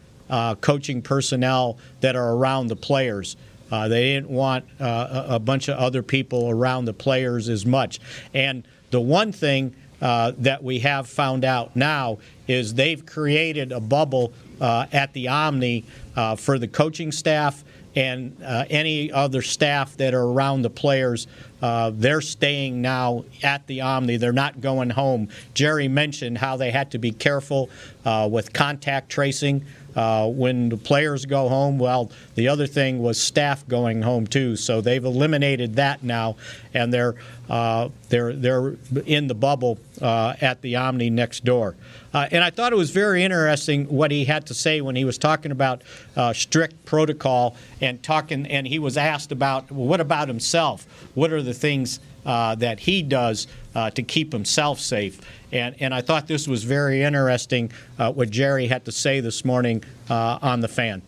coaching 0.63 1.03
personnel 1.03 1.77
that 2.01 2.17
are 2.17 2.33
around 2.33 2.69
the 2.69 2.77
players. 2.77 3.37
Uh, 3.71 3.89
they 3.89 4.15
didn't 4.15 4.31
want 4.31 4.65
uh, 4.81 5.25
a 5.29 5.39
bunch 5.39 5.69
of 5.69 5.79
other 5.79 6.03
people 6.03 6.51
around 6.51 6.85
the 6.85 6.93
players 6.93 7.49
as 7.49 7.67
much. 7.67 8.01
And 8.33 8.67
the 8.91 9.01
one 9.01 9.33
thing 9.33 9.75
uh, 10.01 10.33
that 10.39 10.63
we 10.63 10.81
have 10.81 11.09
found 11.09 11.45
out 11.45 11.75
now 11.75 12.19
is 12.47 12.75
they've 12.75 13.05
created 13.05 13.73
a 13.73 13.81
bubble 13.81 14.33
uh, 14.61 14.87
at 14.93 15.13
the 15.15 15.29
Omni 15.29 15.85
uh, 16.15 16.37
for 16.37 16.59
the 16.59 16.69
coaching 16.69 17.11
staff 17.13 17.65
and 17.95 18.37
uh, 18.45 18.67
any 18.69 19.11
other 19.11 19.41
staff 19.41 19.97
that 19.97 20.13
are 20.13 20.25
around 20.25 20.61
the 20.61 20.71
players. 20.71 21.27
they're 21.61 22.21
staying 22.21 22.83
now 22.83 23.25
at 23.43 23.67
the 23.67 23.81
Omni. 23.81 24.19
They're 24.19 24.35
not 24.35 24.61
going 24.61 24.91
home. 24.91 25.29
Jerry 25.55 25.89
mentioned 25.89 26.37
how 26.37 26.59
they 26.59 26.71
had 26.71 26.91
to 26.91 26.99
be 26.99 27.11
careful 27.11 27.71
with 28.05 28.53
contact 28.53 29.09
tracing. 29.09 29.65
Uh, 29.97 30.29
when 30.29 30.69
the 30.69 30.77
players 30.77 31.25
go 31.25 31.49
home, 31.49 31.79
well, 31.79 32.11
the 32.35 32.49
other 32.49 32.67
thing 32.67 32.99
was 32.99 33.19
staff 33.19 33.67
going 33.67 34.03
home 34.03 34.27
too. 34.27 34.55
So 34.55 34.83
they've 34.83 35.05
eliminated 35.05 35.77
that 35.77 36.03
now, 36.03 36.37
and 36.75 36.93
they're 36.93 37.15
uh, 37.49 37.89
they're 38.11 38.35
they're 38.35 38.77
in 39.07 39.27
the 39.27 39.35
bubble 39.35 39.79
uh, 40.03 40.35
at 40.43 40.61
the 40.61 40.77
Omni 40.77 41.09
next 41.09 41.45
door. 41.45 41.77
Uh, 42.13 42.29
and 42.31 42.45
I 42.45 42.51
thought 42.51 42.73
it 42.73 42.77
was 42.77 42.91
very 42.91 43.25
interesting 43.25 43.87
what 43.87 44.11
he 44.11 44.27
had 44.27 44.47
to 44.47 44.55
say 44.55 44.83
when 44.83 44.97
he 44.97 45.05
was 45.07 45.17
talking 45.17 45.51
about 45.51 45.83
uh, 46.15 46.35
strict 46.35 46.85
protocol 46.85 47.57
and 47.81 48.03
talking, 48.03 48.47
and 48.47 48.67
he 48.67 48.79
was 48.79 48.99
asked 48.99 49.33
about 49.33 49.71
well, 49.73 49.87
what 49.87 50.01
about 50.01 50.29
himself? 50.29 50.87
What 51.15 51.33
are 51.33 51.43
the 51.43 51.55
things 51.55 52.01
that 52.25 52.81
he 52.81 53.03
does 53.03 53.47
to 53.75 54.03
keep 54.03 54.33
himself 54.33 54.79
safe? 54.79 55.21
And, 55.61 55.77
and 55.81 55.95
I 55.95 56.01
thought 56.01 56.27
this 56.27 56.47
was 56.47 56.65
very 56.65 57.03
interesting 57.03 57.73
uh, 57.99 58.13
what 58.13 58.31
Jerry 58.31 58.67
had 58.67 58.85
to 58.87 58.93
say 58.93 59.21
this 59.21 59.45
morning 59.45 59.83
uh, 60.11 60.39
on 60.43 60.61
the 60.61 60.69
fan. 60.69 61.03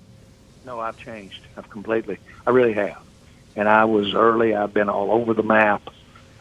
No, 0.64 0.80
I've 0.80 0.99
changed. 0.99 1.40
I've 1.57 1.70
completely. 1.70 2.18
I 2.46 2.51
really 2.51 2.74
have. 2.74 3.03
And 3.57 3.68
I 3.68 3.84
was 3.84 4.14
early. 4.14 4.55
I've 4.55 4.74
been 4.74 4.88
all 4.88 5.11
over 5.11 5.34
the 5.34 5.42
map. 5.42 5.82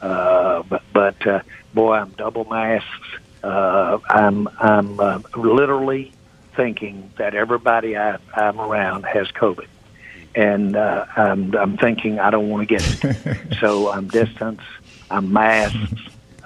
Uh, 0.01 0.63
but 0.63 0.83
but 0.93 1.27
uh, 1.27 1.41
boy, 1.73 1.95
I'm 1.95 2.09
double 2.11 2.45
masks. 2.45 3.07
Uh, 3.43 3.97
I'm 4.09 4.47
I'm 4.59 4.99
uh, 4.99 5.19
literally 5.35 6.11
thinking 6.55 7.11
that 7.17 7.33
everybody 7.33 7.97
I, 7.97 8.17
I'm 8.33 8.59
around 8.59 9.05
has 9.05 9.27
COVID, 9.29 9.67
and 10.35 10.75
uh, 10.75 11.05
I'm 11.15 11.55
I'm 11.55 11.77
thinking 11.77 12.19
I 12.19 12.29
don't 12.29 12.49
want 12.49 12.67
to 12.67 12.75
get 12.75 13.03
it. 13.03 13.57
so 13.59 13.91
I'm 13.91 14.07
distance. 14.07 14.61
I'm 15.09 15.31
masked. 15.33 15.93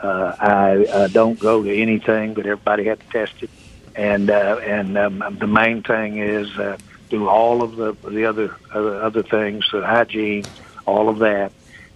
Uh, 0.01 0.35
I 0.39 0.85
uh, 0.85 1.07
don't 1.07 1.39
go 1.39 1.63
to 1.63 1.73
anything, 1.73 2.33
but 2.33 2.45
everybody 2.45 2.85
had 2.85 2.99
to 2.99 3.07
test 3.07 3.43
it. 3.43 3.49
And 3.95 4.29
uh, 4.29 4.59
and 4.63 4.97
um, 4.97 5.37
the 5.39 5.47
main 5.47 5.83
thing 5.83 6.17
is 6.17 6.49
uh, 6.57 6.77
do 7.09 7.27
all 7.27 7.61
of 7.61 7.75
the 7.75 7.93
the 8.09 8.25
other 8.25 8.55
other, 8.73 9.01
other 9.01 9.23
things, 9.23 9.69
the 9.71 9.85
hygiene, 9.85 10.45
all 10.85 11.09
of 11.09 11.19
that. 11.19 11.51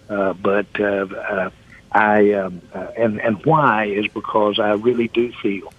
Uh, 0.08 0.34
but 0.34 0.66
uh, 0.78 0.84
uh, 0.84 1.50
I 1.90 2.32
um, 2.34 2.60
uh, 2.74 2.88
and 2.96 3.20
and 3.20 3.44
why 3.44 3.86
is 3.86 4.06
because 4.08 4.58
I 4.58 4.72
really 4.72 5.08
do 5.08 5.32
feel 5.32 5.72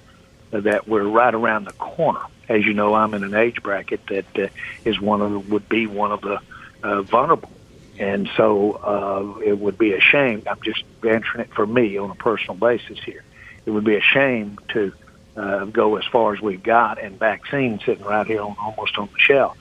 that 0.51 0.87
we're 0.87 1.03
right 1.03 1.33
around 1.33 1.65
the 1.65 1.73
corner. 1.73 2.21
As 2.49 2.65
you 2.65 2.73
know, 2.73 2.93
I'm 2.93 3.13
in 3.13 3.23
an 3.23 3.35
age 3.35 3.61
bracket 3.61 4.05
that 4.07 4.39
uh, 4.39 4.47
is 4.85 4.99
one 4.99 5.21
of 5.21 5.31
the, 5.31 5.39
would 5.39 5.69
be 5.69 5.85
one 5.85 6.11
of 6.11 6.21
the 6.21 6.39
uh, 6.83 7.01
vulnerable 7.03 7.51
and 7.99 8.29
so 8.37 8.73
uh, 8.73 9.39
it 9.39 9.57
would 9.59 9.77
be 9.77 9.93
a 9.93 9.99
shame. 9.99 10.43
I'm 10.49 10.61
just 10.61 10.83
answering 11.07 11.41
it 11.41 11.53
for 11.53 11.65
me 11.65 11.97
on 11.97 12.11
a 12.11 12.15
personal 12.15 12.55
basis 12.55 12.99
here. 12.99 13.23
It 13.65 13.71
would 13.71 13.83
be 13.83 13.95
a 13.95 14.01
shame 14.01 14.59
to 14.69 14.93
uh, 15.35 15.65
go 15.65 15.97
as 15.97 16.05
far 16.05 16.33
as 16.33 16.41
we've 16.41 16.63
got 16.63 17.01
and 17.01 17.17
vaccine 17.19 17.79
sitting 17.85 18.05
right 18.05 18.25
here 18.25 18.41
on 18.41 18.55
almost 18.59 18.97
on 18.97 19.09
the 19.11 19.19
shelf, 19.19 19.57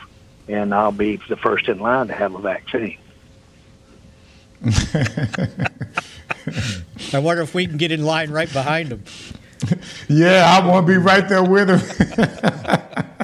and 0.49 0.75
I'll 0.75 0.93
be 0.93 1.21
the 1.29 1.37
first 1.37 1.69
in 1.69 1.79
line 1.79 2.09
to 2.09 2.15
have 2.15 2.35
a 2.35 2.41
vaccine. 2.41 2.99
I 7.13 7.19
wonder 7.19 7.43
if 7.43 7.55
we 7.55 7.67
can 7.67 7.77
get 7.77 7.93
in 7.93 8.05
line 8.05 8.31
right 8.31 8.53
behind 8.53 8.93
him. 8.93 9.05
yeah, 10.09 10.45
I 10.47 10.67
want 10.67 10.87
to 10.87 10.93
be 10.93 10.99
right 10.99 11.29
there 11.29 11.45
with 11.45 11.69
him. 11.69 13.07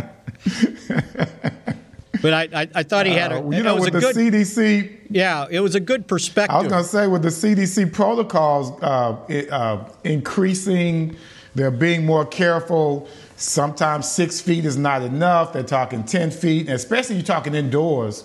But 2.22 2.32
I, 2.32 2.62
I, 2.62 2.68
I 2.76 2.82
thought 2.84 3.04
he 3.06 3.12
had 3.12 3.32
a. 3.32 3.40
Uh, 3.40 3.50
you 3.50 3.62
know, 3.64 3.74
with 3.74 3.92
the 3.92 4.00
good, 4.00 4.14
CDC. 4.14 5.08
Yeah, 5.10 5.46
it 5.50 5.58
was 5.58 5.74
a 5.74 5.80
good 5.80 6.06
perspective. 6.06 6.54
I 6.54 6.60
was 6.60 6.68
going 6.68 6.82
to 6.84 6.88
say 6.88 7.06
with 7.08 7.22
the 7.22 7.28
CDC 7.28 7.92
protocols 7.92 8.70
uh, 8.80 9.16
it, 9.28 9.50
uh, 9.50 9.84
increasing, 10.04 11.16
they're 11.56 11.72
being 11.72 12.06
more 12.06 12.24
careful. 12.24 13.08
Sometimes 13.36 14.08
six 14.08 14.40
feet 14.40 14.64
is 14.64 14.76
not 14.76 15.02
enough. 15.02 15.52
They're 15.52 15.64
talking 15.64 16.04
ten 16.04 16.30
feet, 16.30 16.68
especially 16.68 17.16
you're 17.16 17.24
talking 17.24 17.56
indoors. 17.56 18.24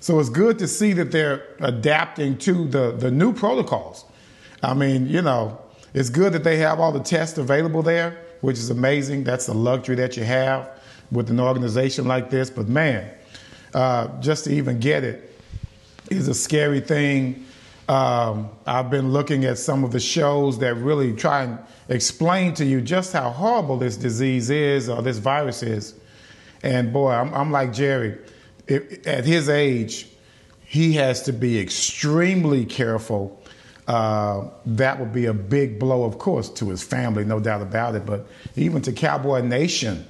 So 0.00 0.18
it's 0.18 0.30
good 0.30 0.58
to 0.58 0.66
see 0.66 0.94
that 0.94 1.12
they're 1.12 1.46
adapting 1.60 2.38
to 2.38 2.66
the 2.66 2.92
the 2.92 3.10
new 3.10 3.34
protocols. 3.34 4.06
I 4.62 4.72
mean, 4.72 5.06
you 5.06 5.20
know, 5.20 5.60
it's 5.92 6.08
good 6.08 6.32
that 6.32 6.44
they 6.44 6.56
have 6.56 6.80
all 6.80 6.92
the 6.92 7.00
tests 7.00 7.36
available 7.36 7.82
there, 7.82 8.24
which 8.40 8.56
is 8.56 8.70
amazing. 8.70 9.24
That's 9.24 9.44
the 9.44 9.54
luxury 9.54 9.96
that 9.96 10.16
you 10.16 10.24
have 10.24 10.70
with 11.12 11.28
an 11.28 11.38
organization 11.38 12.08
like 12.08 12.30
this. 12.30 12.48
But 12.48 12.68
man 12.68 13.10
uh, 13.74 14.08
just 14.20 14.44
to 14.44 14.52
even 14.52 14.78
get 14.78 15.04
it 15.04 15.32
is 16.10 16.28
a 16.28 16.34
scary 16.34 16.80
thing. 16.80 17.44
Um, 17.88 18.48
I've 18.66 18.90
been 18.90 19.12
looking 19.12 19.44
at 19.44 19.58
some 19.58 19.84
of 19.84 19.92
the 19.92 20.00
shows 20.00 20.58
that 20.60 20.74
really 20.76 21.12
try 21.12 21.42
and 21.42 21.58
explain 21.88 22.54
to 22.54 22.64
you 22.64 22.80
just 22.80 23.12
how 23.12 23.30
horrible 23.30 23.76
this 23.76 23.96
disease 23.96 24.48
is 24.48 24.88
or 24.88 25.02
this 25.02 25.18
virus 25.18 25.62
is. 25.62 25.94
And 26.62 26.92
boy, 26.92 27.10
I'm, 27.10 27.34
I'm 27.34 27.50
like 27.50 27.72
Jerry. 27.72 28.16
It, 28.66 29.06
at 29.06 29.26
his 29.26 29.50
age, 29.50 30.08
he 30.64 30.94
has 30.94 31.22
to 31.24 31.32
be 31.32 31.60
extremely 31.60 32.64
careful. 32.64 33.42
Uh, 33.86 34.48
that 34.64 34.98
would 34.98 35.12
be 35.12 35.26
a 35.26 35.34
big 35.34 35.78
blow, 35.78 36.04
of 36.04 36.16
course, 36.16 36.48
to 36.48 36.70
his 36.70 36.82
family, 36.82 37.22
no 37.22 37.38
doubt 37.38 37.60
about 37.60 37.94
it, 37.94 38.06
but 38.06 38.26
even 38.56 38.80
to 38.80 38.92
Cowboy 38.92 39.42
Nation 39.42 40.06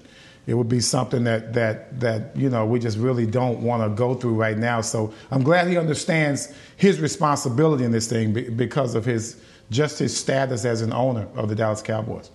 it 0.46 0.54
would 0.54 0.68
be 0.68 0.80
something 0.80 1.24
that 1.24 1.52
that 1.54 1.98
that 2.00 2.36
you 2.36 2.50
know 2.50 2.66
we 2.66 2.78
just 2.78 2.98
really 2.98 3.26
don't 3.26 3.60
want 3.60 3.82
to 3.82 3.88
go 3.88 4.14
through 4.14 4.34
right 4.34 4.58
now. 4.58 4.80
So 4.80 5.12
I'm 5.30 5.42
glad 5.42 5.68
he 5.68 5.78
understands 5.78 6.52
his 6.76 7.00
responsibility 7.00 7.84
in 7.84 7.92
this 7.92 8.06
thing 8.06 8.32
because 8.56 8.94
of 8.94 9.04
his 9.04 9.40
just 9.70 9.98
his 9.98 10.16
status 10.16 10.64
as 10.64 10.82
an 10.82 10.92
owner 10.92 11.26
of 11.34 11.48
the 11.48 11.54
Dallas 11.54 11.82
Cowboys. 11.82 12.30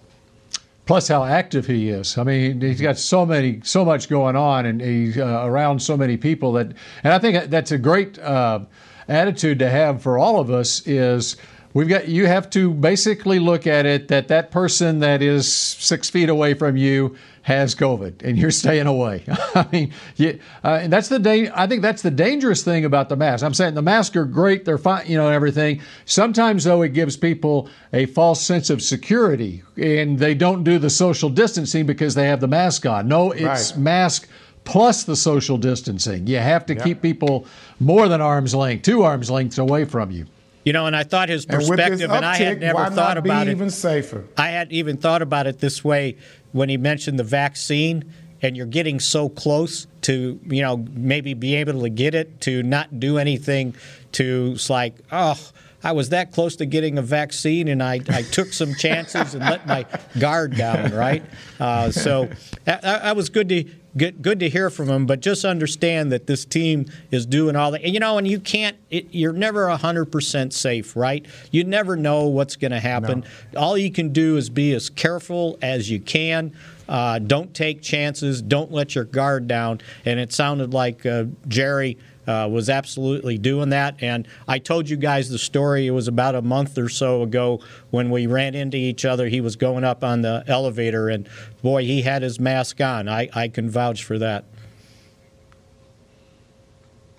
Plus, 0.90 1.08
how 1.08 1.24
active 1.24 1.68
he 1.68 1.90
is. 1.90 2.18
I 2.18 2.24
mean, 2.24 2.62
he's 2.62 2.82
got 2.82 2.98
so 2.98 3.24
many, 3.24 3.62
so 3.64 3.86
much 3.86 4.10
going 4.10 4.36
on, 4.36 4.66
and 4.66 4.82
he's 4.82 5.20
uh, 5.20 5.44
around 5.46 5.80
so 5.80 5.96
many 5.96 6.18
people 6.18 6.54
that. 6.54 6.74
And 7.04 7.14
I 7.14 7.20
think 7.20 7.52
that's 7.52 7.72
a 7.72 7.78
great 7.78 8.18
uh, 8.18 8.62
attitude 9.08 9.60
to 9.60 9.70
have 9.70 10.02
for 10.02 10.18
all 10.18 10.40
of 10.40 10.50
us. 10.50 10.82
Is 10.88 11.38
we've 11.74 11.88
got 11.88 12.08
you 12.08 12.26
have 12.28 12.50
to 12.52 12.74
basically 12.74 13.40
look 13.40 13.68
at 13.68 13.86
it 13.86 14.08
that 14.08 14.28
that 14.30 14.52
person 14.52 15.00
that 15.00 15.22
is 15.22 15.52
six 15.52 16.10
feet 16.10 16.30
away 16.30 16.54
from 16.54 16.78
you 16.78 17.16
has 17.42 17.74
COVID 17.74 18.24
and 18.24 18.38
you're 18.38 18.52
staying 18.64 18.88
away. 18.88 19.24
I 19.56 19.68
mean, 19.72 19.94
you, 20.16 20.40
uh, 20.64 20.80
and 20.82 20.94
that's 20.94 21.08
the 21.08 21.20
da- 21.20 21.50
I 21.54 21.68
think 21.68 21.82
that's 21.82 22.02
the 22.02 22.12
dangerous 22.12 22.64
thing 22.64 22.86
about 22.86 23.10
the 23.10 23.16
mask. 23.16 23.44
I'm 23.44 23.54
saying 23.54 23.74
the 23.74 23.82
masks 23.82 24.16
are 24.16 24.26
great, 24.26 24.66
they're 24.66 24.78
fine, 24.78 25.08
you 25.08 25.18
know, 25.18 25.30
everything. 25.30 25.82
Sometimes 26.06 26.64
though, 26.64 26.82
it 26.82 26.90
gives 26.90 27.18
people 27.18 27.70
a 27.94 28.06
false 28.08 28.42
sense 28.42 28.70
of 28.70 28.82
security, 28.82 29.64
and 29.78 30.20
they 30.20 30.34
don't 30.34 30.64
do 30.64 30.80
the 30.80 30.90
social 30.90 31.30
distancing 31.30 31.86
because 31.86 32.16
they 32.16 32.28
have 32.28 32.40
the 32.40 32.48
mask 32.48 32.86
on. 32.86 33.08
No, 33.08 33.32
it's 33.32 33.72
right. 33.72 33.80
mask 33.80 34.30
plus 34.64 35.04
the 35.04 35.16
social 35.16 35.58
distancing. 35.58 36.28
You 36.28 36.38
have 36.38 36.66
to 36.68 36.76
yep. 36.76 36.84
keep 36.84 37.02
people 37.02 37.48
more 37.80 38.08
than 38.08 38.22
arm's 38.22 38.54
length, 38.54 38.84
two 38.84 39.02
arms 39.02 39.32
lengths 39.32 39.58
away 39.58 39.86
from 39.86 40.12
you. 40.12 40.28
You 40.64 40.74
know, 40.74 40.86
and 40.86 40.96
I 40.96 41.04
thought 41.04 41.30
his 41.30 41.46
perspective, 41.46 42.02
and, 42.02 42.12
uptick, 42.12 42.18
and 42.18 42.26
I 42.26 42.38
had 42.38 42.60
never 42.60 42.90
thought 42.90 43.18
about 43.18 43.48
it. 43.48 43.52
Even 43.52 43.70
safer. 43.70 44.26
I 44.38 44.50
hadn't 44.50 44.74
even 44.74 44.98
thought 44.98 45.22
about 45.22 45.48
it 45.48 45.60
this 45.60 45.84
way 45.84 46.18
when 46.52 46.70
he 46.70 46.78
mentioned 46.78 47.18
the 47.18 47.24
vaccine 47.24 48.04
and 48.42 48.56
you're 48.56 48.66
getting 48.66 49.00
so 49.00 49.30
close 49.30 49.88
to 50.02 50.40
you 50.46 50.62
know 50.62 50.78
maybe 50.94 51.34
be 51.34 51.56
able 51.56 51.82
to 51.82 51.90
get 51.90 52.16
it 52.16 52.42
to 52.42 52.64
not 52.64 53.00
do 53.00 53.18
anything 53.18 53.76
to 54.14 54.52
it's 54.56 54.70
like 54.70 54.96
oh 55.12 55.38
I 55.84 55.94
was 55.94 56.10
that 56.10 56.32
close 56.32 56.56
to 56.58 56.66
getting 56.66 56.98
a 56.98 57.02
vaccine, 57.02 57.68
and 57.68 57.82
I, 57.82 58.00
I 58.10 58.24
took 58.24 58.54
some 58.54 58.76
chances 58.76 59.34
and 59.34 59.44
let 59.44 59.66
my 59.66 59.86
guard 60.20 60.56
down, 60.58 60.94
right? 60.94 61.24
Uh, 61.60 61.92
so 61.92 62.30
that, 62.66 62.82
that 62.82 63.16
was 63.16 63.30
good 63.30 63.50
to 63.50 63.66
good, 63.96 64.22
good 64.22 64.40
to 64.42 64.50
hear 64.50 64.70
from 64.70 64.90
him. 64.90 65.06
But 65.06 65.22
just 65.22 65.46
understand 65.46 66.12
that 66.12 66.28
this 66.28 66.46
team 66.46 66.86
is 67.12 67.26
doing 67.26 67.56
all 67.56 67.72
that. 67.72 67.84
You 67.84 68.00
know, 68.00 68.18
and 68.18 68.28
you 68.28 68.40
can't. 68.40 68.78
It, 68.90 69.08
you're 69.12 69.34
never 69.34 69.70
hundred 69.70 70.06
percent 70.06 70.54
safe, 70.54 70.96
right? 70.96 71.26
You 71.52 71.64
never 71.64 71.96
know 71.96 72.28
what's 72.28 72.56
going 72.56 72.72
to 72.72 72.80
happen. 72.80 73.24
No. 73.54 73.60
All 73.60 73.78
you 73.78 73.92
can 73.92 74.10
do 74.12 74.38
is 74.38 74.50
be 74.50 74.74
as 74.74 74.90
careful 74.90 75.58
as 75.62 75.90
you 75.90 76.00
can. 76.00 76.54
Uh, 76.90 77.20
don't 77.20 77.54
take 77.54 77.84
chances. 77.84 78.42
Don't 78.42 78.72
let 78.72 78.96
your 78.96 79.04
guard 79.06 79.48
down. 79.48 79.80
And 80.06 80.20
it 80.20 80.34
sounded 80.34 80.74
like 80.74 81.06
uh, 81.06 81.26
Jerry 81.48 82.00
uh, 82.28 82.48
was 82.48 82.68
absolutely 82.68 83.38
doing 83.38 83.70
that. 83.70 84.02
And 84.02 84.28
I 84.48 84.58
told 84.58 84.90
you 84.90 84.98
guys 84.98 85.30
the 85.30 85.38
story. 85.38 85.86
It 85.86 85.92
was 85.92 86.08
about 86.08 86.34
a 86.34 86.42
month 86.42 86.80
or 86.80 86.90
so 86.90 87.22
ago 87.22 87.62
when 87.92 88.10
we 88.10 88.26
ran 88.26 88.56
into 88.56 88.78
each 88.78 89.06
other. 89.06 89.28
He 89.28 89.40
was 89.40 89.56
going 89.56 89.84
up 89.84 90.04
on 90.04 90.22
the 90.22 90.44
elevator, 90.48 91.10
and 91.10 91.30
boy, 91.62 91.84
he 91.84 92.02
had 92.02 92.24
his 92.24 92.40
mask 92.40 92.82
on. 92.82 93.08
I, 93.08 93.30
I 93.34 93.48
can 93.48 93.70
vouch 93.70 94.04
for 94.04 94.18
that. 94.18 94.46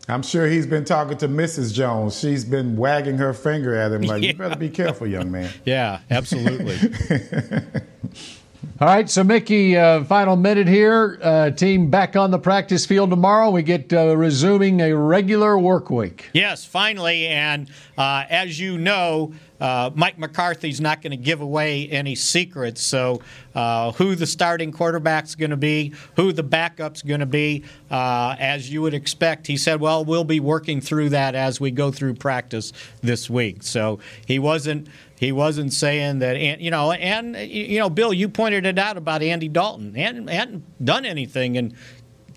I'm 0.09 0.23
sure 0.23 0.49
he's 0.49 0.67
been 0.67 0.85
talking 0.85 1.17
to 1.19 1.29
Mrs. 1.29 1.73
Jones. 1.73 2.19
She's 2.19 2.45
been 2.45 2.77
wagging 2.77 3.19
her 3.19 3.33
finger 3.33 3.77
at 3.77 3.93
him 3.93 4.03
like, 4.03 4.23
yeah. 4.23 4.31
you 4.31 4.35
better 4.39 4.57
be 4.57 4.69
careful, 4.71 5.07
young 5.07 5.31
man. 5.31 5.53
Yeah, 5.65 6.01
absolutely. 6.11 6.77
All 8.79 8.89
right, 8.89 9.09
so 9.09 9.25
Mickey, 9.25 9.77
uh, 9.77 10.05
final 10.05 10.37
minute 10.37 10.69
here. 10.69 11.19
Uh, 11.23 11.51
team 11.51 11.89
back 11.89 12.15
on 12.15 12.31
the 12.31 12.39
practice 12.39 12.85
field 12.85 13.09
tomorrow. 13.09 13.51
We 13.51 13.63
get 13.63 13.91
uh, 13.93 14.15
resuming 14.15 14.81
a 14.83 14.95
regular 14.95 15.59
work 15.59 15.89
week. 15.89 16.29
Yes, 16.35 16.65
finally. 16.65 17.27
And 17.27 17.71
uh, 17.97 18.25
as 18.29 18.61
you 18.61 18.77
know, 18.77 19.33
uh, 19.61 19.91
Mike 19.95 20.19
McCarthy's 20.19 20.81
not 20.81 21.01
going 21.01 21.11
to 21.11 21.17
give 21.17 21.41
away 21.41 21.89
any 21.89 22.15
secrets. 22.15 22.83
So, 22.83 23.23
uh, 23.55 23.93
who 23.93 24.15
the 24.15 24.27
starting 24.27 24.73
quarterback's 24.73 25.35
going 25.35 25.51
to 25.51 25.57
be, 25.57 25.95
who 26.17 26.33
the 26.33 26.43
backup's 26.43 27.03
going 27.03 27.21
to 27.21 27.27
be, 27.27 27.65
as 27.91 28.71
you 28.71 28.81
would 28.83 28.95
expect, 28.95 29.47
he 29.47 29.59
said, 29.59 29.81
"Well, 29.81 30.05
we'll 30.05 30.25
be 30.25 30.41
working 30.41 30.81
through 30.81 31.11
that 31.11 31.35
as 31.35 31.61
we 31.61 31.71
go 31.71 31.91
through 31.91 32.15
practice 32.15 32.73
this 33.03 33.29
week." 33.29 33.63
So 33.63 33.99
he 34.25 34.39
wasn't 34.39 34.89
he 35.21 35.33
wasn't 35.33 35.71
saying 35.71 36.21
that, 36.21 36.41
you 36.63 36.71
know, 36.71 36.93
and 36.93 37.37
you 37.37 37.79
know, 37.79 37.91
Bill, 37.91 38.11
you 38.11 38.27
pointed 38.27 38.65
it 38.65 38.79
out 38.79 38.97
about 38.97 39.21
Andy 39.21 39.49
Dalton. 39.49 39.95
and 39.95 40.31
hadn't 40.31 40.65
done 40.83 41.05
anything 41.05 41.57
in 41.57 41.77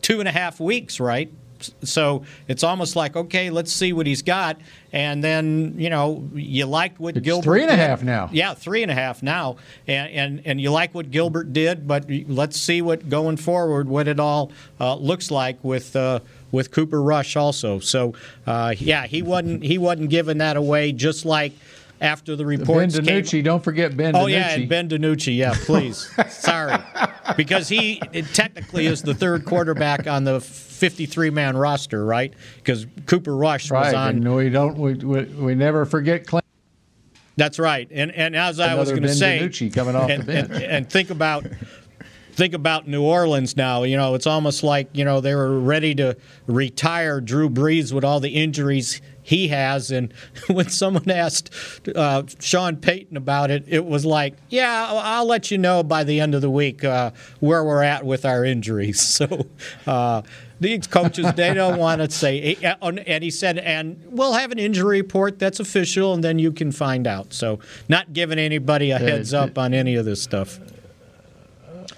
two 0.02 0.20
and 0.20 0.28
a 0.28 0.34
half 0.34 0.60
weeks, 0.60 1.00
right? 1.00 1.32
So 1.84 2.26
it's 2.50 2.62
almost 2.62 2.98
like, 2.98 3.16
okay, 3.16 3.50
let's 3.52 3.72
see 3.72 3.94
what 3.94 4.06
he's 4.06 4.22
got. 4.22 4.60
And 4.92 5.24
then, 5.24 5.76
you 5.78 5.90
know, 5.90 6.30
you 6.34 6.66
liked 6.66 7.00
what 7.00 7.16
it's 7.16 7.24
Gilbert 7.24 7.46
three 7.46 7.62
and 7.62 7.72
did. 7.72 7.80
half 7.80 8.04
now. 8.04 8.28
Yeah, 8.34 8.54
three 8.54 8.84
and 8.84 8.92
a 8.92 8.96
half 8.96 9.24
now. 9.24 9.56
And, 9.88 10.12
and, 10.12 10.42
and 10.44 10.60
you 10.60 10.70
like 10.70 10.94
what 10.94 11.10
Gilbert 11.10 11.54
did, 11.54 11.88
but 11.88 12.04
let's 12.28 12.60
see 12.60 12.82
what 12.82 13.08
going 13.08 13.38
forward, 13.38 13.88
what 13.88 14.10
it 14.10 14.20
all 14.20 14.52
uh, 14.82 14.96
looks 14.96 15.32
like 15.32 15.64
with. 15.64 15.96
Uh, 15.96 16.20
with 16.52 16.70
Cooper 16.70 17.02
Rush 17.02 17.36
also, 17.36 17.80
so 17.80 18.14
uh, 18.46 18.76
yeah, 18.78 19.08
he 19.08 19.24
wasn't 19.24 19.64
he 19.64 19.80
wasn't 19.80 20.12
giving 20.12 20.38
that 20.38 20.56
away. 20.56 20.92
Just 20.92 21.26
like 21.26 21.52
after 22.04 22.36
the 22.36 22.46
reports. 22.46 23.00
Ben 23.00 23.06
DiNucci, 23.06 23.32
came. 23.32 23.44
don't 23.44 23.64
forget 23.64 23.96
Ben. 23.96 24.16
Oh 24.16 24.26
DiNucci. 24.26 24.32
yeah, 24.32 24.50
and 24.52 24.70
Ben 24.70 24.90
DiNucci. 24.90 25.36
Yeah, 25.36 25.56
please. 25.66 26.12
Sorry, 26.30 26.78
because 27.36 27.70
he 27.70 28.00
technically 28.34 28.86
is 28.86 29.02
the 29.02 29.16
third 29.16 29.46
quarterback 29.46 30.06
on 30.06 30.26
the 30.26 30.40
53 30.40 31.30
man 31.32 31.58
roster, 31.58 32.06
right? 32.06 32.34
Because 32.58 32.86
Cooper 33.06 33.36
Rush 33.36 33.72
right, 33.72 33.86
was 33.86 33.94
on. 33.94 34.10
And 34.18 34.36
we 34.36 34.50
don't. 34.50 34.78
We, 34.78 34.94
we, 34.96 35.24
we 35.24 35.56
never 35.56 35.86
forget. 35.86 36.28
Clint. 36.28 36.46
That's 37.36 37.58
right, 37.58 37.88
and 37.90 38.12
and 38.12 38.36
as 38.36 38.60
Another 38.60 38.76
I 38.76 38.80
was 38.80 38.90
going 38.92 39.04
to 39.04 39.14
say, 39.14 39.40
DiNucci 39.42 39.74
coming 39.74 39.96
off 39.96 40.10
and, 40.10 40.22
the 40.22 40.28
bench, 40.28 40.52
and, 40.52 40.64
and 40.64 40.90
think 40.90 41.10
about 41.10 41.48
think 42.34 42.54
about 42.54 42.88
New 42.88 43.04
Orleans 43.04 43.56
now. 43.56 43.84
You 43.84 43.98
know, 43.98 44.14
it's 44.16 44.28
almost 44.28 44.64
like 44.64 44.90
you 44.94 45.06
know 45.06 45.22
they 45.22 45.34
were 45.34 45.60
ready 45.60 45.96
to 45.96 46.18
retire 46.48 47.22
Drew 47.22 47.50
Brees 47.50 47.94
with 47.94 48.04
all 48.04 48.20
the 48.20 48.30
injuries 48.30 49.02
he 49.24 49.48
has. 49.48 49.90
And 49.90 50.14
when 50.48 50.70
someone 50.70 51.10
asked 51.10 51.50
uh, 51.96 52.24
Sean 52.40 52.78
Payton 52.78 53.18
about 53.18 53.50
it, 53.50 53.64
it 53.68 53.86
was 53.86 54.06
like, 54.06 54.36
yeah, 54.50 54.88
I'll 54.92 55.26
let 55.26 55.50
you 55.50 55.58
know 55.58 55.84
by 55.84 56.04
the 56.04 56.20
end 56.20 56.36
of 56.36 56.42
the 56.42 56.50
week 56.50 56.84
uh, 56.84 57.12
where 57.40 57.64
we're 57.64 57.84
at 57.84 58.06
with 58.06 58.26
our 58.26 58.46
injuries. 58.46 59.02
So 59.24 59.46
uh, 59.86 60.24
these 60.60 60.88
coaches, 60.88 61.32
they 61.36 61.54
don't 61.54 61.78
want 61.78 62.02
to 62.02 62.10
say. 62.10 62.58
Eh, 62.62 62.76
and 62.82 63.24
he 63.24 63.30
said, 63.30 63.60
and 63.60 64.04
we'll 64.10 64.34
have 64.34 64.52
an 64.52 64.58
injury 64.58 65.02
report 65.02 65.38
that's 65.38 65.60
official, 65.60 66.14
and 66.14 66.24
then 66.24 66.40
you 66.40 66.52
can 66.52 66.72
find 66.72 67.06
out. 67.06 67.32
So 67.32 67.60
not 67.90 68.12
giving 68.12 68.40
anybody 68.40 68.90
a 68.92 68.98
heads 68.98 69.34
up 69.34 69.58
on 69.58 69.74
any 69.74 69.96
of 69.96 70.06
this 70.06 70.22
stuff. 70.22 70.60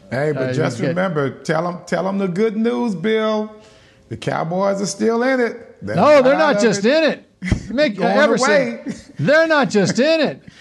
Hey, 0.09 0.31
but 0.33 0.49
uh, 0.49 0.53
just 0.53 0.79
remember, 0.81 1.29
tell 1.43 1.63
them, 1.63 1.81
tell 1.85 2.03
them 2.03 2.17
the 2.17 2.27
good 2.27 2.57
news, 2.57 2.95
Bill. 2.95 3.55
The 4.09 4.17
Cowboys 4.17 4.81
are 4.81 4.85
still 4.85 5.23
in 5.23 5.39
it. 5.39 5.83
They're 5.85 5.95
no, 5.95 6.21
they're 6.21 6.37
not 6.37 6.59
just 6.59 6.85
it. 6.85 7.03
in 7.03 7.11
it. 7.11 7.71
Make 7.71 7.99
uh, 7.99 8.05
ever 8.05 8.37
say 8.37 8.83
they're 9.19 9.47
not 9.47 9.69
just 9.69 9.99
in 9.99 10.21
it. 10.21 10.43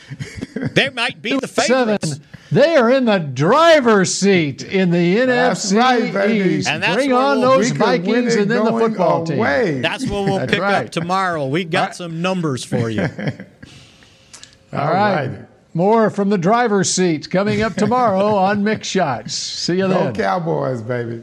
They 0.55 0.89
might 0.89 1.21
be 1.21 1.37
the 1.37 1.49
favorites. 1.49 2.11
Seven. 2.11 2.25
They 2.53 2.77
are 2.77 2.89
in 2.89 3.07
the 3.07 3.19
driver's 3.19 4.15
seat 4.15 4.63
in 4.63 4.91
the 4.91 5.17
NFC 5.17 6.15
right, 6.15 6.31
East. 6.31 6.69
And 6.69 6.85
Bring 6.95 7.13
on 7.13 7.41
we'll, 7.41 7.51
those 7.51 7.73
Vikings 7.73 8.37
and 8.37 8.49
then 8.49 8.65
the 8.65 8.71
football 8.71 9.29
away. 9.29 9.73
team. 9.73 9.83
That's 9.83 10.07
what 10.07 10.25
we'll 10.25 10.47
pick 10.47 10.61
right. 10.61 10.87
up 10.87 10.93
tomorrow. 10.93 11.47
We 11.47 11.65
got 11.65 11.87
right. 11.89 11.95
some 11.97 12.23
numbers 12.23 12.65
for 12.65 12.89
you. 12.89 13.03
All 14.73 14.93
right. 14.93 15.41
More 15.75 16.09
from 16.11 16.31
the 16.31 16.39
driver's 16.39 16.89
seat 16.93 17.29
coming 17.29 17.63
up 17.63 17.75
tomorrow 17.75 18.37
on 18.37 18.63
Mick 18.63 18.85
Shots. 18.85 19.35
See 19.35 19.79
you 19.79 19.89
then. 19.89 20.13
Go 20.13 20.23
Cowboys, 20.23 20.83
baby. 20.83 21.23